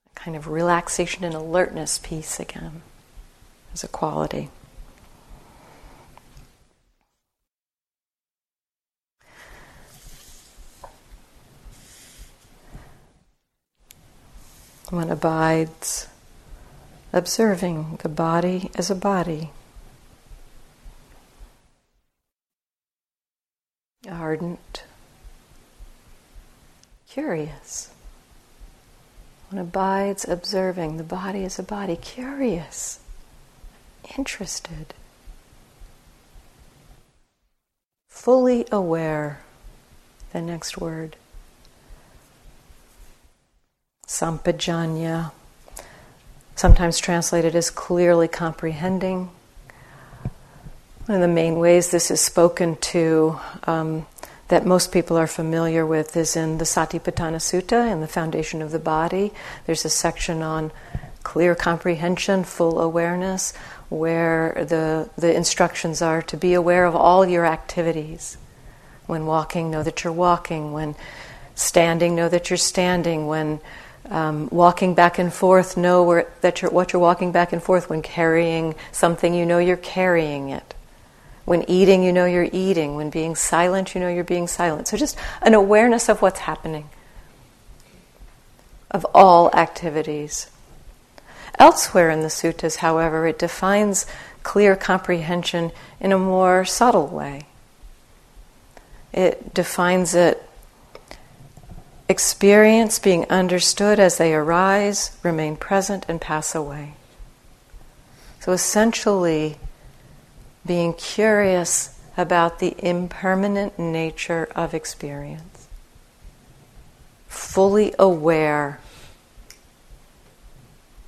A 0.06 0.20
kind 0.20 0.38
of 0.38 0.48
relaxation 0.48 1.24
and 1.24 1.34
alertness 1.34 1.98
piece 1.98 2.40
again 2.40 2.84
as 3.74 3.84
a 3.84 3.88
quality. 3.88 4.50
One 14.92 15.10
abides 15.10 16.08
observing 17.14 18.00
the 18.04 18.10
body 18.10 18.70
as 18.76 18.92
a 18.92 18.96
body. 18.96 19.50
Ardent, 24.08 24.84
curious. 27.12 27.92
One 29.50 29.60
abides 29.60 30.26
observing 30.26 30.96
the 30.96 31.04
body 31.04 31.44
as 31.44 31.60
a 31.60 31.64
body, 31.64 31.98
curious, 31.98 33.00
interested, 34.18 34.94
fully 38.10 38.66
aware. 38.72 39.42
The 40.32 40.42
next 40.42 40.78
word. 40.78 41.18
Sampajanya, 44.08 45.34
sometimes 46.56 46.98
translated 46.98 47.54
as 47.54 47.70
clearly 47.70 48.30
comprehending. 48.30 49.30
One 51.08 51.16
of 51.16 51.22
the 51.22 51.28
main 51.28 51.60
ways 51.60 51.92
this 51.92 52.10
is 52.10 52.22
spoken 52.22 52.78
to 52.78 53.38
um, 53.66 54.06
that 54.52 54.66
most 54.66 54.92
people 54.92 55.16
are 55.16 55.28
familiar 55.28 55.86
with 55.86 56.18
is 56.18 56.36
in 56.36 56.58
the 56.58 56.66
Satipatthana 56.66 57.38
Sutta, 57.38 57.90
in 57.90 58.02
the 58.02 58.08
foundation 58.08 58.62
of 58.62 58.72
the 58.72 58.80
body. 58.80 59.32
There's 59.66 59.86
a 59.86 59.90
section 59.90 60.42
on 60.42 60.74
clear 61.24 61.56
comprehension, 61.56 62.44
full 62.44 62.82
awareness, 62.82 63.54
where 63.88 64.66
the, 64.68 65.10
the 65.16 65.34
instructions 65.34 66.02
are 66.02 66.22
to 66.24 66.36
be 66.36 66.54
aware 66.54 66.84
of 66.84 66.98
all 66.98 67.26
your 67.26 67.46
activities. 67.46 68.38
When 69.08 69.26
walking, 69.26 69.72
know 69.72 69.84
that 69.84 70.04
you're 70.04 70.12
walking. 70.12 70.74
When 70.74 70.96
standing, 71.56 72.14
know 72.14 72.28
that 72.28 72.50
you're 72.50 72.58
standing. 72.58 73.28
When 73.28 73.62
um, 74.10 74.50
walking 74.52 74.96
back 74.96 75.18
and 75.18 75.32
forth, 75.34 75.78
know 75.78 76.04
where, 76.04 76.28
that 76.42 76.62
you're, 76.62 76.72
what 76.72 76.92
you're 76.92 77.02
walking 77.02 77.32
back 77.32 77.54
and 77.54 77.64
forth. 77.64 77.90
When 77.90 78.02
carrying 78.02 78.76
something, 78.92 79.34
you 79.34 79.46
know 79.46 79.60
you're 79.60 79.78
carrying 79.78 80.50
it. 80.50 80.74
When 81.52 81.70
eating, 81.70 82.02
you 82.02 82.14
know 82.14 82.24
you're 82.24 82.48
eating. 82.54 82.96
When 82.96 83.10
being 83.10 83.36
silent, 83.36 83.94
you 83.94 84.00
know 84.00 84.08
you're 84.08 84.24
being 84.24 84.48
silent. 84.48 84.88
So 84.88 84.96
just 84.96 85.18
an 85.42 85.54
awareness 85.54 86.08
of 86.08 86.22
what's 86.22 86.40
happening, 86.40 86.90
of 88.90 89.06
all 89.14 89.54
activities. 89.54 90.50
Elsewhere 91.60 92.10
in 92.10 92.22
the 92.22 92.30
suttas, 92.30 92.78
however, 92.78 93.28
it 93.28 93.38
defines 93.38 94.06
clear 94.44 94.78
comprehension 94.78 95.74
in 96.00 96.14
a 96.14 96.18
more 96.18 96.64
subtle 96.64 97.08
way. 97.08 97.48
It 99.12 99.54
defines 99.54 100.16
it 100.16 100.42
experience 102.08 102.98
being 102.98 103.30
understood 103.30 104.00
as 104.00 104.18
they 104.18 104.34
arise, 104.34 105.18
remain 105.22 105.58
present, 105.58 106.06
and 106.08 106.22
pass 106.22 106.56
away. 106.56 106.94
So 108.40 108.54
essentially, 108.54 109.58
being 110.66 110.94
curious 110.94 112.00
about 112.18 112.60
the 112.60 112.76
impermanent 112.78 113.80
nature 113.80 114.48
of 114.56 114.74
experience, 114.74 115.68
fully 117.28 117.94
aware 117.98 118.80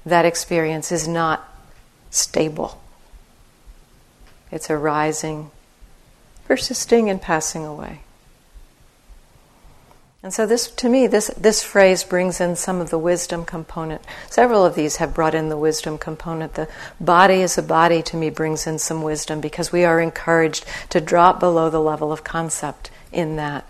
that 0.05 0.25
experience 0.25 0.91
is 0.91 1.07
not 1.07 1.47
stable. 2.09 2.81
It's 4.51 4.69
arising, 4.69 5.51
persisting, 6.45 7.09
and 7.09 7.21
passing 7.21 7.65
away. 7.65 8.02
And 10.23 10.33
so 10.33 10.45
this 10.45 10.69
to 10.71 10.87
me 10.87 11.05
this 11.05 11.27
this 11.37 11.61
phrase 11.63 12.05
brings 12.05 12.39
in 12.39 12.55
some 12.55 12.79
of 12.79 12.89
the 12.89 12.97
wisdom 12.97 13.43
component. 13.43 14.01
Several 14.29 14.65
of 14.65 14.73
these 14.73 14.95
have 14.95 15.13
brought 15.13 15.35
in 15.35 15.49
the 15.49 15.57
wisdom 15.57 15.97
component. 15.97 16.53
The 16.53 16.69
body 16.97 17.41
as 17.41 17.57
a 17.57 17.61
body 17.61 18.01
to 18.03 18.15
me 18.15 18.29
brings 18.29 18.65
in 18.65 18.79
some 18.79 19.01
wisdom 19.01 19.41
because 19.41 19.73
we 19.73 19.83
are 19.83 19.99
encouraged 19.99 20.65
to 20.91 21.01
drop 21.01 21.41
below 21.41 21.69
the 21.69 21.81
level 21.81 22.13
of 22.13 22.23
concept 22.23 22.89
in 23.11 23.35
that. 23.35 23.67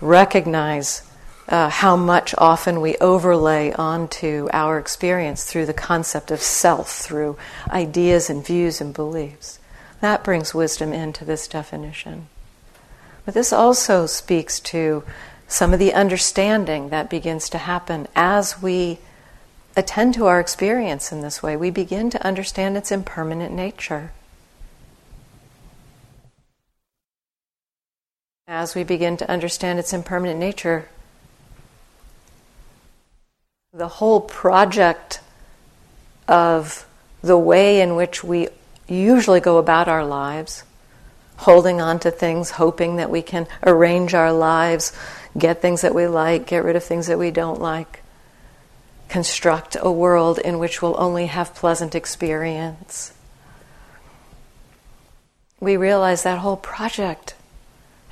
Recognize 0.00 1.02
uh, 1.50 1.68
how 1.68 1.94
much 1.94 2.34
often 2.38 2.80
we 2.80 2.96
overlay 2.96 3.70
onto 3.72 4.48
our 4.54 4.78
experience 4.78 5.44
through 5.44 5.66
the 5.66 5.74
concept 5.74 6.30
of 6.30 6.40
self, 6.40 6.90
through 6.90 7.36
ideas 7.68 8.30
and 8.30 8.44
views 8.44 8.80
and 8.80 8.94
beliefs. 8.94 9.58
That 10.00 10.24
brings 10.24 10.54
wisdom 10.54 10.94
into 10.94 11.26
this 11.26 11.46
definition. 11.46 12.28
But 13.26 13.34
this 13.34 13.52
also 13.52 14.06
speaks 14.06 14.58
to 14.60 15.04
some 15.48 15.72
of 15.72 15.78
the 15.78 15.94
understanding 15.94 16.88
that 16.88 17.08
begins 17.08 17.48
to 17.50 17.58
happen 17.58 18.08
as 18.16 18.60
we 18.60 18.98
attend 19.76 20.14
to 20.14 20.26
our 20.26 20.40
experience 20.40 21.12
in 21.12 21.20
this 21.20 21.42
way. 21.42 21.56
We 21.56 21.70
begin 21.70 22.10
to 22.10 22.26
understand 22.26 22.76
its 22.76 22.90
impermanent 22.90 23.52
nature. 23.52 24.12
As 28.48 28.74
we 28.74 28.84
begin 28.84 29.16
to 29.18 29.30
understand 29.30 29.78
its 29.78 29.92
impermanent 29.92 30.38
nature, 30.38 30.88
the 33.72 33.88
whole 33.88 34.20
project 34.20 35.20
of 36.26 36.86
the 37.22 37.36
way 37.36 37.80
in 37.80 37.94
which 37.94 38.24
we 38.24 38.48
usually 38.88 39.40
go 39.40 39.58
about 39.58 39.88
our 39.88 40.04
lives, 40.04 40.64
holding 41.38 41.80
on 41.80 41.98
to 41.98 42.10
things, 42.10 42.52
hoping 42.52 42.96
that 42.96 43.10
we 43.10 43.20
can 43.20 43.46
arrange 43.62 44.14
our 44.14 44.32
lives 44.32 44.92
get 45.38 45.60
things 45.60 45.82
that 45.82 45.94
we 45.94 46.06
like, 46.06 46.46
get 46.46 46.64
rid 46.64 46.76
of 46.76 46.84
things 46.84 47.06
that 47.06 47.18
we 47.18 47.30
don't 47.30 47.60
like, 47.60 48.02
construct 49.08 49.76
a 49.80 49.90
world 49.90 50.38
in 50.38 50.58
which 50.58 50.82
we'll 50.82 51.00
only 51.00 51.26
have 51.26 51.54
pleasant 51.54 51.94
experience. 51.94 53.12
We 55.60 55.76
realize 55.76 56.22
that 56.22 56.38
whole 56.38 56.56
project 56.56 57.34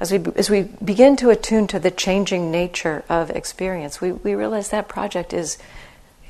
as 0.00 0.10
we, 0.12 0.20
as 0.36 0.50
we 0.50 0.62
begin 0.84 1.16
to 1.16 1.30
attune 1.30 1.66
to 1.68 1.78
the 1.78 1.90
changing 1.90 2.50
nature 2.50 3.04
of 3.08 3.30
experience, 3.30 4.00
we, 4.00 4.12
we 4.12 4.34
realize 4.34 4.70
that 4.70 4.88
project 4.88 5.32
is, 5.32 5.56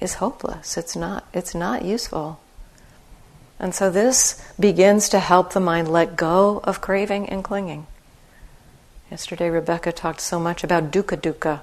is 0.01 0.15
hopeless. 0.15 0.77
It's 0.77 0.95
not, 0.95 1.27
it's 1.33 1.55
not 1.55 1.85
useful. 1.85 2.41
And 3.59 3.75
so 3.75 3.91
this 3.91 4.43
begins 4.61 5.09
to 5.11 5.19
help 5.19 5.53
the 5.53 5.61
mind 5.61 5.91
let 5.91 6.17
go 6.17 6.61
of 6.63 6.81
craving 6.81 7.29
and 7.31 7.43
clinging. 7.43 7.87
Yesterday, 9.15 9.49
Rebecca 9.49 9.93
talked 9.93 10.21
so 10.21 10.41
much 10.41 10.65
about 10.65 10.91
dukkha 10.91 11.17
dukkha, 11.17 11.61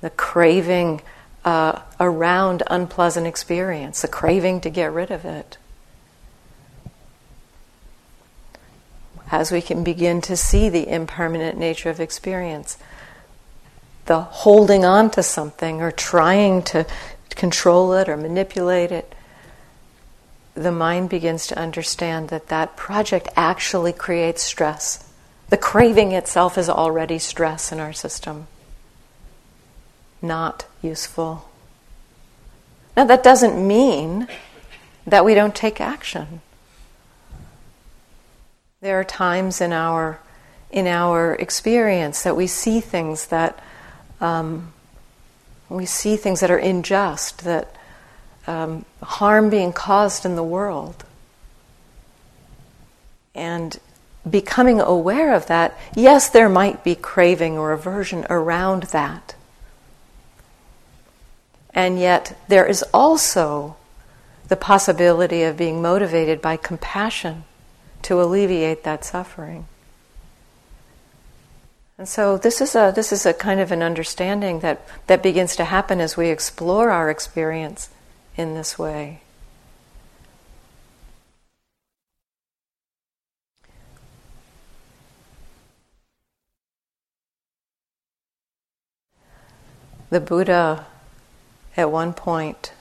the 0.00 0.08
craving 0.08 1.02
uh, 1.44 1.82
around 2.00 2.62
unpleasant 2.68 3.26
experience, 3.26 4.00
the 4.00 4.08
craving 4.08 4.62
to 4.62 4.70
get 4.70 4.90
rid 4.90 5.10
of 5.10 5.26
it. 5.26 5.58
As 9.30 9.52
we 9.52 9.60
can 9.60 9.84
begin 9.84 10.22
to 10.22 10.38
see 10.38 10.70
the 10.70 10.88
impermanent 10.88 11.58
nature 11.58 11.90
of 11.90 12.00
experience, 12.00 12.78
the 14.06 14.22
holding 14.22 14.86
on 14.86 15.10
to 15.10 15.22
something 15.22 15.82
or 15.82 15.92
trying 15.92 16.62
to 16.62 16.86
control 17.28 17.92
it 17.92 18.08
or 18.08 18.16
manipulate 18.16 18.90
it, 18.90 19.14
the 20.54 20.72
mind 20.72 21.10
begins 21.10 21.46
to 21.48 21.58
understand 21.58 22.30
that 22.30 22.48
that 22.48 22.74
project 22.74 23.28
actually 23.36 23.92
creates 23.92 24.42
stress. 24.42 25.03
The 25.54 25.60
craving 25.60 26.10
itself 26.10 26.58
is 26.58 26.68
already 26.68 27.20
stress 27.20 27.70
in 27.70 27.78
our 27.78 27.92
system. 27.92 28.48
Not 30.20 30.66
useful. 30.82 31.48
Now, 32.96 33.04
that 33.04 33.22
doesn't 33.22 33.64
mean 33.64 34.26
that 35.06 35.24
we 35.24 35.32
don't 35.32 35.54
take 35.54 35.80
action. 35.80 36.40
There 38.80 38.98
are 38.98 39.04
times 39.04 39.60
in 39.60 39.72
our 39.72 40.18
in 40.72 40.88
our 40.88 41.34
experience 41.36 42.24
that 42.24 42.34
we 42.34 42.48
see 42.48 42.80
things 42.80 43.26
that 43.28 43.62
um, 44.20 44.72
we 45.68 45.86
see 45.86 46.16
things 46.16 46.40
that 46.40 46.50
are 46.50 46.58
unjust, 46.58 47.44
that 47.44 47.72
um, 48.48 48.84
harm 49.04 49.50
being 49.50 49.72
caused 49.72 50.26
in 50.26 50.34
the 50.34 50.42
world. 50.42 51.04
And 53.36 53.78
becoming 54.28 54.80
aware 54.80 55.34
of 55.34 55.46
that, 55.46 55.78
yes, 55.94 56.28
there 56.28 56.48
might 56.48 56.82
be 56.82 56.94
craving 56.94 57.58
or 57.58 57.72
aversion 57.72 58.26
around 58.30 58.84
that. 58.84 59.34
And 61.74 61.98
yet, 61.98 62.38
there 62.48 62.66
is 62.66 62.84
also 62.94 63.76
the 64.48 64.56
possibility 64.56 65.42
of 65.42 65.56
being 65.56 65.82
motivated 65.82 66.40
by 66.40 66.56
compassion 66.56 67.44
to 68.02 68.20
alleviate 68.20 68.84
that 68.84 69.04
suffering. 69.04 69.66
And 71.96 72.08
so 72.08 72.36
this 72.36 72.60
is 72.60 72.74
a 72.74 72.92
this 72.94 73.12
is 73.12 73.24
a 73.24 73.32
kind 73.32 73.60
of 73.60 73.70
an 73.72 73.82
understanding 73.82 74.60
that, 74.60 74.86
that 75.06 75.22
begins 75.22 75.56
to 75.56 75.64
happen 75.64 76.00
as 76.00 76.16
we 76.16 76.28
explore 76.28 76.90
our 76.90 77.08
experience 77.08 77.88
in 78.36 78.54
this 78.54 78.78
way. 78.78 79.23
The 90.14 90.20
Buddha, 90.20 90.86
at 91.76 91.90
one 91.90 92.12
point, 92.12 92.72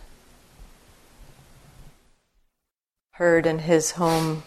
heard 3.14 3.48
in 3.48 3.58
his 3.58 3.94
home, 3.94 4.44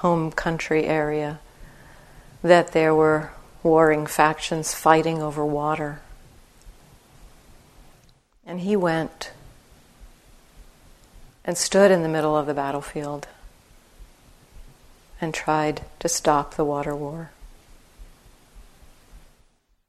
home 0.00 0.30
country 0.30 0.84
area 0.84 1.40
that 2.42 2.72
there 2.72 2.94
were 2.94 3.30
warring 3.62 4.04
factions 4.04 4.74
fighting 4.74 5.22
over 5.22 5.42
water. 5.42 6.02
And 8.44 8.60
he 8.60 8.76
went 8.76 9.32
and 11.46 11.56
stood 11.56 11.90
in 11.90 12.02
the 12.02 12.10
middle 12.10 12.36
of 12.36 12.44
the 12.44 12.52
battlefield 12.52 13.26
and 15.18 15.32
tried 15.32 15.84
to 16.00 16.10
stop 16.10 16.56
the 16.56 16.64
water 16.66 16.94
war. 16.94 17.30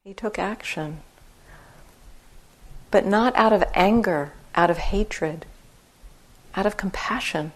He 0.06 0.14
took 0.14 0.40
action, 0.40 1.02
but 2.92 3.06
not 3.06 3.36
out 3.36 3.54
of 3.54 3.64
anger, 3.74 4.34
out 4.56 4.70
of 4.70 4.78
hatred, 4.78 5.46
out 6.56 6.66
of 6.66 6.78
compassion. 6.78 7.52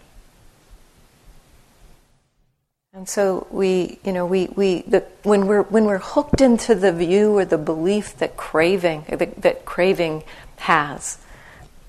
And 2.94 3.08
so 3.08 3.46
we, 3.50 3.98
you 4.04 4.12
know, 4.12 4.26
we, 4.26 4.48
we 4.54 4.82
the, 4.82 5.00
when 5.22 5.46
we're 5.46 5.62
when 5.62 5.86
we're 5.86 5.98
hooked 5.98 6.42
into 6.42 6.74
the 6.74 6.92
view 6.92 7.38
or 7.38 7.46
the 7.46 7.56
belief 7.56 8.18
that 8.18 8.36
craving 8.36 9.06
that, 9.08 9.40
that 9.40 9.64
craving 9.64 10.24
has, 10.58 11.16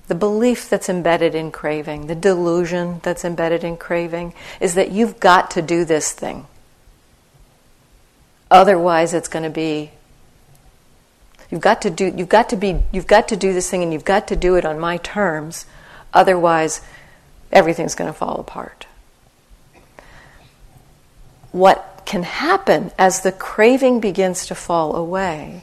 the 0.08 0.14
belief 0.14 0.70
that's 0.70 0.88
embedded 0.88 1.34
in 1.34 1.52
craving, 1.52 2.06
the 2.06 2.14
delusion 2.14 3.00
that's 3.02 3.22
embedded 3.22 3.64
in 3.64 3.76
craving, 3.76 4.32
is 4.60 4.74
that 4.76 4.92
you've 4.92 5.20
got 5.20 5.50
to 5.50 5.60
do 5.60 5.84
this 5.84 6.10
thing. 6.12 6.46
Otherwise, 8.50 9.12
it's 9.12 9.28
going 9.28 9.42
to 9.42 9.50
be. 9.50 9.90
You've 11.50 11.60
got 11.60 11.82
to 11.82 11.90
do. 11.90 12.12
You've 12.16 12.28
got 12.28 12.48
to 12.50 12.56
be. 12.56 12.82
You've 12.92 13.06
got 13.06 13.28
to 13.28 13.36
do 13.36 13.52
this 13.52 13.70
thing, 13.70 13.82
and 13.82 13.92
you've 13.92 14.04
got 14.04 14.28
to 14.28 14.36
do 14.36 14.56
it 14.56 14.64
on 14.64 14.78
my 14.78 14.96
terms. 14.98 15.66
Otherwise, 16.12 16.80
everything's 17.52 17.94
going 17.94 18.10
to 18.10 18.16
fall 18.16 18.36
apart 18.40 18.86
what 21.54 22.02
can 22.04 22.24
happen 22.24 22.90
as 22.98 23.20
the 23.20 23.30
craving 23.30 24.00
begins 24.00 24.44
to 24.44 24.54
fall 24.56 24.96
away 24.96 25.60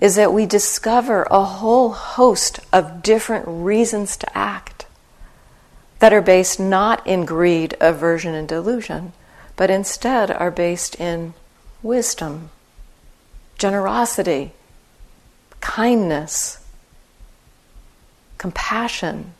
is 0.00 0.16
that 0.16 0.32
we 0.32 0.44
discover 0.44 1.22
a 1.30 1.44
whole 1.44 1.92
host 1.92 2.58
of 2.72 3.00
different 3.00 3.44
reasons 3.46 4.16
to 4.16 4.36
act 4.36 4.86
that 6.00 6.12
are 6.12 6.20
based 6.20 6.58
not 6.58 7.06
in 7.06 7.24
greed, 7.24 7.76
aversion, 7.80 8.34
and 8.34 8.48
delusion, 8.48 9.12
but 9.54 9.70
instead 9.70 10.32
are 10.32 10.50
based 10.50 10.96
in 10.96 11.32
wisdom, 11.80 12.50
generosity, 13.60 14.52
kindness, 15.60 16.58
compassion, 18.38 19.34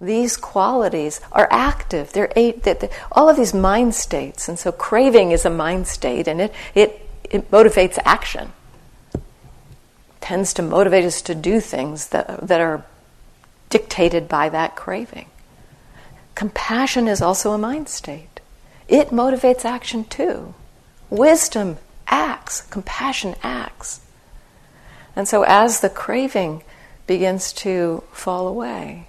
these 0.00 0.36
qualities 0.36 1.20
are 1.30 1.48
active. 1.50 2.12
They're 2.12 2.32
eight, 2.36 2.64
they're, 2.64 2.74
they're, 2.74 2.90
all 3.10 3.28
of 3.28 3.36
these 3.36 3.54
mind 3.54 3.94
states, 3.94 4.48
and 4.48 4.58
so 4.58 4.72
craving 4.72 5.30
is 5.30 5.44
a 5.44 5.50
mind 5.50 5.86
state, 5.88 6.28
and 6.28 6.40
it, 6.40 6.54
it, 6.74 7.08
it 7.24 7.50
motivates 7.50 7.98
action. 8.04 8.52
tends 10.20 10.52
to 10.54 10.62
motivate 10.62 11.04
us 11.04 11.22
to 11.22 11.34
do 11.34 11.60
things 11.60 12.08
that, 12.08 12.46
that 12.46 12.60
are 12.60 12.84
dictated 13.70 14.28
by 14.28 14.48
that 14.48 14.76
craving. 14.76 15.26
Compassion 16.34 17.08
is 17.08 17.22
also 17.22 17.52
a 17.52 17.58
mind 17.58 17.88
state. 17.88 18.40
It 18.88 19.08
motivates 19.08 19.64
action 19.64 20.04
too. 20.04 20.54
Wisdom 21.08 21.78
acts, 22.12 22.60
compassion 22.60 23.34
acts. 23.42 24.00
And 25.16 25.26
so 25.26 25.42
as 25.44 25.80
the 25.80 25.88
craving 25.88 26.62
begins 27.06 27.52
to 27.54 28.04
fall 28.12 28.46
away, 28.46 29.08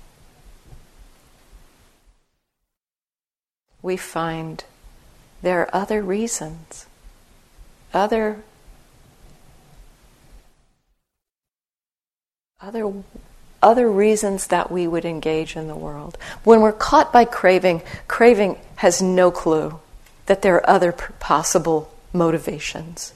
we 3.81 3.97
find 3.97 4.63
there 5.41 5.59
are 5.59 5.75
other 5.75 6.01
reasons, 6.01 6.87
other 7.93 8.41
other 12.61 12.93
other 13.61 13.91
reasons 13.91 14.47
that 14.47 14.71
we 14.71 14.87
would 14.87 15.03
engage 15.03 15.57
in 15.57 15.67
the 15.67 15.75
world. 15.75 16.17
When 16.45 16.61
we're 16.61 16.71
caught 16.71 17.11
by 17.11 17.25
craving, 17.25 17.81
craving 18.07 18.57
has 18.77 19.01
no 19.01 19.31
clue 19.31 19.79
that 20.25 20.41
there 20.41 20.55
are 20.55 20.69
other 20.69 20.93
possible 20.93 21.92
motivations 22.13 23.13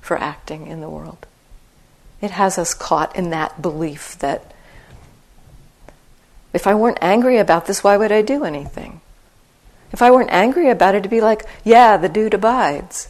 for 0.00 0.18
acting 0.18 0.66
in 0.66 0.80
the 0.80 0.90
world. 0.90 1.26
It 2.20 2.32
has 2.32 2.58
us 2.58 2.74
caught 2.74 3.16
in 3.16 3.30
that 3.30 3.60
belief 3.62 4.18
that 4.18 4.52
if 6.52 6.66
I 6.66 6.74
weren't 6.74 6.98
angry 7.00 7.38
about 7.38 7.66
this, 7.66 7.84
why 7.84 7.96
would 7.96 8.12
I 8.12 8.22
do 8.22 8.44
anything? 8.44 9.00
If 9.92 10.02
I 10.02 10.10
weren't 10.10 10.32
angry 10.32 10.68
about 10.70 10.94
it, 10.94 10.98
it'd 10.98 11.10
be 11.10 11.20
like, 11.20 11.44
yeah, 11.64 11.96
the 11.96 12.08
dude 12.08 12.34
abides. 12.34 13.08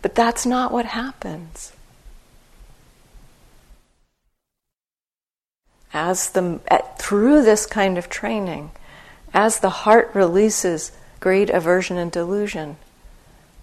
But 0.00 0.14
that's 0.14 0.44
not 0.44 0.72
what 0.72 0.86
happens. 0.86 1.72
As 5.94 6.30
the, 6.30 6.60
at, 6.68 6.98
through 6.98 7.42
this 7.42 7.66
kind 7.66 7.98
of 7.98 8.08
training, 8.08 8.72
as 9.32 9.60
the 9.60 9.70
heart 9.70 10.10
releases 10.14 10.92
greed, 11.20 11.50
aversion, 11.50 11.96
and 11.98 12.10
delusion, 12.10 12.76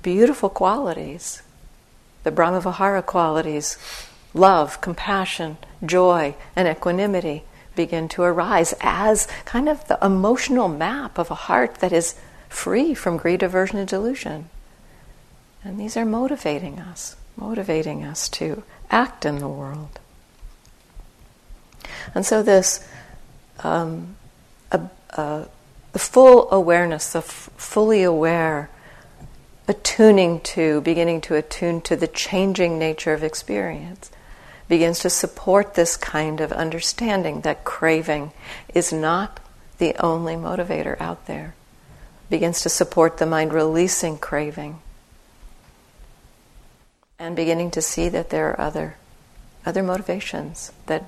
beautiful 0.01 0.49
qualities, 0.49 1.41
the 2.23 2.31
Brahmavihara 2.31 3.05
qualities, 3.05 3.77
love, 4.33 4.81
compassion, 4.81 5.57
joy, 5.85 6.35
and 6.55 6.67
equanimity 6.67 7.43
begin 7.75 8.09
to 8.09 8.23
arise 8.23 8.73
as 8.81 9.27
kind 9.45 9.69
of 9.69 9.87
the 9.87 9.97
emotional 10.03 10.67
map 10.67 11.17
of 11.17 11.31
a 11.31 11.35
heart 11.35 11.75
that 11.75 11.93
is 11.93 12.15
free 12.49 12.93
from 12.93 13.17
greed, 13.17 13.41
aversion, 13.41 13.77
and 13.77 13.87
delusion. 13.87 14.49
And 15.63 15.79
these 15.79 15.95
are 15.95 16.05
motivating 16.05 16.79
us, 16.79 17.15
motivating 17.37 18.03
us 18.03 18.27
to 18.29 18.63
act 18.91 19.25
in 19.25 19.39
the 19.39 19.47
world. 19.47 19.99
And 22.15 22.25
so, 22.25 22.41
this 22.41 22.87
um, 23.59 24.15
full 25.93 26.51
awareness, 26.51 27.11
the 27.11 27.19
f- 27.19 27.49
fully 27.57 28.03
aware, 28.03 28.69
attuning 29.69 30.41
to, 30.41 30.81
beginning 30.81 31.21
to 31.21 31.35
attune 31.35 31.79
to 31.79 31.95
the 31.95 32.07
changing 32.07 32.79
nature 32.79 33.13
of 33.13 33.23
experience, 33.23 34.09
begins 34.67 34.99
to 34.99 35.09
support 35.09 35.75
this 35.75 35.95
kind 35.95 36.41
of 36.41 36.51
understanding 36.51 37.41
that 37.41 37.63
craving 37.63 38.31
is 38.73 38.91
not 38.91 39.39
the 39.77 39.95
only 40.03 40.35
motivator 40.35 40.99
out 40.99 41.27
there. 41.27 41.53
Begins 42.29 42.61
to 42.61 42.69
support 42.69 43.17
the 43.17 43.25
mind 43.25 43.53
releasing 43.53 44.17
craving 44.17 44.79
and 47.17 47.35
beginning 47.35 47.69
to 47.71 47.81
see 47.81 48.09
that 48.09 48.29
there 48.29 48.49
are 48.49 48.59
other 48.59 48.95
other 49.65 49.83
motivations 49.83 50.71
that 50.85 51.03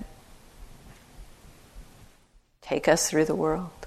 take 2.61 2.87
us 2.87 3.09
through 3.09 3.25
the 3.25 3.35
world. 3.35 3.80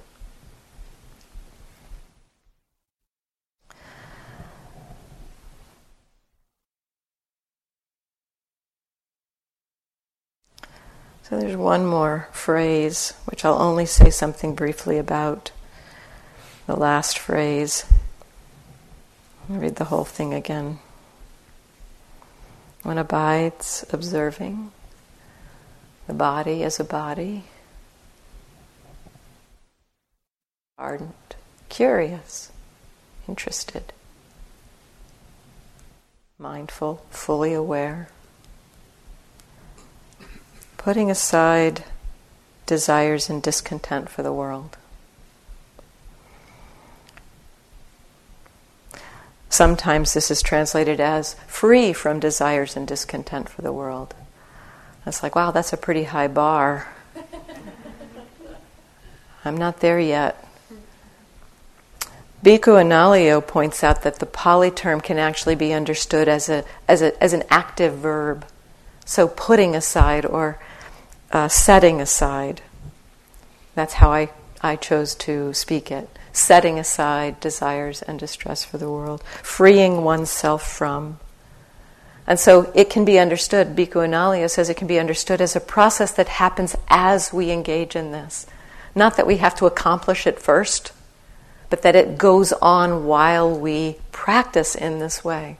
There's 11.40 11.56
one 11.56 11.84
more 11.84 12.28
phrase 12.32 13.12
which 13.24 13.44
I'll 13.44 13.60
only 13.60 13.86
say 13.86 14.10
something 14.10 14.54
briefly 14.54 14.98
about. 14.98 15.50
The 16.66 16.76
last 16.76 17.18
phrase. 17.18 17.84
I'll 19.50 19.56
read 19.56 19.76
the 19.76 19.84
whole 19.84 20.04
thing 20.04 20.32
again. 20.32 20.78
One 22.82 22.98
abides 22.98 23.84
observing 23.92 24.72
the 26.06 26.14
body 26.14 26.62
as 26.62 26.78
a 26.78 26.84
body, 26.84 27.44
ardent, 30.78 31.34
curious, 31.68 32.52
interested, 33.26 33.92
mindful, 36.38 37.04
fully 37.10 37.54
aware 37.54 38.08
putting 40.84 41.10
aside 41.10 41.82
desires 42.66 43.30
and 43.30 43.42
discontent 43.42 44.10
for 44.10 44.22
the 44.22 44.32
world. 44.32 44.76
Sometimes 49.48 50.12
this 50.12 50.30
is 50.30 50.42
translated 50.42 51.00
as 51.00 51.34
free 51.46 51.94
from 51.94 52.20
desires 52.20 52.76
and 52.76 52.86
discontent 52.86 53.48
for 53.48 53.62
the 53.62 53.72
world. 53.72 54.14
It's 55.06 55.22
like, 55.22 55.34
wow, 55.34 55.52
that's 55.52 55.72
a 55.72 55.78
pretty 55.78 56.04
high 56.04 56.28
bar. 56.28 56.88
I'm 59.44 59.56
not 59.56 59.80
there 59.80 59.98
yet. 59.98 60.46
Bhikkhu 62.44 62.76
Analayo 62.76 63.46
points 63.46 63.82
out 63.82 64.02
that 64.02 64.18
the 64.18 64.26
Pali 64.26 64.70
term 64.70 65.00
can 65.00 65.16
actually 65.16 65.54
be 65.54 65.72
understood 65.72 66.28
as, 66.28 66.50
a, 66.50 66.62
as, 66.86 67.00
a, 67.00 67.24
as 67.24 67.32
an 67.32 67.42
active 67.48 67.94
verb. 67.94 68.44
So 69.06 69.28
putting 69.28 69.74
aside 69.74 70.26
or 70.26 70.58
uh, 71.34 71.48
setting 71.48 72.00
aside. 72.00 72.62
That's 73.74 73.94
how 73.94 74.12
I, 74.12 74.30
I 74.62 74.76
chose 74.76 75.14
to 75.16 75.52
speak 75.52 75.90
it. 75.90 76.08
Setting 76.32 76.78
aside 76.78 77.40
desires 77.40 78.02
and 78.02 78.18
distress 78.18 78.64
for 78.64 78.78
the 78.78 78.90
world, 78.90 79.22
freeing 79.42 80.02
oneself 80.02 80.66
from. 80.66 81.18
And 82.26 82.40
so 82.40 82.72
it 82.74 82.88
can 82.88 83.04
be 83.04 83.18
understood, 83.18 83.76
Bhikkhu 83.76 84.08
Analayo 84.08 84.48
says 84.48 84.70
it 84.70 84.76
can 84.76 84.86
be 84.86 84.98
understood 84.98 85.40
as 85.40 85.54
a 85.54 85.60
process 85.60 86.12
that 86.12 86.28
happens 86.28 86.74
as 86.88 87.32
we 87.32 87.50
engage 87.50 87.94
in 87.94 88.12
this. 88.12 88.46
Not 88.94 89.16
that 89.16 89.26
we 89.26 89.36
have 89.38 89.54
to 89.56 89.66
accomplish 89.66 90.26
it 90.26 90.38
first, 90.38 90.92
but 91.68 91.82
that 91.82 91.96
it 91.96 92.16
goes 92.16 92.52
on 92.54 93.04
while 93.06 93.50
we 93.50 93.96
practice 94.12 94.74
in 94.74 95.00
this 95.00 95.24
way. 95.24 95.58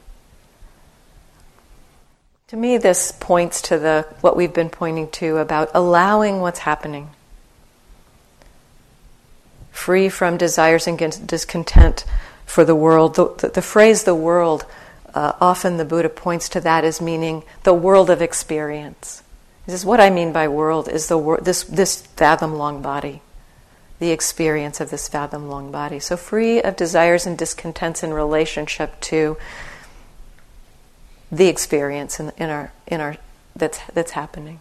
To 2.49 2.55
me, 2.55 2.77
this 2.77 3.11
points 3.11 3.59
to 3.63 3.79
the 3.79 4.05
what 4.21 4.37
we've 4.37 4.53
been 4.53 4.69
pointing 4.69 5.09
to 5.13 5.37
about 5.37 5.71
allowing 5.73 6.41
what's 6.41 6.59
happening, 6.59 7.09
free 9.71 10.09
from 10.09 10.37
desires 10.37 10.85
and 10.85 11.27
discontent 11.27 12.05
for 12.45 12.63
the 12.63 12.75
world. 12.75 13.15
The, 13.15 13.33
the, 13.33 13.49
the 13.49 13.61
phrase 13.63 14.03
"the 14.03 14.13
world," 14.13 14.63
uh, 15.15 15.33
often 15.41 15.77
the 15.77 15.85
Buddha 15.85 16.09
points 16.09 16.47
to 16.49 16.61
that 16.61 16.83
as 16.83 17.01
meaning 17.01 17.41
the 17.63 17.73
world 17.73 18.11
of 18.11 18.21
experience. 18.21 19.23
This 19.65 19.73
is 19.73 19.83
what 19.83 19.99
I 19.99 20.11
mean 20.11 20.31
by 20.31 20.47
world: 20.47 20.87
is 20.87 21.07
the 21.07 21.17
wor- 21.17 21.41
this 21.41 21.63
this 21.63 22.05
fathom-long 22.05 22.83
body, 22.83 23.23
the 23.97 24.11
experience 24.11 24.79
of 24.79 24.91
this 24.91 25.07
fathom-long 25.07 25.71
body. 25.71 25.99
So 25.99 26.15
free 26.15 26.61
of 26.61 26.75
desires 26.75 27.25
and 27.25 27.35
discontents 27.35 28.03
in 28.03 28.13
relationship 28.13 29.01
to 29.01 29.35
the 31.31 31.47
experience 31.47 32.19
in, 32.19 32.31
in 32.37 32.49
our 32.49 32.71
in 32.87 33.01
our 33.01 33.17
that's 33.55 33.79
that's 33.93 34.11
happening. 34.11 34.59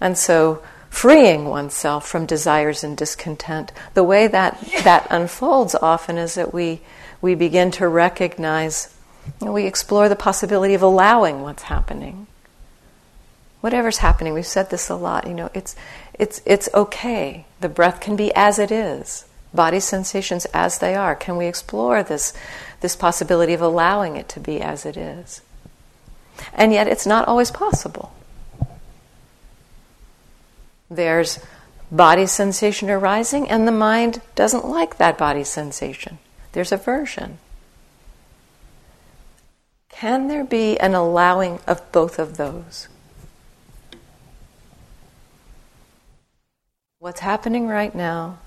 And 0.00 0.18
so 0.18 0.62
freeing 0.90 1.46
oneself 1.46 2.06
from 2.06 2.26
desires 2.26 2.84
and 2.84 2.96
discontent, 2.96 3.72
the 3.94 4.04
way 4.04 4.26
that 4.26 4.60
that 4.84 5.06
unfolds 5.10 5.74
often 5.74 6.18
is 6.18 6.34
that 6.34 6.52
we 6.52 6.80
we 7.20 7.34
begin 7.34 7.70
to 7.72 7.88
recognize 7.88 8.94
we 9.40 9.66
explore 9.66 10.08
the 10.08 10.16
possibility 10.16 10.74
of 10.74 10.82
allowing 10.82 11.42
what's 11.42 11.64
happening. 11.64 12.26
Whatever's 13.60 13.98
happening, 13.98 14.34
we've 14.34 14.46
said 14.46 14.70
this 14.70 14.88
a 14.88 14.94
lot, 14.94 15.26
you 15.26 15.34
know, 15.34 15.50
it's 15.54 15.74
it's 16.14 16.40
it's 16.46 16.68
okay. 16.74 17.46
The 17.60 17.68
breath 17.68 18.00
can 18.00 18.16
be 18.16 18.32
as 18.34 18.58
it 18.58 18.70
is. 18.70 19.24
Body 19.52 19.80
sensations 19.80 20.44
as 20.46 20.78
they 20.78 20.94
are. 20.94 21.14
Can 21.14 21.36
we 21.36 21.46
explore 21.46 22.02
this 22.02 22.32
this 22.80 22.94
possibility 22.94 23.54
of 23.54 23.62
allowing 23.62 24.16
it 24.16 24.28
to 24.30 24.40
be 24.40 24.60
as 24.60 24.86
it 24.86 24.96
is? 24.96 25.40
And 26.52 26.72
yet, 26.72 26.88
it's 26.88 27.06
not 27.06 27.26
always 27.28 27.50
possible. 27.50 28.12
There's 30.90 31.40
body 31.90 32.26
sensation 32.26 32.90
arising, 32.90 33.48
and 33.48 33.66
the 33.66 33.72
mind 33.72 34.20
doesn't 34.34 34.64
like 34.64 34.98
that 34.98 35.18
body 35.18 35.44
sensation. 35.44 36.18
There's 36.52 36.72
aversion. 36.72 37.38
Can 39.88 40.28
there 40.28 40.44
be 40.44 40.78
an 40.78 40.94
allowing 40.94 41.58
of 41.66 41.90
both 41.90 42.18
of 42.18 42.36
those? 42.36 42.88
What's 46.98 47.20
happening 47.20 47.66
right 47.66 47.94
now? 47.94 48.38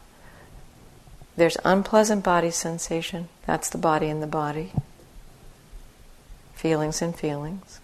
There's 1.36 1.58
unpleasant 1.64 2.24
body 2.24 2.52
sensation. 2.52 3.30
That's 3.46 3.70
the 3.70 3.78
body 3.78 4.08
in 4.08 4.20
the 4.20 4.28
body 4.28 4.74
feelings 6.60 7.02
and 7.02 7.16
feelings. 7.16 7.79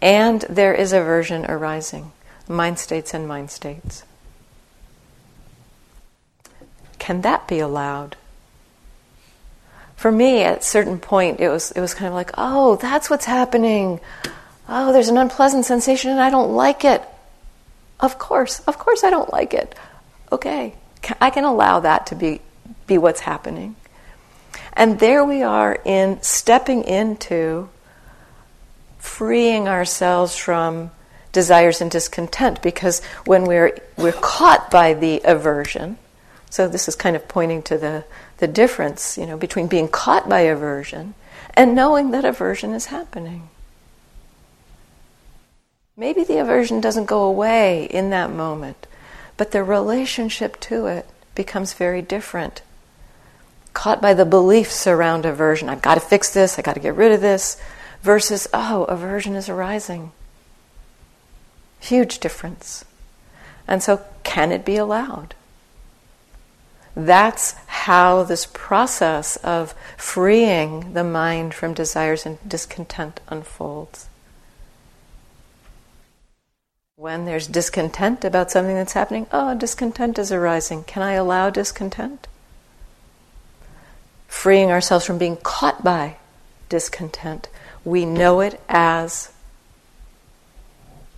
And 0.00 0.42
there 0.42 0.74
is 0.74 0.92
aversion 0.92 1.44
arising, 1.46 2.12
mind 2.46 2.78
states 2.78 3.14
and 3.14 3.26
mind 3.26 3.50
states. 3.50 4.04
Can 6.98 7.22
that 7.22 7.48
be 7.48 7.58
allowed? 7.58 8.16
For 9.96 10.12
me, 10.12 10.42
at 10.42 10.58
a 10.58 10.62
certain 10.62 10.98
point, 11.00 11.40
it 11.40 11.48
was, 11.48 11.72
it 11.72 11.80
was 11.80 11.94
kind 11.94 12.06
of 12.06 12.14
like, 12.14 12.30
oh, 12.38 12.76
that's 12.76 13.10
what's 13.10 13.24
happening. 13.24 13.98
Oh, 14.68 14.92
there's 14.92 15.08
an 15.08 15.18
unpleasant 15.18 15.64
sensation 15.64 16.10
and 16.10 16.20
I 16.20 16.30
don't 16.30 16.52
like 16.52 16.84
it. 16.84 17.02
Of 17.98 18.18
course, 18.18 18.60
of 18.60 18.78
course 18.78 19.02
I 19.02 19.10
don't 19.10 19.32
like 19.32 19.54
it. 19.54 19.74
Okay, 20.30 20.74
I 21.20 21.30
can 21.30 21.44
allow 21.44 21.80
that 21.80 22.06
to 22.08 22.14
be, 22.14 22.40
be 22.86 22.98
what's 22.98 23.20
happening. 23.20 23.74
And 24.74 25.00
there 25.00 25.24
we 25.24 25.42
are 25.42 25.76
in 25.84 26.22
stepping 26.22 26.84
into 26.84 27.68
freeing 28.98 29.68
ourselves 29.68 30.36
from 30.36 30.90
desires 31.32 31.80
and 31.80 31.90
discontent 31.90 32.60
because 32.62 33.02
when 33.24 33.44
we're 33.44 33.78
we're 33.96 34.12
caught 34.12 34.70
by 34.70 34.94
the 34.94 35.20
aversion 35.24 35.96
so 36.50 36.66
this 36.66 36.88
is 36.88 36.96
kind 36.96 37.14
of 37.14 37.28
pointing 37.28 37.62
to 37.62 37.76
the 37.78 38.04
the 38.38 38.48
difference 38.48 39.18
you 39.18 39.26
know 39.26 39.36
between 39.36 39.66
being 39.66 39.88
caught 39.88 40.28
by 40.28 40.40
aversion 40.40 41.14
and 41.54 41.74
knowing 41.74 42.12
that 42.12 42.24
aversion 42.24 42.72
is 42.72 42.86
happening. 42.86 43.48
Maybe 45.96 46.22
the 46.22 46.38
aversion 46.38 46.80
doesn't 46.80 47.06
go 47.06 47.24
away 47.24 47.84
in 47.84 48.10
that 48.10 48.30
moment 48.30 48.86
but 49.38 49.52
the 49.52 49.64
relationship 49.64 50.60
to 50.60 50.86
it 50.86 51.08
becomes 51.34 51.72
very 51.72 52.02
different. 52.02 52.60
Caught 53.72 54.02
by 54.02 54.12
the 54.12 54.26
beliefs 54.26 54.86
around 54.86 55.24
aversion. 55.24 55.68
I've 55.68 55.80
got 55.80 55.94
to 55.94 56.00
fix 56.00 56.30
this, 56.34 56.58
I've 56.58 56.64
got 56.64 56.74
to 56.74 56.80
get 56.80 56.96
rid 56.96 57.12
of 57.12 57.20
this, 57.22 57.56
versus, 58.02 58.48
oh, 58.52 58.84
aversion 58.84 59.34
is 59.34 59.48
arising. 59.48 60.12
Huge 61.80 62.18
difference. 62.18 62.84
And 63.66 63.82
so, 63.82 64.02
can 64.22 64.52
it 64.52 64.64
be 64.64 64.76
allowed? 64.76 65.34
That's 66.96 67.52
how 67.66 68.24
this 68.24 68.46
process 68.52 69.36
of 69.36 69.72
freeing 69.96 70.94
the 70.94 71.04
mind 71.04 71.54
from 71.54 71.72
desires 71.72 72.26
and 72.26 72.38
discontent 72.48 73.20
unfolds. 73.28 74.08
When 76.96 77.26
there's 77.26 77.46
discontent 77.46 78.24
about 78.24 78.50
something 78.50 78.74
that's 78.74 78.94
happening, 78.94 79.28
oh, 79.30 79.54
discontent 79.54 80.18
is 80.18 80.32
arising. 80.32 80.82
Can 80.82 81.04
I 81.04 81.12
allow 81.12 81.50
discontent? 81.50 82.26
Freeing 84.26 84.72
ourselves 84.72 85.04
from 85.04 85.18
being 85.18 85.36
caught 85.36 85.84
by 85.84 86.16
discontent. 86.68 87.48
We 87.84 88.04
know 88.04 88.40
it 88.40 88.60
as 88.68 89.32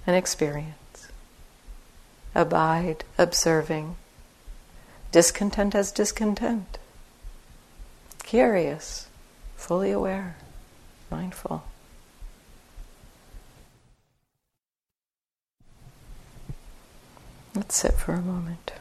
an 0.06 0.14
experience. 0.14 1.08
Abide, 2.34 3.04
observing, 3.18 3.96
discontent 5.10 5.74
as 5.74 5.90
discontent, 5.90 6.78
curious, 8.22 9.08
fully 9.56 9.90
aware, 9.90 10.36
mindful. 11.10 11.64
Let's 17.54 17.74
sit 17.74 17.94
for 17.94 18.12
a 18.12 18.22
moment. 18.22 18.72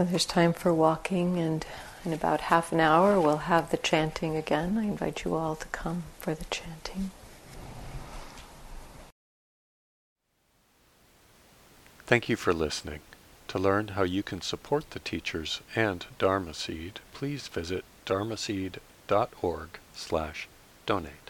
There's 0.00 0.26
time 0.26 0.52
for 0.52 0.72
walking, 0.72 1.40
and 1.40 1.66
in 2.04 2.12
about 2.12 2.42
half 2.42 2.70
an 2.70 2.78
hour 2.78 3.20
we'll 3.20 3.48
have 3.48 3.72
the 3.72 3.76
chanting 3.76 4.36
again. 4.36 4.78
I 4.78 4.84
invite 4.84 5.24
you 5.24 5.34
all 5.34 5.56
to 5.56 5.66
come 5.68 6.04
for 6.20 6.36
the 6.36 6.44
chanting. 6.44 7.10
Thank 12.06 12.28
you 12.28 12.36
for 12.36 12.52
listening. 12.52 13.00
To 13.48 13.58
learn 13.58 13.88
how 13.88 14.04
you 14.04 14.22
can 14.22 14.40
support 14.40 14.88
the 14.92 15.00
teachers 15.00 15.62
and 15.74 16.06
Dharma 16.20 16.54
Seed, 16.54 17.00
please 17.12 17.48
visit 17.48 17.84
dharmaseed.org 18.06 19.68
slash 19.94 20.48
donate. 20.86 21.27